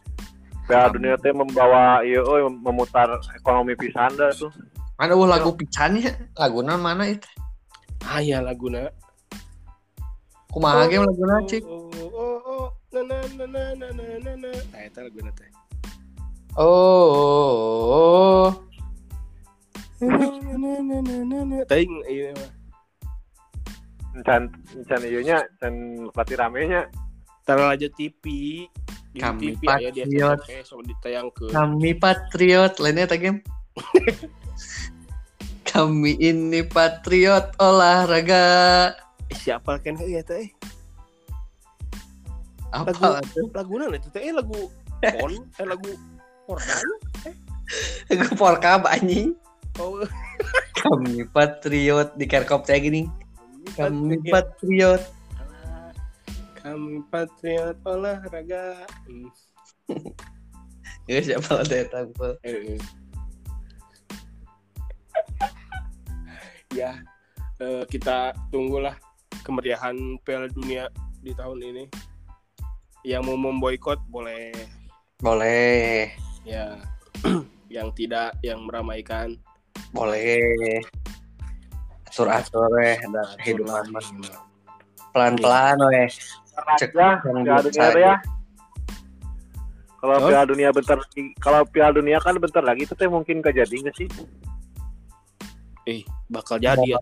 Piala 0.64 0.90
dunia 0.90 1.14
teh 1.20 1.30
membawa 1.30 2.00
ieu 2.02 2.24
euy 2.24 2.48
memutar 2.48 3.12
ekonomi 3.36 3.76
pisan 3.76 4.10
dah 4.16 4.34
tuh 4.34 4.50
Mana 4.96 5.12
uh 5.12 5.28
lagu 5.28 5.52
pisannya? 5.52 6.32
Laguna 6.32 6.80
mana 6.80 7.12
itu? 7.12 7.28
Ah 8.00 8.24
ya 8.24 8.40
laguna. 8.40 8.88
Kumaha 10.48 10.88
ge 10.88 10.96
laguna 10.96 11.44
cik? 11.44 11.62
Oh, 11.68 11.92
oh, 11.92 12.38
oh, 12.40 12.66
na 12.88 13.04
na 13.04 13.20
na 13.36 13.44
na 13.44 13.62
na 13.76 13.88
na 13.92 14.04
na 14.16 14.32
na. 14.40 14.50
Nah, 14.72 14.80
eta 14.80 15.04
laguna 15.04 15.28
teh. 15.36 15.52
Oh. 16.56 16.64
oh, 16.64 18.48
oh. 18.48 18.48
Tadi 21.68 21.84
iya 22.08 22.32
mah. 22.32 22.50
Can 24.24 24.48
can 24.88 25.00
iya 25.04 25.20
nya 25.20 25.38
can 25.60 26.08
pati 26.16 26.32
rame 26.32 26.64
nya. 26.64 26.88
TV. 27.44 28.24
Kami 29.16 29.56
TV, 29.56 29.64
ya, 29.64 29.92
patriot. 29.92 30.40
Ya, 30.48 30.60
besok 30.60 30.80
ditayang 30.88 31.28
ke. 31.36 31.52
Kami 31.52 31.92
patriot. 31.92 32.80
Lainnya 32.80 33.04
tak 33.04 33.20
game. 33.20 33.44
Kami 35.68 36.16
ini 36.16 36.64
patriot 36.64 37.52
olahraga. 37.60 38.96
Eh, 39.28 39.36
siapa 39.36 39.76
kan 39.76 40.00
ya 40.00 40.24
teh? 40.24 40.48
Gitu, 40.48 40.64
Apa 42.72 43.20
lagu? 43.20 43.44
Lagu, 43.52 43.76
lagu 43.76 43.92
itu 43.92 44.08
teh 44.08 44.32
lagu 44.32 44.72
pon 45.04 45.32
eh 45.36 45.66
lagu 45.66 45.90
eh, 45.92 46.15
Portal. 46.46 46.88
Lagu 48.08 48.30
porka 48.38 48.78
anjing. 48.86 49.34
Oh, 49.82 50.00
Kami 50.78 51.26
patriot 51.34 52.14
di 52.14 52.24
kerkop 52.24 52.64
teh 52.64 52.78
gini. 52.78 53.10
Kami 53.74 54.22
patriot. 54.30 55.02
Kami 56.62 57.02
patriot 57.10 57.76
olahraga. 57.84 58.86
Hmm. 59.04 59.30
Ya 61.06 61.22
siapa 61.22 61.62
ada 61.62 61.86
tampil. 61.86 62.34
Eh, 62.42 62.74
eh. 62.74 62.80
ya, 66.74 66.98
eh, 67.62 67.86
kita 67.86 68.34
tunggulah 68.50 68.98
kemeriahan 69.46 70.18
Piala 70.26 70.50
Dunia 70.50 70.90
di 71.22 71.30
tahun 71.30 71.62
ini. 71.62 71.86
yang 73.06 73.22
mau 73.22 73.38
memboikot 73.38 74.02
boleh 74.10 74.50
boleh 75.22 76.10
ya. 76.46 76.78
Yang 77.66 77.88
tidak 77.98 78.38
yang 78.40 78.62
meramaikan. 78.62 79.34
Boleh. 79.90 80.80
Atur 82.16 82.72
weh 82.72 82.96
dan 82.96 83.28
hidup 83.44 83.68
mah 83.68 83.84
pelan 85.12 85.36
pelan 85.36 85.76
weh 85.92 86.08
Cek 86.80 86.96
ya 86.96 87.20
yang 87.28 87.44
Piala 87.44 87.60
biasa 87.60 87.68
Dunia 87.68 87.84
aja. 87.84 88.00
ya. 88.00 88.14
Kalau 90.00 90.14
Oh. 90.16 90.28
Piala 90.28 90.46
Dunia 90.48 90.68
bentar 90.72 90.96
lagi, 90.96 91.22
kalau 91.36 91.60
Piala 91.68 91.92
Dunia 91.92 92.16
kan 92.16 92.40
bentar 92.40 92.64
lagi 92.64 92.88
itu 92.88 92.94
teh 92.96 93.04
mungkin 93.04 93.44
kejadi 93.44 93.74
nggak 93.84 93.96
sih? 94.00 94.08
eh 95.86 96.00
bakal 96.32 96.56
jadi 96.56 96.96
ya 96.96 96.98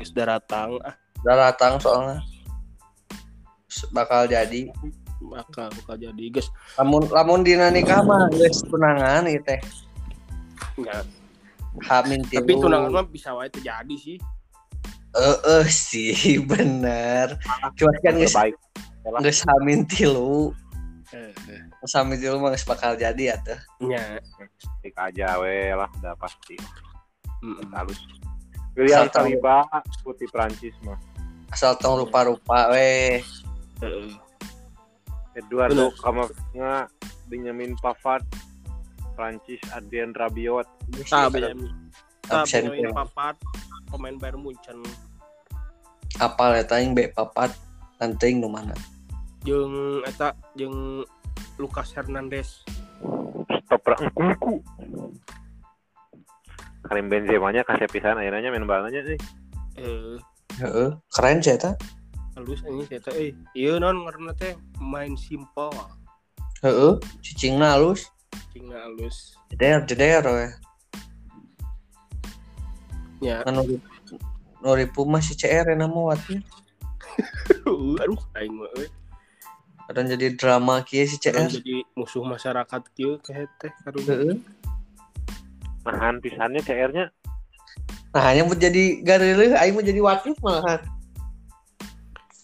geus 0.00 0.10
datang 0.16 0.80
ah. 0.80 0.96
Udah 1.20 1.36
datang 1.52 1.76
soalnya. 1.76 2.24
Bakal 3.92 4.32
jadi 4.32 4.72
bakal 5.26 5.68
bakal 5.82 5.96
jadi 5.96 6.24
guys 6.30 6.48
lamun 6.76 7.02
lamun 7.08 7.40
dina 7.40 7.68
nikah 7.68 8.00
mah 8.00 8.28
geus 8.30 8.60
tunangan 8.62 9.24
ieu 9.24 9.40
teh 9.40 9.60
Enggak. 10.74 11.04
hamin 11.82 12.20
tilu 12.24 12.40
tapi 12.40 12.52
tunangan 12.56 12.90
mah 12.90 13.06
bisa 13.06 13.30
wae 13.32 13.48
terjadi 13.48 13.96
sih 13.96 14.18
Heeh 15.14 15.64
sih 15.66 16.14
bener 16.50 17.38
cuma 17.74 17.94
kan 18.00 18.14
geus 18.14 18.34
Terbaik. 18.34 18.54
geus 19.22 19.40
hamin 19.44 19.86
tilu 19.86 20.50
eh, 21.10 21.30
eh. 21.46 21.62
geus 21.78 21.94
hamin 21.94 22.18
tilu 22.18 22.36
mah 22.38 22.50
geus 22.50 22.66
bakal 22.66 22.94
jadi 22.94 23.38
atuh 23.38 23.58
nya 23.80 24.18
Tik 24.80 24.94
aja 24.94 25.38
we 25.38 25.70
lah 25.70 25.88
udah 25.96 26.12
pasti. 26.16 26.56
mm, 27.40 27.72
Halus. 27.72 28.00
William. 28.74 29.06
Saliba 29.08 29.64
putih 30.00 30.26
Prancis 30.28 30.74
mah. 30.82 30.98
asal 31.48 31.78
tong 31.78 32.02
rupa-rupa 32.02 32.68
weh 32.68 33.22
eh, 33.78 34.08
Eduardo 35.34 35.90
Camavinga, 35.98 36.86
Benjamin 37.26 37.74
Pavard, 37.82 38.22
Prancis 39.18 39.60
Adrien 39.74 40.14
Rabiot. 40.14 40.66
Tah 41.10 41.26
Benjamin 41.30 41.70
absen 42.32 42.72
Benjamin. 42.72 42.96
Papat 42.96 43.36
pemain 43.92 44.16
Bayern 44.16 44.40
Munchen 44.40 44.80
apal 46.22 46.54
eta 46.54 46.78
aing 46.78 46.94
be 46.94 47.10
papat 47.10 47.50
penting 47.98 48.38
nu 48.38 48.46
mana 48.46 48.72
jeung 49.42 50.00
eta 50.06 50.30
jeung 50.54 51.02
Lucas 51.58 51.90
Hernandez 51.94 52.62
Stopper 53.66 53.98
engkuku. 53.98 54.62
Karim 56.84 57.08
Benzema 57.08 57.50
nya 57.50 57.66
kasih 57.66 57.88
pisan 57.90 58.20
akhirnya 58.20 58.52
main 58.52 58.68
balanya 58.68 59.02
sih. 59.02 59.18
eh 59.74 60.16
heeh 60.62 60.90
keren 61.10 61.42
sih 61.42 61.54
eta 61.58 61.74
halus 62.34 62.60
ini 62.66 62.82
saya 62.90 63.00
teh 63.02 63.14
eh 63.14 63.30
iya 63.54 63.78
non 63.78 64.02
karena 64.06 64.34
teh? 64.34 64.54
Main 64.82 65.14
simple. 65.14 65.70
Heeh 66.62 66.98
cicingna 67.22 67.78
halus. 67.78 68.10
Cingna 68.50 68.90
halus. 68.90 69.38
Jeder 69.54 69.86
jeder 69.86 70.22
we 70.26 70.46
ya. 73.24 73.40
Anu 73.48 73.78
nu 74.64 74.72
ripu 74.72 75.04
mah 75.04 75.20
si 75.20 75.36
CR 75.36 75.76
na 75.76 75.84
mah 75.84 76.16
watnya 76.16 76.40
aduh 78.00 78.16
aing 78.40 78.56
mah 78.56 78.64
euy 78.80 78.88
kadang 79.84 80.08
jadi 80.08 80.26
drama 80.40 80.80
kieu 80.88 81.04
si 81.04 81.20
CR 81.20 81.52
jadi 81.52 81.84
musuh 81.92 82.24
masyarakat 82.24 82.82
kieu 82.96 83.20
kayak 83.20 83.52
teh 83.60 83.68
heeh. 84.08 84.40
Nahan 85.84 86.16
pisannya 86.24 86.64
CR-nya 86.64 87.12
nah 88.16 88.24
hanya 88.24 88.48
buat 88.48 88.56
jadi 88.56 89.04
gareuleuh 89.04 89.52
aing 89.52 89.76
mah 89.76 89.84
jadi 89.84 90.00
wakil 90.00 90.32
malahan 90.40 90.80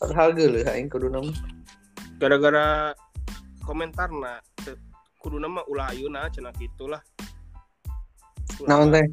padahal 0.01 0.33
geuleuh 0.33 0.65
aing 0.65 0.89
kudu 0.89 1.13
nama. 1.13 1.29
Gara-gara 2.17 2.97
komentar 3.69 4.09
na 4.09 4.41
kudu 5.21 5.37
nama 5.37 5.61
ulah 5.69 5.93
ayeuna 5.93 6.33
cenah 6.33 6.57
gitulah. 6.57 7.05
Naon 8.65 8.97
teh? 8.97 9.05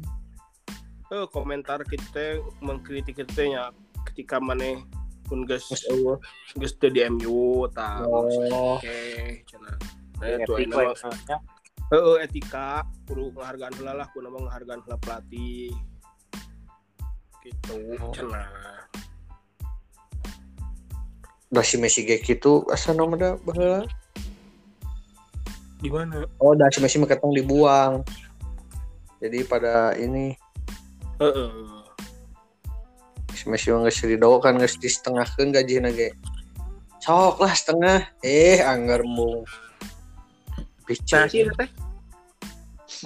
Eh 1.12 1.26
komentar 1.28 1.84
kita 1.84 2.40
mengkritik 2.64 3.20
kita 3.20 3.44
nya 3.44 3.62
ketika 4.08 4.40
maneh 4.40 4.80
pun 5.28 5.44
Allah. 5.44 6.16
geus 6.56 6.72
teu 6.80 6.88
di 6.88 7.04
MU 7.04 7.68
tah 7.68 8.00
oh. 8.08 8.24
Oke 8.80 9.44
cenah 9.44 9.76
nah 10.18 10.26
itu 10.34 10.52
mah. 10.72 10.96
heeh 11.92 12.16
etika. 12.24 12.80
Kudu 13.04 13.36
penghargaan 13.36 13.76
heula 13.76 13.92
lah 13.92 14.06
kudu 14.16 14.24
nama 14.24 14.40
penghargaan 14.40 14.80
pelatih. 14.96 15.68
Gitu 17.44 17.76
Oh. 18.00 18.12
Messi 21.48 22.04
ge 22.04 22.20
kitu 22.20 22.68
asa 22.68 22.92
nama 22.92 23.16
da 23.16 23.30
baheula 23.40 23.88
di 25.78 25.88
mana? 25.88 26.26
Oh 26.42 26.58
da 26.58 26.68
si 26.74 26.82
Messi 26.82 26.98
mah 26.98 27.06
ketong 27.06 27.34
dibuang. 27.34 28.02
Jadi 29.22 29.46
pada 29.46 29.94
ini 29.94 30.34
heeh. 31.22 31.50
Si 33.34 33.46
Messi 33.46 33.70
mah 33.70 33.86
geus 33.86 34.02
ridho 34.02 34.42
kan 34.42 34.58
geus 34.58 34.74
disetengahkeun 34.78 35.54
gajina 35.54 35.94
ge. 35.94 36.14
Sok 36.98 37.40
lah 37.40 37.54
setengah. 37.54 37.98
Eh 38.26 38.58
anggar 38.60 39.06
embung 39.06 39.46
Nah 40.58 40.84
Picet. 40.84 41.30
sih 41.30 41.46
teh. 41.46 41.70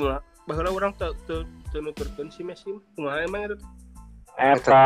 Mula 0.00 0.24
baheula 0.48 0.70
urang 0.72 0.92
teu 0.96 1.12
teu 1.28 1.44
teu 1.70 1.84
nuturkeun 1.84 2.32
si 2.32 2.40
Messi 2.40 2.72
mah. 2.72 2.82
Kumaha 2.96 3.16
emang 3.28 3.42
eta? 3.52 3.56
Eta 4.40 4.84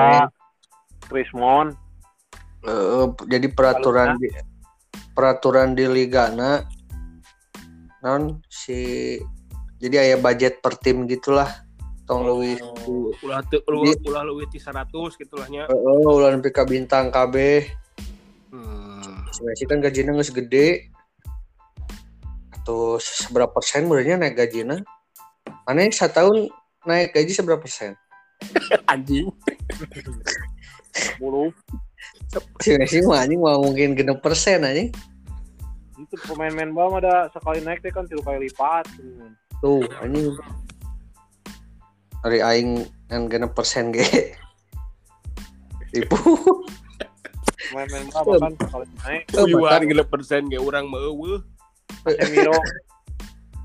Krismon 1.07 1.86
Eh, 2.67 3.07
jadi 3.31 3.47
peraturan 3.55 4.19
di 4.19 4.27
peraturan 5.15 5.79
di 5.79 5.87
ligana 5.87 6.67
non 8.03 8.43
si 8.51 9.15
jadi 9.79 10.03
aya 10.03 10.17
budget 10.19 10.59
per 10.59 10.75
tim 10.83 11.07
gitulah 11.07 11.47
tong 12.11 12.27
Oh, 12.27 13.11
ulah 13.23 13.43
teu 13.47 13.63
ulah, 13.67 13.95
ulah 14.07 14.23
leuwih 14.27 14.47
ti 14.47 14.63
100 14.63 14.95
gitu 15.19 15.35
lah 15.35 15.51
nya. 15.51 15.67
Heeh, 15.67 16.07
ulah 16.07 16.31
nepi 16.31 16.55
ka 16.55 16.63
bintang 16.63 17.11
KB. 17.11 17.67
Hmm. 18.55 19.27
Si 19.35 19.43
Messi 19.43 19.67
kan 19.67 19.83
gajinya 19.83 20.15
geus 20.15 20.31
gede. 20.31 20.95
Atau 22.55 23.03
seberapa 23.03 23.51
persen 23.51 23.91
sebenarnya 23.91 24.23
naik 24.23 24.39
gajinya? 24.39 24.79
Mana 25.67 25.91
setahun 25.91 26.47
naik 26.87 27.11
gaji 27.11 27.33
seberapa 27.35 27.59
persen? 27.59 27.99
Anjing. 28.93 29.35
10 31.19 31.19
Si 32.61 32.77
Messi 32.77 33.01
mah 33.05 33.25
anjing 33.25 33.41
mah 33.41 33.57
mungkin 33.61 33.97
genep 33.97 34.21
persen 34.21 34.65
anjing. 34.65 34.91
itu 35.97 36.13
pemain-pemain 36.29 36.77
bawah 36.77 36.89
mah 36.97 37.01
ada 37.01 37.15
sekali 37.33 37.65
naik 37.65 37.81
teh 37.81 37.89
kan 37.89 38.05
tiga 38.05 38.21
kali 38.21 38.47
lipat 38.53 38.85
Tuh, 39.65 39.81
anjing. 40.05 40.37
Hari 42.21 42.39
aing 42.45 42.85
yang 43.09 43.33
genep 43.33 43.57
persen 43.57 43.97
ge. 43.97 44.05
Tipu. 45.91 46.21
pemain-pemain 47.73 48.07
bawah 48.13 48.37
kan 48.45 48.53
sekali 48.61 48.87
naik 49.03 49.23
Uyuan 49.41 49.81
gila 49.89 50.05
persen 50.05 50.53
ge 50.53 50.61
urang 50.61 50.93
mah 50.93 51.01
eueuh. 51.01 51.41
Casemiro 52.05 52.57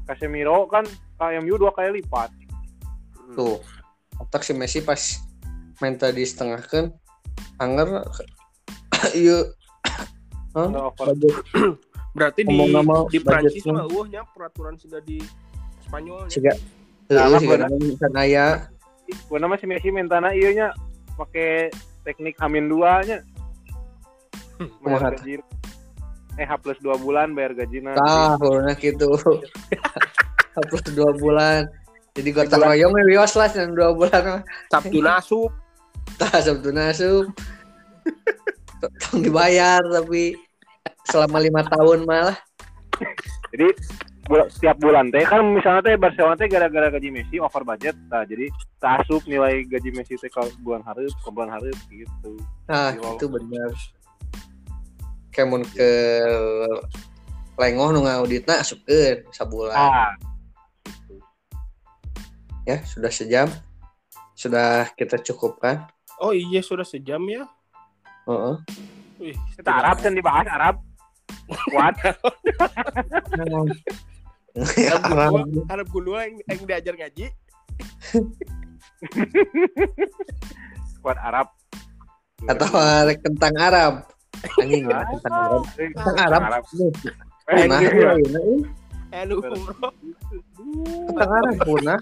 Casemiro 0.08 0.58
kan 0.72 0.88
KMU 1.20 1.56
dua 1.60 1.76
kali 1.76 2.02
lipat 2.02 2.32
Tuh. 3.36 3.60
Otak 4.18 4.48
si 4.48 4.56
Messi 4.56 4.80
pas 4.82 4.98
main 5.84 5.98
tadi 6.00 6.24
setengah 6.24 6.62
kan 6.66 6.86
anger 7.58 8.06
iya. 9.14 9.40
Hah? 10.56 10.92
Budget. 10.94 11.36
Berarti 12.12 12.44
di 12.44 12.52
Ngomong 12.52 12.72
nama 12.76 12.96
di 13.08 13.20
Prancis 13.24 13.64
mah 13.72 13.88
eueuh 13.88 14.06
nya 14.12 14.28
peraturan 14.36 14.76
sudah 14.76 15.00
di 15.00 15.24
Spanyol 15.88 16.28
siga 16.28 16.52
Heeh, 17.08 17.40
siga 17.40 17.68
kan 18.00 18.14
aya 18.20 18.68
Gua 19.28 19.40
nama 19.40 19.56
si 19.60 19.68
Messi 19.68 19.92
mentana 19.92 20.32
iya 20.32 20.52
nya. 20.56 20.68
Pakai 21.20 21.72
teknik 22.08 22.40
Amin 22.40 22.72
dua 22.72 23.04
nya. 23.04 23.24
Bayar 24.84 25.20
gaji. 25.20 25.44
Eh 26.40 26.48
H 26.48 26.52
plus 26.64 26.80
dua 26.80 26.96
bulan 26.96 27.36
bayar 27.36 27.52
gajinya 27.52 27.92
tah 28.00 28.40
pokoknya 28.40 28.72
gitu. 28.80 29.12
Plus 30.72 30.84
dua 30.96 31.12
bulan. 31.16 31.68
Jadi 32.16 32.30
gotong 32.32 32.64
royong 32.64 32.92
wios 33.08 33.36
lah 33.36 33.52
dan 33.52 33.76
dua 33.76 33.92
bulan. 33.92 34.44
Sabtu 34.72 35.00
nasup. 35.08 35.52
tah 36.20 36.44
sabtu 36.44 36.76
nasub 36.76 37.32
tong 38.82 39.22
dibayar 39.22 39.82
tapi 39.86 40.34
selama 41.06 41.38
lima 41.42 41.62
tahun 41.68 42.06
malah. 42.06 42.38
Jadi 43.52 43.68
setiap 44.48 44.80
bulan 44.80 45.12
teh 45.12 45.26
kan 45.28 45.44
misalnya 45.44 45.82
teh 45.84 45.96
Barcelona 46.00 46.40
teh 46.40 46.48
gara-gara 46.48 46.88
gaji 46.88 47.12
Messi 47.12 47.36
over 47.42 47.68
budget 47.68 47.98
nah 48.08 48.24
jadi 48.24 48.48
asup 48.80 49.28
nilai 49.28 49.68
gaji 49.68 49.92
Messi 49.92 50.16
teh 50.16 50.32
ke 50.32 50.40
bulan 50.64 50.80
harus 50.88 51.12
ke 51.20 51.30
bulan 51.34 51.52
harus 51.52 51.76
gitu. 51.92 52.40
Nah 52.70 52.96
Iya. 52.96 53.18
itu 53.18 53.26
benar. 53.28 53.70
Kemun 55.36 55.64
ke 55.68 55.92
lengoh 57.60 57.92
nu 57.92 58.08
ngauditna 58.08 58.64
asupkeun 58.64 59.28
sabulan. 59.36 59.76
Ah. 59.76 60.12
Ya 62.64 62.80
sudah 62.88 63.12
sejam. 63.12 63.52
Sudah 64.38 64.90
kita 64.96 65.20
cukupkan. 65.20 65.86
Oh 66.22 66.32
iya 66.32 66.62
sudah 66.64 66.86
sejam 66.86 67.22
ya. 67.28 67.50
Heeh. 68.30 68.56
Wih, 69.22 69.38
kita 69.58 69.70
Arab 69.70 69.98
kan 70.02 70.14
dibahas 70.14 70.48
Arab 70.50 70.76
Kuat. 71.72 71.96
Ya, 74.76 75.00
Arab 75.00 75.48
gua, 75.48 75.64
Arab 75.72 75.88
gua 75.88 76.28
yang, 76.28 76.36
yang 76.44 76.62
diajar 76.68 76.94
ngaji. 77.00 77.26
Kuat 81.00 81.18
Arab. 81.24 81.48
atau 82.42 82.68
kentang 83.22 83.54
Arab 83.54 83.94
anjing 84.58 84.90
ya 84.90 85.06
kentang 85.06 85.38
Arab 85.46 85.62
kentang 85.78 86.18
Arab. 86.18 86.42
Eh, 87.54 87.70
nah, 87.70 87.78
Eh, 87.78 87.86
iya, 87.86 88.12
iya, 88.18 88.40
iya. 88.42 88.42
Eh 89.14 89.24
kentang 91.06 91.32
Arab 91.32 91.56
punah 91.62 92.02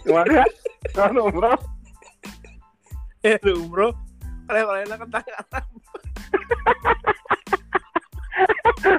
Gimana? 0.00 0.48
Kalau 0.96 1.28
umroh 1.28 1.60
Eh 3.26 3.36
lu 3.42 3.66
umroh. 3.66 3.92
Oleh-olehnya 4.48 4.96
kentang 4.96 5.24
Arab. 5.26 5.64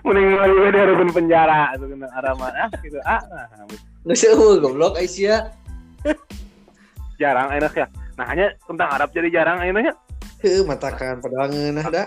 mending 0.03 0.27
melalui 0.35 0.69
dia 0.73 0.83
rukun 0.89 1.09
penjara. 1.15 1.73
Itu 1.77 1.85
kena 1.87 2.07
Arab 2.11 2.37
ah 2.43 2.69
gitu. 2.83 2.99
Ah 3.07 3.21
nah, 3.31 3.47
nggak 4.03 4.17
sih 4.17 4.29
uh, 4.29 4.59
goblok 4.59 4.99
Aisyah. 4.99 5.53
Jarang 7.21 7.51
enak 7.55 7.73
ya. 7.75 7.87
Nah 8.19 8.25
hanya 8.27 8.51
tentang 8.67 8.89
Arab 8.91 9.15
jadi 9.15 9.31
jarang 9.31 9.63
enaknya 9.63 9.95
Heuh, 10.39 10.63
matakan 10.63 11.19
padahal 11.19 11.51
ngeunah 11.51 11.87
da 11.91 12.03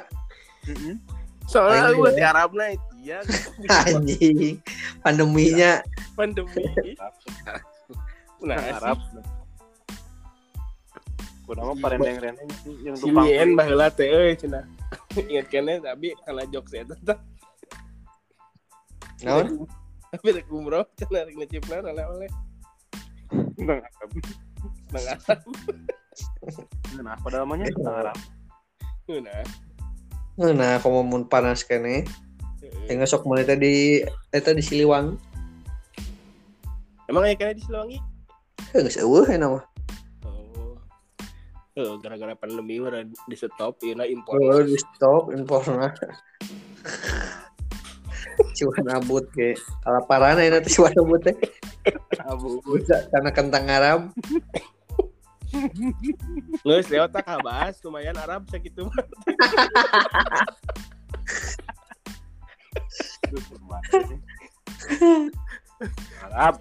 Soalnya 1.45 1.93
gue 1.93 2.11
di 2.17 2.23
Arabnya 2.25 2.67
iya. 3.01 3.19
Anjing. 3.89 4.57
Pandeminya. 5.05 5.85
Pandemi. 6.17 6.65
Nah, 8.41 8.57
Arab 8.57 8.99
Kudu 11.53 11.68
mah 11.68 11.76
parendeng-rendeng 11.84 12.48
yang 12.80 12.96
Si 12.96 13.12
tukang 13.12 13.28
Mien 13.28 13.53
baheula 13.53 13.92
teh 13.92 14.09
euy 14.09 14.32
cenah. 14.40 14.64
Ingat 15.28 15.53
kene 15.53 15.84
tapi 15.84 16.16
kana 16.24 16.48
jokes 16.48 16.72
eta 16.72 16.96
teh. 16.96 17.18
naon 19.20 19.68
Tapi 20.09 20.26
rek 20.32 20.48
umroh 20.48 20.88
cenah 20.96 21.28
rek 21.28 21.36
ngecipna 21.36 21.84
oleh-oleh. 21.84 22.32
tentang 23.53 23.84
Arab 23.84 24.11
Nang 24.96 25.05
Arab. 25.12 25.40
nah 27.05 27.16
padahal 27.20 27.44
mah 27.44 27.57
nya 27.61 27.68
Arab 27.84 28.16
Nah. 29.12 29.44
nah 30.57 30.80
komo 30.80 31.05
mun 31.05 31.28
panas 31.28 31.61
kene 31.68 32.09
yang 32.88 33.05
sok 33.05 33.28
mulai 33.28 33.44
tadi 33.44 34.00
eta 34.32 34.57
di 34.57 34.64
Siliwangi 34.64 35.20
Emang 37.12 37.28
aya 37.28 37.36
kene 37.36 37.53
di 37.53 37.61
Siliwangi? 37.61 37.98
Heuh, 38.72 38.88
geus 38.88 38.96
eueuh 38.96 39.28
ya 39.28 39.36
nama 39.36 39.61
Oh. 39.61 39.72
Oh, 41.73 41.97
gara-gara 41.97 42.37
pandemi 42.37 42.77
udah 42.85 43.01
di 43.01 43.33
stop 43.33 43.81
ieu 43.81 43.97
impor. 43.97 44.37
oh 44.37 44.61
di 44.61 44.77
stop 44.77 45.33
imporna 45.33 45.89
Ciwan 48.53 48.93
abut 48.93 49.25
ke 49.33 49.57
kalaparan 49.81 50.37
ya 50.37 50.53
nanti 50.53 50.68
ciwan 50.68 50.93
abut 51.01 51.25
teh 51.25 51.33
Abu 52.29 52.61
Bisa 52.61 53.09
karena 53.09 53.33
kentang 53.33 53.64
Arab 53.73 54.12
Geus 56.61 56.93
lewat 56.93 57.16
tak 57.16 57.25
kabas 57.25 57.81
lumayan 57.81 58.20
Arab 58.20 58.45
sakitu 58.53 58.85
mah. 63.64 63.81
Arab 66.29 66.61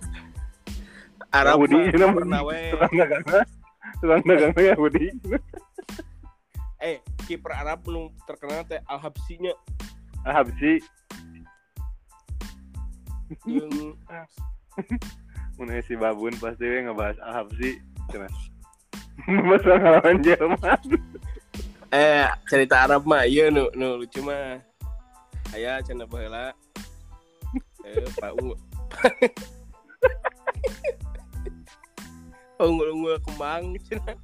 Arab 1.35 1.57
ini 1.67 1.99
mah. 1.99 2.15
pernah 2.15 2.39
we. 2.47 2.71
tukang 3.99 4.23
dagangnya 4.23 4.75
Yahudi 4.75 5.11
Eh, 6.81 6.97
kiper 7.29 7.53
Arab 7.53 7.85
nu 7.85 8.09
terkenal 8.25 8.65
teh 8.65 8.81
Al 8.89 8.97
Habsinya 8.97 9.53
Arab 10.25 10.49
sih 10.57 10.81
yang 13.45 13.69
Mun 15.61 15.69
si 15.85 15.93
babun 15.93 16.33
pasti 16.41 16.65
we 16.65 16.81
ngebahas 16.81 17.21
Ahab 17.21 17.53
sih 17.61 17.77
cenah. 18.09 18.33
Masa 19.45 19.77
ngalaman 19.77 20.17
Jerman. 20.25 20.81
eh 21.93 22.25
cerita 22.49 22.87
Arab 22.87 23.05
mah 23.05 23.29
iya 23.29 23.53
nu 23.53 23.69
nu 23.77 24.01
lucu 24.01 24.25
mah. 24.25 24.57
Aya 25.53 25.83
cenah 25.85 26.09
baheula. 26.09 26.55
Eh 27.85 28.09
Pak 28.17 28.31
Ungu 28.41 28.55
unggul-unggul 32.65 33.17
kembang 33.25 33.75
cenah 33.89 34.17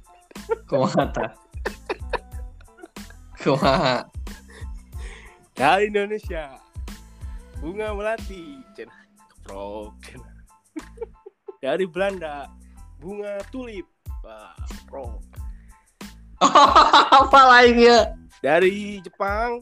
kumaha 0.70 1.04
ta 1.10 1.26
kumaha 3.42 4.06
dari 5.58 5.90
Indonesia. 5.90 6.54
Bunga 7.58 7.90
melati 7.90 8.62
cenah 8.78 9.02
keprok 9.18 9.98
dari 11.58 11.82
Belanda 11.90 12.46
bunga 13.02 13.42
tulip 13.50 13.82
wah 14.22 14.54
pro 14.86 15.18
apa 17.18 17.40
lainnya? 17.50 18.14
Dari 18.38 19.02
Jepang 19.02 19.58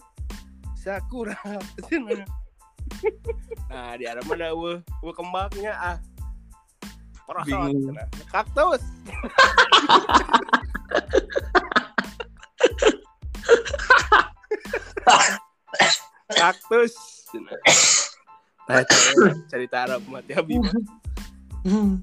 sakura 0.77 1.33
cenah 1.89 2.29
nah 3.66 3.99
di 3.99 4.05
Arab 4.07 4.29
mana 4.29 4.55
weh 4.55 4.79
kembangnya 5.16 5.72
ah 5.74 5.97
Cenah. 7.27 8.07
kaktus. 8.31 8.83
Kaktus. 16.29 16.95
Nah 18.66 18.83
cerita 19.47 19.87
Arab 19.87 20.03
mati 20.07 20.35
Habib 20.35 20.62
Hmm. 21.66 21.99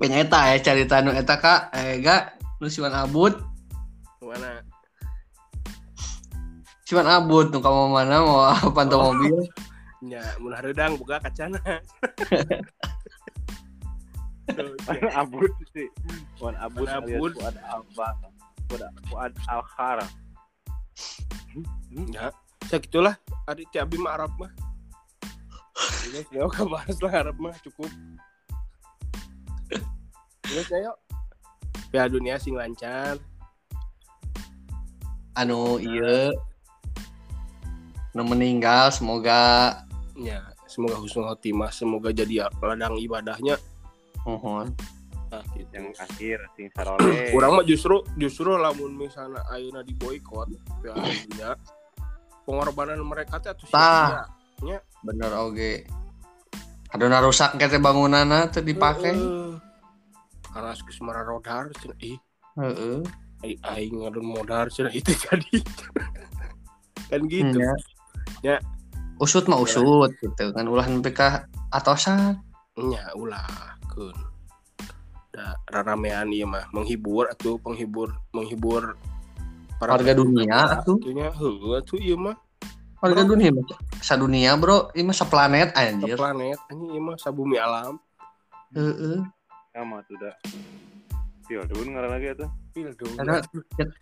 Penyeta 0.00 0.48
ya 0.48 0.56
cerita 0.56 1.04
nu 1.04 1.12
eta 1.12 1.36
kak. 1.36 1.68
Eh 1.76 2.00
gak 2.00 2.36
nu 2.60 2.68
siwan 2.68 2.92
abut 2.92 3.36
mana? 4.22 4.64
Siwan 6.82 7.04
abut 7.04 7.52
nu 7.52 7.60
kamu 7.60 7.92
mana? 7.92 8.24
Mau 8.24 8.72
pantau 8.72 9.00
Oh. 9.00 9.12
mobil? 9.12 9.52
Nya 10.00 10.24
mun 10.40 10.50
hareudang 10.50 10.96
buka 10.96 11.20
kacana 11.20 11.60
Tuh, 14.50 14.74
nya. 14.98 15.10
Abud 15.22 15.52
sih. 15.70 15.88
Wan 16.42 16.58
Abud 16.58 16.86
Wan 16.86 17.02
alias 17.02 17.18
Abud. 17.18 17.32
Fuad 17.38 17.56
Alba. 17.62 18.08
Fuad 18.66 18.82
Fuad 19.06 19.32
Al-Khar. 19.46 19.98
Ya, 21.92 22.32
segitulah 22.66 23.14
adik 23.46 23.68
Ci 23.70 23.78
Abi 23.78 24.00
mah 24.00 24.16
Arab 24.18 24.32
mah. 24.40 24.52
Ini 26.10 26.26
ya 26.34 26.48
gak 26.48 26.66
bahas 26.66 26.96
lah 26.98 27.12
Arab 27.12 27.36
mah 27.38 27.54
cukup. 27.62 27.90
Terus 30.42 30.68
ayo. 30.72 30.92
Piala 31.92 32.08
dunia 32.08 32.40
sing 32.40 32.56
lancar. 32.56 33.20
anu 35.32 35.80
iya 35.80 36.28
nu 38.12 38.20
meninggal 38.28 38.92
semoga 38.92 39.72
Ya, 40.12 40.44
semoga 40.68 41.00
husnul 41.00 41.24
khotimah, 41.24 41.72
semoga 41.72 42.12
jadi 42.12 42.46
ladang 42.60 43.00
ibadahnya. 43.00 43.56
Mohon 44.26 44.74
Nah, 45.32 45.40
gitu. 45.56 45.72
Yang 45.72 45.96
akhir 45.96 46.38
sing 46.52 46.68
sarole. 46.76 47.08
Kurang 47.32 47.56
mah 47.56 47.64
justru 47.64 48.04
justru 48.20 48.52
lamun 48.52 48.92
misalnya 48.92 49.40
ayeuna 49.48 49.80
di 49.80 49.96
boykot 49.96 50.52
dunia 50.84 51.56
pengorbanan 52.44 53.00
mereka 53.00 53.40
teh 53.40 53.48
atuh 53.48 53.64
Tah. 53.72 54.28
sia-sia. 54.60 54.78
bener 55.00 55.32
oge. 55.40 55.88
Adona 56.92 57.24
rusak 57.24 57.56
kete 57.56 57.80
bangunanna 57.80 58.52
teu 58.52 58.60
dipake 58.60 59.16
Heeh. 59.16 59.56
Karena 60.52 60.76
geus 60.76 61.00
rodar 61.00 61.72
cenah 61.80 61.96
ih. 62.04 62.20
Heeh. 62.60 63.00
Ai 63.40 63.56
aing 63.56 64.04
ngadon 64.04 64.28
modal 64.28 64.68
cenah 64.68 64.92
itu 64.92 65.16
jadi. 65.16 65.64
Kan 67.10 67.24
gitu. 67.32 67.56
Nya. 68.44 68.60
usut 69.16 69.48
mah 69.48 69.56
usut 69.56 70.12
gitu 70.20 70.52
kan. 70.52 70.68
Ulah 70.68 70.84
nepi 70.84 71.08
ka 71.16 71.48
atosan. 71.72 72.36
Nya 72.76 73.16
ulah 73.16 73.80
kun. 73.92 74.16
Da 75.32 75.56
raramean 75.68 76.28
ieu 76.32 76.48
mah 76.48 76.68
menghibur 76.72 77.28
atau 77.28 77.56
penghibur 77.60 78.12
menghibur 78.32 78.96
Warga 79.82 80.14
dunia, 80.14 80.78
atuh. 80.78 80.94
atunya 80.94 81.26
heuh 81.34 81.74
atuh 81.74 81.98
ieu 81.98 82.14
mah. 82.14 82.38
Warga 83.02 83.26
dunia 83.26 83.50
mah 83.50 83.66
sadunia 83.98 84.54
bro. 84.54 84.94
Ini 84.94 85.10
mah 85.10 85.16
seplanet 85.16 85.74
anjir. 85.74 86.14
planet 86.14 86.58
anjing 86.70 86.90
ieu 86.94 87.02
mah 87.02 87.18
sabumi 87.18 87.58
alam. 87.58 87.98
Heeh. 88.78 89.26
Sama 89.74 90.06
tuh 90.06 90.14
dah. 90.22 90.36
Pildun 91.50 91.98
ngaran 91.98 92.14
lagi 92.14 92.30
atuh. 92.30 92.50
pil 92.72 92.88
dong 92.96 93.12
Karena 93.20 93.36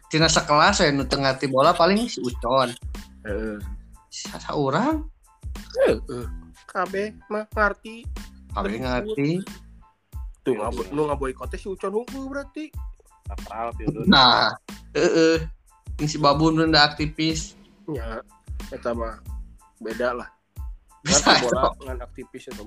tina 0.07 0.29
sekelas 0.31 0.79
ya 0.79 0.95
nu 0.95 1.03
teu 1.09 1.19
ngarti 1.19 1.49
bola 1.49 1.73
paling 1.73 2.07
si 2.07 2.21
Ucon. 2.21 2.71
Heeh. 3.25 3.57
Sa 4.13 4.53
urang? 4.53 5.09
Heeh. 5.81 6.27
Kabeh 6.69 7.17
mah 7.33 7.49
ngarti. 7.57 8.05
Kabeh 8.53 8.85
ngarti 8.85 9.31
tuh 10.41 10.57
ngaboy 10.57 10.87
nu 10.93 11.07
ngaboykot 11.09 11.49
teh 11.53 11.61
si 11.61 11.69
Ucon 11.69 12.05
unggul 12.05 12.29
berarti 12.33 12.73
Sakral 13.29 13.71
nah 14.11 14.51
heeh 14.97 15.45
Ini 16.01 16.09
si 16.09 16.17
babun 16.17 16.57
udah 16.57 16.89
aktivis. 16.89 17.53
Ya, 17.85 18.25
eta 18.73 18.97
mah 18.97 19.21
beda 19.85 20.17
lah. 20.17 20.33
Bisa, 21.05 21.37
Ngan 21.37 21.45
bola 21.45 21.63
ngan 21.85 21.99
aktivis 22.01 22.49
itu. 22.49 22.65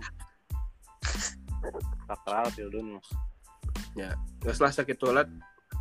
sakral 2.05 2.45
Pildun 2.53 3.01
Nggak 3.97 4.53
salah 4.53 4.69
sakit 4.69 5.01
toilet 5.01 5.25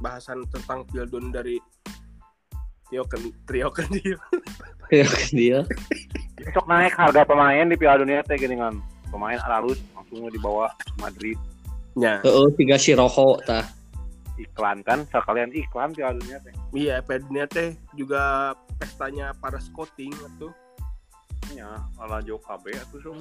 bahasan 0.01 0.49
tentang 0.49 0.89
Pildun 0.89 1.29
dari 1.29 1.61
Trio 2.89 3.05
Ken 3.05 3.21
Trio 3.45 3.69
Kendil. 3.69 4.17
Ya 4.89 5.05
kan 5.13 5.29
dia. 5.29 5.61
besok 6.41 6.65
naik 6.67 6.97
harga 6.97 7.29
pemain 7.29 7.69
di 7.69 7.77
Piala 7.77 8.01
Dunia 8.01 8.25
teh 8.25 8.35
gini 8.41 8.57
kan 8.57 8.81
pemain 9.13 9.39
Alarus 9.45 9.79
langsung 9.95 10.27
dibawa 10.33 10.73
ke 10.75 10.97
Madrid 10.99 11.39
Ya, 11.93 12.25
Heeh, 12.25 12.47
tiga 12.57 12.81
si 12.81 12.97
roho 12.97 13.37
tah. 13.45 13.69
iklan 14.41 14.81
kan 14.83 15.05
sekalian 15.13 15.53
iklan 15.53 15.93
Piala 15.93 16.17
Dunia 16.17 16.41
teh 16.41 16.51
iya 16.73 17.05
Pednya 17.05 17.45
teh 17.47 17.77
juga 17.95 18.57
pestanya 18.81 19.37
para 19.37 19.61
scouting 19.61 20.11
itu. 20.11 20.49
nya 21.53 21.85
ala 22.01 22.25
Jo 22.25 22.41
KB 22.41 22.73
atuh 22.73 23.01
so 23.05 23.13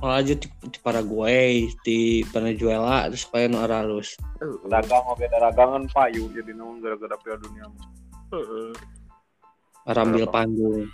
Malah 0.00 0.24
aja 0.24 0.32
di, 0.32 0.48
di 0.48 0.78
Paraguay, 0.80 1.68
di 1.84 2.24
Venezuela, 2.32 3.04
terus 3.12 3.28
supaya 3.28 3.52
nu 3.52 3.60
aralus. 3.60 4.16
Dagang 4.64 5.04
oke 5.04 5.28
dagangan 5.28 5.84
payu 5.92 6.32
jadi 6.32 6.56
naon 6.56 6.80
gara-gara 6.80 7.20
Piala 7.20 7.36
Dunia 7.44 7.66
Heeh. 8.32 8.72
Arambil 9.84 10.24
panggung. 10.30 10.88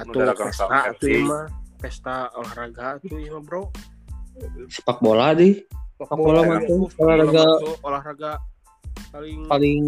Atuh 0.00 0.14
Udah 0.14 0.32
dagang 0.32 0.48
pesta 0.48 0.64
ieu 1.04 1.20
mah 1.26 1.44
pesta 1.76 2.16
olahraga 2.38 3.02
tuh 3.04 3.18
ya 3.20 3.36
bro. 3.42 3.68
Sepak 4.70 5.02
bola 5.02 5.34
di 5.36 5.58
Sepak 5.98 6.14
bola 6.14 6.46
mah 6.46 6.62
tuh 6.62 6.86
olahraga 7.02 7.42
olahraga 7.82 8.38
paling 9.10 9.50
paling 9.50 9.82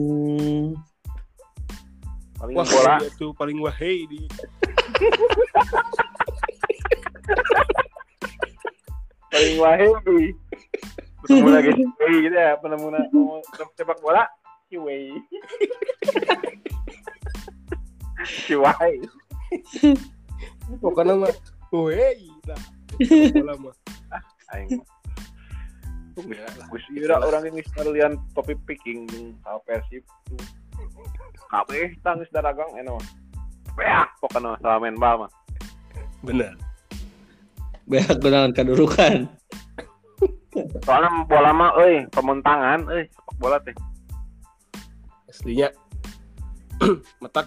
paling 2.34 2.58
wah 2.58 2.66
bola. 2.66 2.98
itu 2.98 3.30
paling 3.38 3.62
wahai 3.62 4.10
di 4.10 4.18
paling 9.30 9.54
wahai 9.62 9.86
penemu 11.22 11.46
lagi 11.54 11.70
Wei 11.78 12.26
gitu 12.26 12.34
ya 12.34 12.58
penemu 12.58 12.90
sepak 13.78 14.02
bola 14.02 14.26
si 14.66 14.82
Wei. 14.82 15.14
Pokoknya 20.82 21.22
mah 21.22 21.30
wahai 21.70 22.34
lah 22.50 22.58
Sepak 22.98 23.30
bola 23.30 23.54
mah. 23.62 23.78
Aing 24.50 24.82
Lah. 26.18 26.66
Gus 26.68 26.84
Ira 26.92 27.22
orang 27.22 27.46
ini 27.46 27.62
sekalian 27.70 28.18
topi 28.34 28.58
picking 28.66 29.06
sama 29.46 29.62
Persib 29.62 30.02
kabeh 31.50 31.94
tangis 32.02 32.30
daragang 32.30 32.70
eno 32.78 32.98
Beak 33.78 34.10
pokoknya 34.18 34.58
sama 34.62 34.82
main 34.82 34.98
bal 34.98 35.26
mah 35.26 35.30
bener 36.20 36.52
beak 37.90 38.22
dengan 38.22 38.54
kedudukan. 38.54 39.26
soalnya 40.86 41.26
bola 41.26 41.50
mah 41.50 41.74
euy 41.82 42.06
pemuntangan 42.10 42.86
euy 42.90 43.06
sepak 43.10 43.36
bola 43.38 43.58
teh. 43.62 43.74
Aslinya 45.30 45.70
metak 47.22 47.46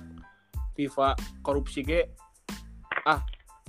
FIFA 0.75 1.15
korupsi 1.43 1.83
ge 1.83 2.07
ah 3.07 3.19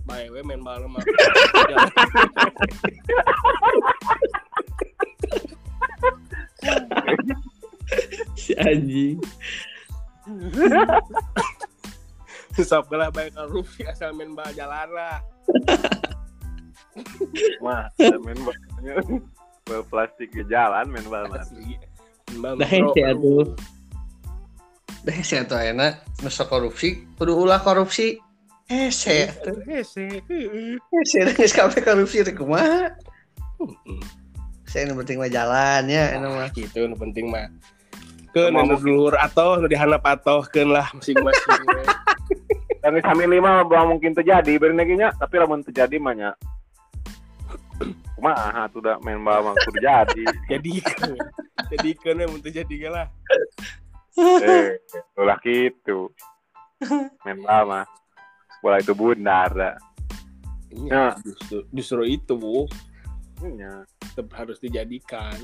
bae 0.06 0.30
we 0.30 0.42
main 0.42 0.62
bal 0.62 0.86
mah. 0.86 1.02
Si 8.40 8.56
anjing. 8.56 9.20
Sok 12.54 12.94
lah 12.94 13.10
bae 13.10 13.28
korupsi 13.34 13.82
asal 13.84 14.14
main 14.16 14.32
bal 14.32 14.48
jalan 14.54 14.88
lah 14.94 15.18
mah 17.58 17.90
main 17.98 18.38
balnya 18.46 18.94
bal 19.66 19.82
plastik 19.90 20.30
di 20.30 20.46
jalan 20.46 20.86
main 20.90 21.06
bal 21.10 21.26
mah 21.26 21.42
Dah, 22.34 22.66
aduh. 22.66 22.90
atuh. 22.90 23.46
Dah 25.04 25.16
saya 25.22 25.46
tuh 25.46 25.60
enak, 25.60 26.02
nusa 26.24 26.48
korupsi, 26.48 27.04
kudu 27.14 27.36
ulah 27.36 27.60
korupsi. 27.60 28.18
Hese, 28.66 29.28
atuh. 29.28 29.60
hese 29.68 30.24
hese, 30.24 31.18
geus 31.36 31.52
kabeh 31.52 31.84
korupsi 31.84 32.24
teh 32.24 32.34
kumaha? 32.34 32.96
Saya 34.74 34.90
nu 34.90 34.98
penting 34.98 35.22
mah 35.22 35.30
jalan 35.30 35.86
ya, 35.86 36.18
anu 36.18 36.34
mah. 36.34 36.50
gitu 36.50 36.90
nu 36.90 36.98
penting 36.98 37.30
mah. 37.30 37.46
Ke 38.34 38.50
nu 38.50 38.74
dulur 38.74 39.14
atau 39.14 39.54
nu 39.62 39.70
dihandap 39.70 40.02
atohkeun 40.02 40.74
lah 40.74 40.90
masing-masing. 40.98 41.62
Dan 42.82 42.98
kami 42.98 43.30
lima 43.30 43.62
belum 43.62 43.94
mungkin 43.94 44.18
terjadi 44.18 44.58
beri 44.58 44.74
nya 44.98 45.14
tapi 45.14 45.38
lamun 45.38 45.62
terjadi 45.62 45.94
mah 46.02 46.14
nya. 46.18 46.30
Kumaha 48.18 48.66
tuh 48.74 48.82
udah 48.82 48.98
main 49.06 49.22
bal 49.22 49.46
mah 49.46 49.54
kudu 49.62 49.78
jadi. 49.78 50.24
Jadi 50.50 50.82
jadi 51.70 51.90
kan 51.94 52.18
yang 52.18 52.34
untuk 52.34 52.50
jadi 52.50 52.76
lah. 52.90 53.06
Eh 54.18 54.82
ulah 55.14 55.38
gitu. 55.46 56.10
Main 57.22 57.46
bal 57.46 57.62
mah 57.62 57.86
bola 58.58 58.82
itu 58.82 58.90
bundar. 58.90 59.78
Iya, 60.74 61.14
justru, 61.22 61.62
justru 61.70 62.02
itu 62.10 62.34
bu 62.34 62.66
Nya. 63.46 63.84
tetap 63.98 64.28
harus 64.34 64.56
dijadikan. 64.58 65.36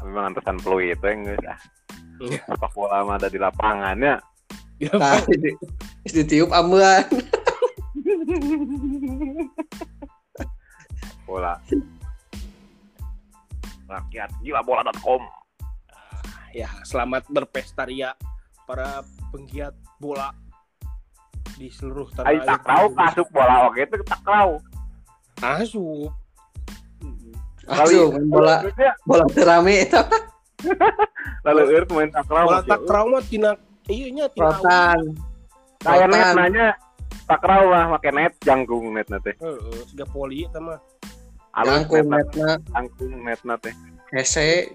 Memang 0.00 0.32
antesan 0.32 0.56
peluit 0.58 0.96
itu 0.96 1.04
yang 1.04 1.20
geus 1.24 1.44
ah 1.44 1.60
Iya. 2.20 2.40
sepak 2.46 2.72
bola 2.72 3.00
mah 3.02 3.16
ada 3.16 3.28
di 3.28 3.36
lapangannya. 3.36 4.16
Ya, 4.76 4.92
Tah, 4.92 5.20
di- 5.28 5.56
ditiup 6.06 6.48
ambulan. 6.50 7.04
bola. 11.24 11.54
Rakyat 13.86 14.30
gila 14.40 14.60
bola.com 14.62 15.22
ya 16.50 16.66
selamat 16.82 17.30
berpesta 17.30 17.86
ria 17.86 18.10
para 18.66 19.02
penggiat 19.30 19.70
bola 19.98 20.34
di 21.54 21.70
seluruh 21.70 22.10
tanah 22.10 22.26
Ayo 22.26 22.40
tak 22.42 22.62
tahu 22.64 22.86
kasuk 22.92 23.28
bola. 23.30 23.70
Oke 23.70 23.86
itu 23.86 23.96
tak 24.02 24.18
asup 25.40 26.12
Asuh, 27.70 28.10
main 28.10 28.26
bola 28.26 28.56
bola 29.06 29.24
teu 29.30 29.46
rame 29.46 29.86
eta 29.86 30.02
lalu 31.46 31.62
er 31.70 31.84
main 31.86 32.10
takraw 32.10 32.44
bola 32.50 32.60
tak 32.66 32.82
trauma 32.82 33.18
tina 33.22 33.54
iya 33.86 34.10
nya 34.10 34.26
tina 34.34 34.50
rotan. 34.50 35.00
Kayak 35.80 36.08
net 36.12 36.26
nanya 36.34 36.66
takraw 37.30 37.70
lah 37.70 37.84
make 37.94 38.10
net 38.10 38.34
jangkung 38.42 38.90
net 38.90 39.06
nate. 39.06 39.38
heeh 39.38 39.86
siga 39.86 40.04
poli 40.10 40.50
eta 40.50 40.58
mah 40.58 40.82
Jangkung 41.54 42.10
net 42.10 42.26
netna 42.34 42.58
jangkung 42.74 43.14
net 43.22 43.40
nate. 43.46 43.70
hese 44.10 44.74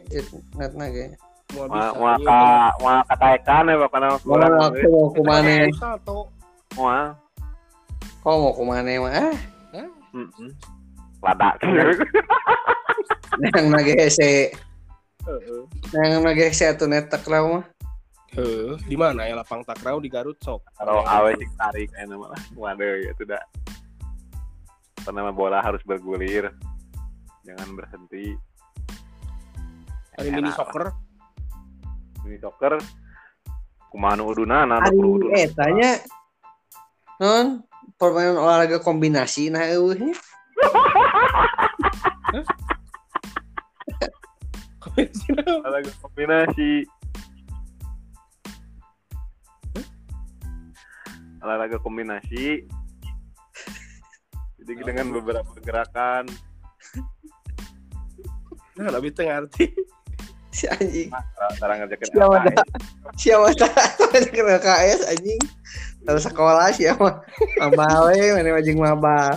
netna 0.55 0.87
ge. 0.87 1.19
mau 1.53 1.67
Mau 1.67 1.77
bisa 1.77 1.91
mau 1.93 2.15
iya, 2.15 2.25
ka 2.25 2.39
mau 2.81 2.99
kataekan 3.05 3.69
ya 3.69 3.75
pokoknya 3.85 4.07
Mau 4.25 4.35
aku 4.39 4.87
mau 4.89 5.05
kumane? 5.13 5.57
Mau. 6.73 7.05
Kau 8.25 8.35
mau 8.41 8.51
kumane 8.57 8.93
mah? 8.97 9.54
Ah, 10.15 10.23
Heeh. 10.23 10.51
Lada. 11.19 11.49
yang 13.35 13.67
nage 13.67 13.93
hese, 13.99 14.55
heeh 15.27 15.61
yang 15.91 16.23
nage 16.23 16.47
hese 16.47 16.71
atuh 16.71 16.87
net 16.87 17.11
takraw 17.11 17.59
mah. 17.59 17.65
heeh 18.31 18.79
di 18.87 18.95
mana 18.95 19.27
ya 19.27 19.35
lapang 19.35 19.63
takraw 19.63 19.99
di 19.99 20.07
Garut 20.07 20.39
sok 20.39 20.63
Kalau 20.75 21.03
awe 21.03 21.35
sih 21.35 21.47
tarik 21.59 21.91
enak 21.99 22.15
malah. 22.15 22.39
Waduh 22.55 22.95
ya 23.03 23.11
sudah. 23.19 23.43
Karena 25.03 25.35
bola 25.35 25.59
harus 25.59 25.83
bergulir. 25.83 26.47
Jangan 27.43 27.75
berhenti. 27.75 28.33
hari 30.15 30.31
mini 30.31 30.47
soccer 30.55 30.95
Mini 32.23 32.39
soccer. 32.39 32.79
Kumaha 33.91 34.15
nu 34.15 34.31
udunana, 34.31 34.79
nu 34.79 34.83
Ari 34.83 34.95
kudu 34.95 35.09
udunana. 35.27 35.37
eta 35.39 35.65
nya 35.71 35.91
non 37.19 37.63
permainan 37.95 38.37
olahraga 38.39 38.79
kombinasi. 38.83 39.49
Nah 39.51 39.63
eueuh 39.67 39.95
nya. 39.95 40.15
olahraga 45.65 45.91
kombinasi. 46.03 46.87
Olahraga 51.43 51.77
kombinasi. 51.79 52.67
Jadi 54.59 54.81
dengan 54.81 55.13
beberapa 55.13 55.53
gerakan. 55.61 56.25
Nah 58.75 58.91
teu 58.91 59.23
ngarti 59.23 59.71
si 60.55 60.65
anjing. 60.71 61.11
cara 61.59 61.73
ngajakin 61.83 62.07
Siapa 62.07 62.35
LKS. 62.39 62.67
Siapa 63.19 63.47
tahu 63.59 64.27
kena 64.31 64.57
KS 64.63 65.01
anjing. 65.11 65.41
Terus 66.05 66.23
sekolah 66.23 66.71
siapa? 66.71 67.19
Maba 67.59 67.87
we 68.07 68.31
mana 68.31 68.55
anjing 68.55 68.79
maba. 68.79 69.35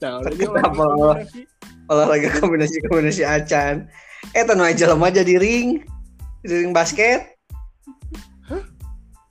nah 0.00 0.20
ini 0.32 0.44
olahraga 0.44 0.48
kenapa? 0.48 0.84
kombinasi. 0.84 1.40
Olahraga 1.92 2.28
kombinasi 2.40 2.76
kombinasi 2.88 3.22
acan. 3.28 3.74
Eh 4.32 4.42
tanu 4.48 4.64
aja 4.64 4.88
lemah 4.88 5.12
jadi 5.12 5.36
ring. 5.36 5.84
Di 6.40 6.64
ring 6.64 6.72
basket. 6.72 7.36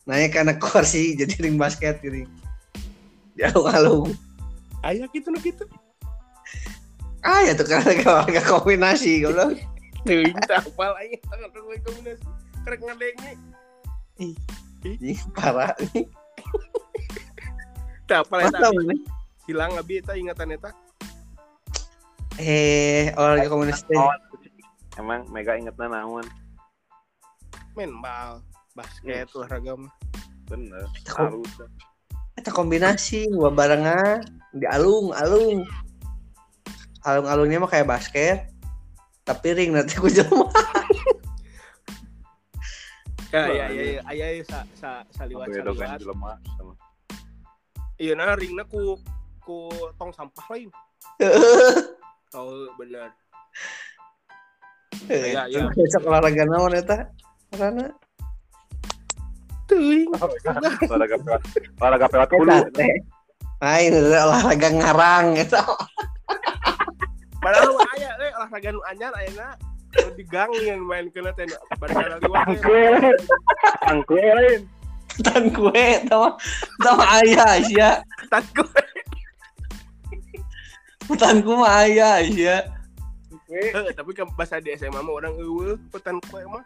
naik 0.03 0.35
karena 0.35 0.53
kursi 0.59 1.15
jadi 1.15 1.47
ring 1.47 1.55
basket 1.55 2.03
gini 2.03 2.27
di 3.33 3.41
alung-alung 3.41 4.11
Ayah 4.83 5.07
gitu 5.15 5.31
no 5.31 5.39
gitu. 5.39 5.63
ah 7.23 7.39
ya 7.47 7.55
tuh 7.55 7.63
karena 7.63 8.03
gak, 8.03 8.35
gak 8.35 8.45
kombinasi 8.51 9.23
goblok 9.23 9.55
Tuh, 10.03 10.27
tak 10.51 10.67
apa 10.67 10.85
lagi 10.99 11.15
tangan 11.31 11.49
gue 11.51 11.77
kombinasi. 11.87 12.27
Kerek 12.67 12.79
ngadengnya. 12.83 13.31
Ih, 14.19 14.35
parah 15.31 15.71
nih 15.79 16.05
Tak 18.03 18.27
apa 18.27 18.33
lagi 18.43 18.51
mantap 18.51 18.73
nih 18.83 18.99
hilang 19.47 19.71
abi 19.75 19.99
eta 19.99 20.13
ingatan 20.15 20.55
eta. 20.55 20.71
eh 22.39 23.11
olahraga 23.15 23.47
komunis 23.51 23.83
teh? 23.83 23.95
Emang 24.99 25.27
Mega 25.31 25.57
ingetna 25.57 25.89
naon? 25.89 26.25
Main 27.73 27.91
bal, 27.99 28.39
basket, 28.77 29.27
olahraga 29.33 29.75
mah. 29.75 29.93
Bener. 30.47 30.85
Harus. 31.09 31.47
kita 32.33 32.49
kombinasi 32.49 33.29
dua 33.31 33.53
barengan 33.53 34.19
di 34.51 34.65
alung 34.67 35.13
alung 35.15 35.63
alung 37.07 37.27
alungnya 37.29 37.61
mah 37.61 37.69
kayak 37.71 37.87
basket 37.87 38.52
tapi 39.23 39.47
ring 39.55 39.71
nanti 39.71 39.95
ku 39.95 40.11
jelema 40.11 40.51
Ya 43.33 43.49
ya 43.49 43.65
ya 43.73 43.81
ya 43.97 44.01
aya 44.05 44.25
ya 44.37 44.43
sa 44.45 44.61
sa 44.77 45.01
saliwat. 45.09 45.49
jelema 45.49 46.37
sama. 46.53 46.73
Iya 47.97 48.13
nah 48.13 48.37
ringna 48.37 48.61
ku 48.69 48.93
ku 49.41 49.73
tong 49.97 50.13
sampah 50.13 50.45
lain. 50.53 50.69
Oh 52.37 52.69
bener. 52.79 53.09
Iya, 55.09 55.49
iya. 55.49 55.65
besok 55.81 56.05
olahraga 56.05 56.45
naon 56.45 56.77
eta 56.77 57.09
karena 57.57 57.89
Tuh. 59.65 59.79
Olahraga. 60.93 61.49
Olahraga 61.81 62.05
eta 62.05 62.69
teh 62.69 62.93
main 63.63 63.93
olahraga 63.97 64.69
ngarang 64.77 65.27
eta 65.39 65.63
Padahal 67.43 67.69
mah 67.75 67.89
aya 67.99 68.09
euy 68.23 68.31
olahraga 68.39 68.69
nu 68.71 68.81
anyar 68.87 69.11
ayeuna 69.19 69.47
nu 69.99 70.09
di 70.15 70.23
gang 70.23 70.51
yang 70.63 70.79
main 70.87 71.11
kena 71.11 71.35
teh 71.35 71.43
bareng 71.77 72.23
liwat. 72.23 72.47
Angkue. 72.47 72.83
Angkue 73.91 74.23
lain. 74.23 74.63
tan 75.21 75.45
kue 75.53 76.01
tama 76.09 76.33
tama 76.81 77.05
ayah 77.21 77.61
sia 77.61 78.01
Tanku. 78.33 78.65
tan 81.21 81.45
ku 81.45 81.53
mah 81.53 81.85
ayah 81.85 82.25
sia. 82.25 82.57
Eh, 83.53 83.93
tapi 83.93 84.17
kan 84.17 84.25
bahasa 84.33 84.57
di 84.57 84.73
SMA 84.73 84.97
mah 84.97 85.13
orang 85.13 85.37
eueuh 85.37 85.77
petan 85.93 86.17
kue 86.25 86.41
mah. 86.49 86.65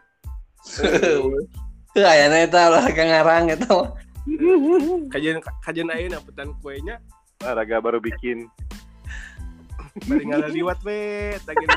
Heuh 0.80 1.44
ayana 2.00 2.40
eta 2.40 2.72
olahraga 2.72 3.02
ngarang 3.04 3.52
eta 3.52 3.68
mah 3.68 3.90
Kajian 5.12 5.40
kajian 5.64 5.88
ayeuna 5.92 6.20
petan 6.24 6.52
kuenya 6.64 7.00
Olahraga 7.44 7.84
baru 7.84 8.00
bikin. 8.00 8.48
Bari 10.06 10.24
ngaliwat 10.28 10.78
we 10.86 10.98
tagin 11.42 11.68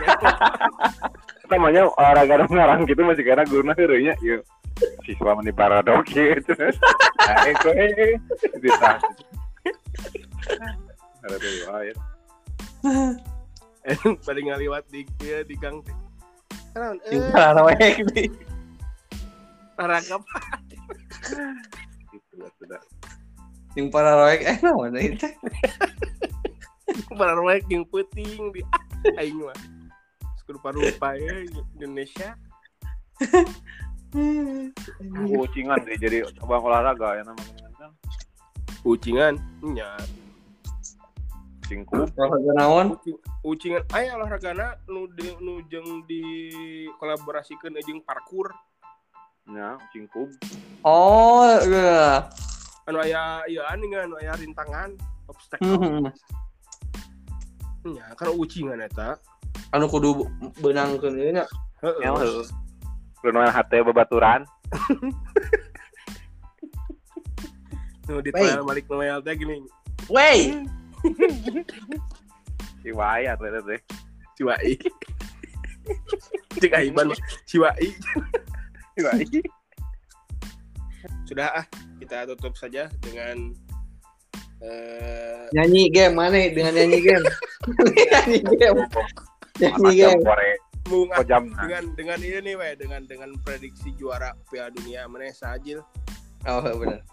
namanya 1.51 1.83
olahraga 1.99 2.47
ngarang 2.47 2.87
gitu 2.87 3.01
masih 3.03 3.25
karena 3.27 3.43
guruna 3.43 3.73
heureunya 3.75 4.15
ieu 4.23 4.39
siswa 5.05 5.35
meni 5.37 5.51
paradok 5.51 6.01
gitu. 6.07 6.55
Ae 7.21 7.51
koe 7.59 7.85
di 8.57 8.69
tas. 8.81 9.01
Ada 11.21 11.35
tuh 11.37 11.53
air. 11.77 11.95
bari 14.25 14.41
ngaliwat 14.47 14.85
di 14.89 15.05
ieu 15.21 15.43
di 15.45 15.55
gang 15.59 15.83
teh. 15.85 15.93
Naon? 16.71 16.97
Yang 17.11 17.19
Eh, 17.19 17.31
paranoid 17.35 18.07
nih. 18.15 18.27
olahraga 19.75 20.15
apa? 20.17 20.35
Gitu 22.09 22.33
lah 22.39 22.51
sudah. 22.57 22.81
Yang 23.75 23.87
paranoid 23.91 24.41
eh 24.41 24.57
naon 24.63 24.95
itu? 24.95 25.27
Para 27.11 27.33
roek 27.37 27.67
yang 27.69 27.83
puting 27.87 28.51
di 28.55 28.61
ah, 28.71 28.83
aing 29.21 29.39
mah. 29.39 29.55
Sekur 30.39 30.57
parupa 30.59 31.15
ya 31.15 31.45
Indonesia. 31.77 32.35
Kucingan 35.11 35.79
deh 35.87 35.95
jadi 35.95 36.27
abang 36.41 36.65
olahraga 36.65 37.21
ya 37.21 37.23
namanya 37.23 37.67
kan. 37.79 37.91
Ucingan 38.83 39.39
nya. 39.61 39.95
Cingkup. 41.69 42.11
Olahraga 42.19 42.51
naon? 42.59 42.87
Ucing, 42.99 43.17
ucingan 43.47 43.83
aya 43.95 44.19
olahragana 44.19 44.75
nu 44.91 45.07
di, 45.07 45.31
nu 45.39 45.63
jeung 45.71 46.03
di 46.03 46.51
kolaborasikeun 46.99 47.79
jeung 47.87 48.03
parkour. 48.03 48.51
Ya, 49.47 49.79
cingkup. 49.95 50.27
Oh, 50.83 51.47
iya. 51.63 52.27
Anu 52.89 52.97
aya 52.99 53.45
ieu 53.47 53.63
anu 53.63 53.87
anu 53.95 54.15
aya 54.19 54.35
rintangan 54.35 54.97
obstacle. 55.29 56.11
Nya 57.85 58.05
kan 58.13 58.29
ucingan 58.37 58.81
eta. 58.81 59.17
Anu 59.73 59.89
kudu 59.89 60.29
benangkeun 60.61 61.17
ieu 61.17 61.33
nya. 61.33 61.45
Heeh. 61.81 62.05
Ya. 62.05 62.13
Kudu 63.21 63.37
hate 63.37 63.77
babaturan. 63.81 64.45
Nu 68.09 68.21
di 68.25 68.31
Wey. 68.33 68.57
balik 68.61 68.85
noel 68.89 69.21
teh 69.21 69.33
gini. 69.33 69.61
Wey, 70.09 70.65
Si 72.81 72.89
waya 72.93 73.37
tuh 73.37 73.45
eta 73.49 73.61
teh. 73.65 73.79
Ciwai. 74.37 74.73
Cek 76.57 76.73
Aiban 76.73 77.13
mah, 77.13 77.19
Ciwai. 77.45 77.87
Si 78.97 78.99
waya. 79.05 79.25
Sudah 81.29 81.47
ah, 81.63 81.65
kita 82.01 82.27
tutup 82.27 82.57
saja 82.59 82.91
dengan 82.99 83.55
eh 84.61 85.49
nyanyi 85.51 85.89
game 85.89 86.13
mana 86.13 86.37
dengan 86.47 86.73
nyanyi 86.73 86.99
game? 87.01 87.25
nyanyi 88.07 88.39
game. 88.55 88.81
Nyanyi 89.59 89.91
game. 89.95 90.21
kore 90.21 90.49
mung- 90.87 91.11
kojam. 91.11 91.43
dengan 91.51 91.83
dengan 91.93 92.17
ini 92.19 92.39
nih 92.41 92.55
we 92.55 92.69
dengan 92.75 93.01
dengan 93.05 93.29
prediksi 93.41 93.91
juara 93.95 94.31
Piala 94.47 94.71
Dunia 94.71 95.05
mana 95.05 95.29
sajil 95.29 95.81
Oh, 96.41 96.57
benar. 96.73 97.05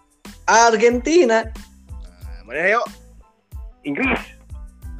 Argentina. 0.46 1.44
nah, 1.44 2.40
mana 2.42 2.64
yuk 2.70 2.86
Inggris. 3.82 4.16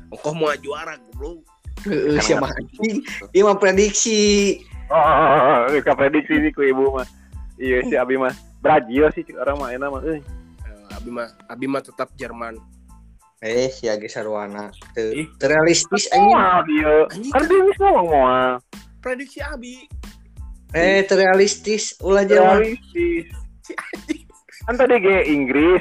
engkau 0.08 0.32
mau 0.32 0.52
juara 0.58 0.96
goblok 1.08 1.40
Heeh, 1.78 2.18
siapa 2.18 2.50
anjing? 2.50 3.06
Ieu 3.30 3.46
mah 3.46 3.54
prediksi. 3.54 4.58
Oh, 4.90 5.62
ka 5.78 5.94
prediksi 5.94 6.34
nih 6.34 6.50
ku 6.50 6.60
ibu 6.60 6.90
mah. 6.90 7.06
Iya 7.54 7.86
si 7.86 7.94
Abi 7.94 8.18
mah. 8.18 8.34
Brazil 8.58 9.06
sih 9.14 9.22
orang 9.38 9.56
mah 9.56 9.70
enak 9.70 9.86
mah. 9.88 10.02
euy. 10.02 10.18
Eh, 10.18 10.20
Abi 11.08 11.16
mah 11.16 11.28
Abi 11.48 11.64
mah 11.64 11.80
tetap 11.80 12.12
Jerman 12.12 12.60
Eh, 13.38 13.70
si 13.70 13.86
Agi 13.86 14.04
Sarwana. 14.06 14.68
Teu 14.92 15.14
Ih. 15.14 15.30
teu 15.38 15.48
realistis 15.48 16.04
anjing. 16.10 16.34
Anjing, 16.34 17.30
Kan 17.30 17.42
dia 17.46 17.60
bisa 17.64 17.82
ngomong 17.86 18.08
moal. 18.10 18.50
prediksi 18.98 19.38
Abi 19.40 19.88
Eh, 20.68 21.00
teu 21.02 21.16
realistis. 21.16 21.96
Ulah 21.98 22.22
Jerman. 22.22 22.60
Realistis. 22.60 23.30
si 23.62 23.72
anjing 23.72 24.26
Kan 24.60 24.74
tadi 24.76 25.00
ge 25.00 25.16
Inggris, 25.24 25.80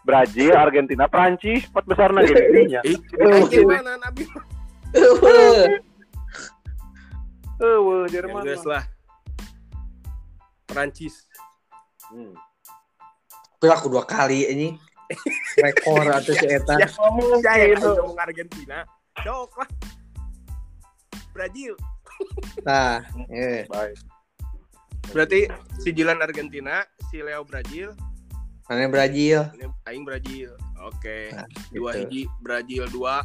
Brazil, 0.00 0.54
Argentina, 0.54 1.10
Prancis, 1.10 1.66
empat 1.66 1.84
besar 1.86 2.12
na 2.12 2.22
gini 2.22 2.70
nya. 2.70 2.80
eh 2.82 2.94
Oh, 3.18 3.34
anjing 3.34 3.66
mana 3.66 3.98
Abi 3.98 4.22
mah 4.28 4.44
Heuh. 4.94 5.64
Eueuh 7.58 8.06
Jerman. 8.06 8.46
Mah. 8.46 8.62
lah 8.68 8.84
Perancis 10.64 11.24
Hmm. 12.08 12.30
Aku 13.60 13.90
dua 13.90 14.02
kali 14.02 14.46
ini. 14.46 14.68
Rekor 15.58 16.04
atau 16.04 16.30
si 16.30 16.46
eta. 16.46 16.76
ya 16.76 16.86
Ngomong 16.92 17.40
saya 17.40 17.64
gitu. 17.66 17.88
ngomong 17.96 18.20
Argentina 18.20 18.84
cok 19.16 19.50
lah 19.56 19.68
Brazil 21.32 21.72
Nah, 22.60 23.00
eh. 23.32 23.64
Baik. 23.64 23.96
berarti 25.08 25.40
si 25.80 25.90
Jilan 25.90 26.20
Argentina 26.20 26.84
si 27.08 27.18
Leo 27.18 27.40
Brazil 27.40 27.96
Mana 28.68 28.84
Brazil? 28.86 29.48
ini 29.54 29.64
Aing 29.86 30.04
Brazil 30.04 30.52
oke 30.78 31.18
Nah, 31.32 31.48
dua 31.72 31.90
gitu. 31.94 32.00
hiji 32.04 32.22
Brazil 32.38 32.84
dua 32.86 33.24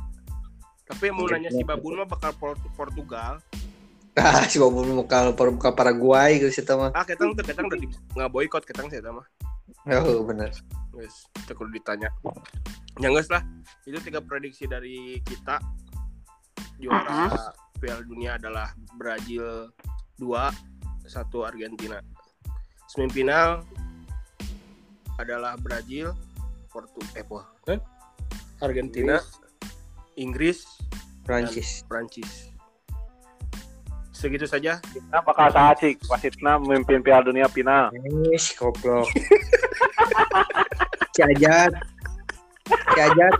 tapi 0.83 1.11
mau 1.11 1.27
nanya 1.27 1.51
si 1.51 1.61
Babun 1.61 1.99
mah 1.99 2.07
bakal 2.07 2.31
Port- 2.33 2.63
Portugal 2.71 3.43
Ah, 4.15 4.45
si 4.45 4.55
Bobo 4.55 4.85
muka 4.85 5.27
muka 5.33 5.69
Paraguay 5.69 6.39
gitu 6.39 6.47
sih 6.49 6.63
mah. 6.63 6.95
ah 6.95 7.03
ketang 7.03 7.35
tuh 7.35 7.43
ketang 7.43 7.67
udah 7.67 7.75
di 7.75 7.91
nggak 8.15 8.29
boykot 8.31 8.63
ketang 8.63 8.87
sih 8.87 9.03
mah 9.03 9.27
Oh, 9.83 10.23
guys 10.93 11.25
kita 11.33 11.57
kudu 11.57 11.81
ditanya 11.81 12.09
ya 13.01 13.09
guys 13.09 13.27
lah 13.33 13.41
itu 13.89 13.97
tiga 14.05 14.21
prediksi 14.21 14.69
dari 14.69 15.17
kita 15.25 15.57
juara 16.77 17.33
Piala 17.81 18.05
Dunia 18.05 18.37
adalah 18.37 18.71
Brazil 18.95 19.73
dua 20.15 20.53
satu 21.09 21.43
Argentina 21.43 21.97
semifinal 22.85 23.65
adalah 25.17 25.57
Brazil 25.57 26.13
Portu 26.69 27.01
eh 27.17 27.25
apa? 27.25 27.39
Eh? 27.73 27.79
Argentina 28.61 29.17
Inggris 30.15 30.63
Prancis. 31.25 31.81
Prancis 31.89 32.52
segitu 34.13 34.45
saja 34.45 34.77
Kita 34.79 35.19
bakal 35.25 35.49
sih 35.81 35.97
wasitna 36.07 36.61
memimpin 36.61 37.01
Piala 37.01 37.25
Dunia 37.25 37.49
final. 37.49 37.89
Ish, 38.31 38.55
goblok. 38.55 39.09
Si 41.11 41.21
Ajat. 41.21 41.73
Si 42.69 42.99
Ajat. 43.01 43.33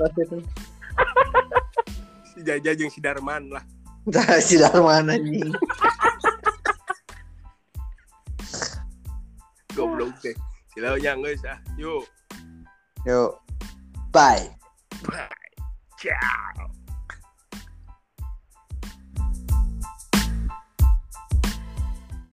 Si 2.33 2.39
Jaja 2.41 2.71
jeung 2.73 2.91
si 2.91 2.99
Darman 2.99 3.53
lah. 3.53 3.63
Entah 4.03 4.41
si 4.41 4.59
Darman 4.59 5.13
anjing. 5.13 5.53
Goblok 9.73 10.11
teh. 10.21 10.35
Sila 10.73 10.97
nya 10.97 11.13
geus 11.13 11.45
ah. 11.45 11.57
Yuk. 11.77 12.05
Yuk. 13.05 13.31
Bye. 14.09 14.49
Ciao. 16.01 16.82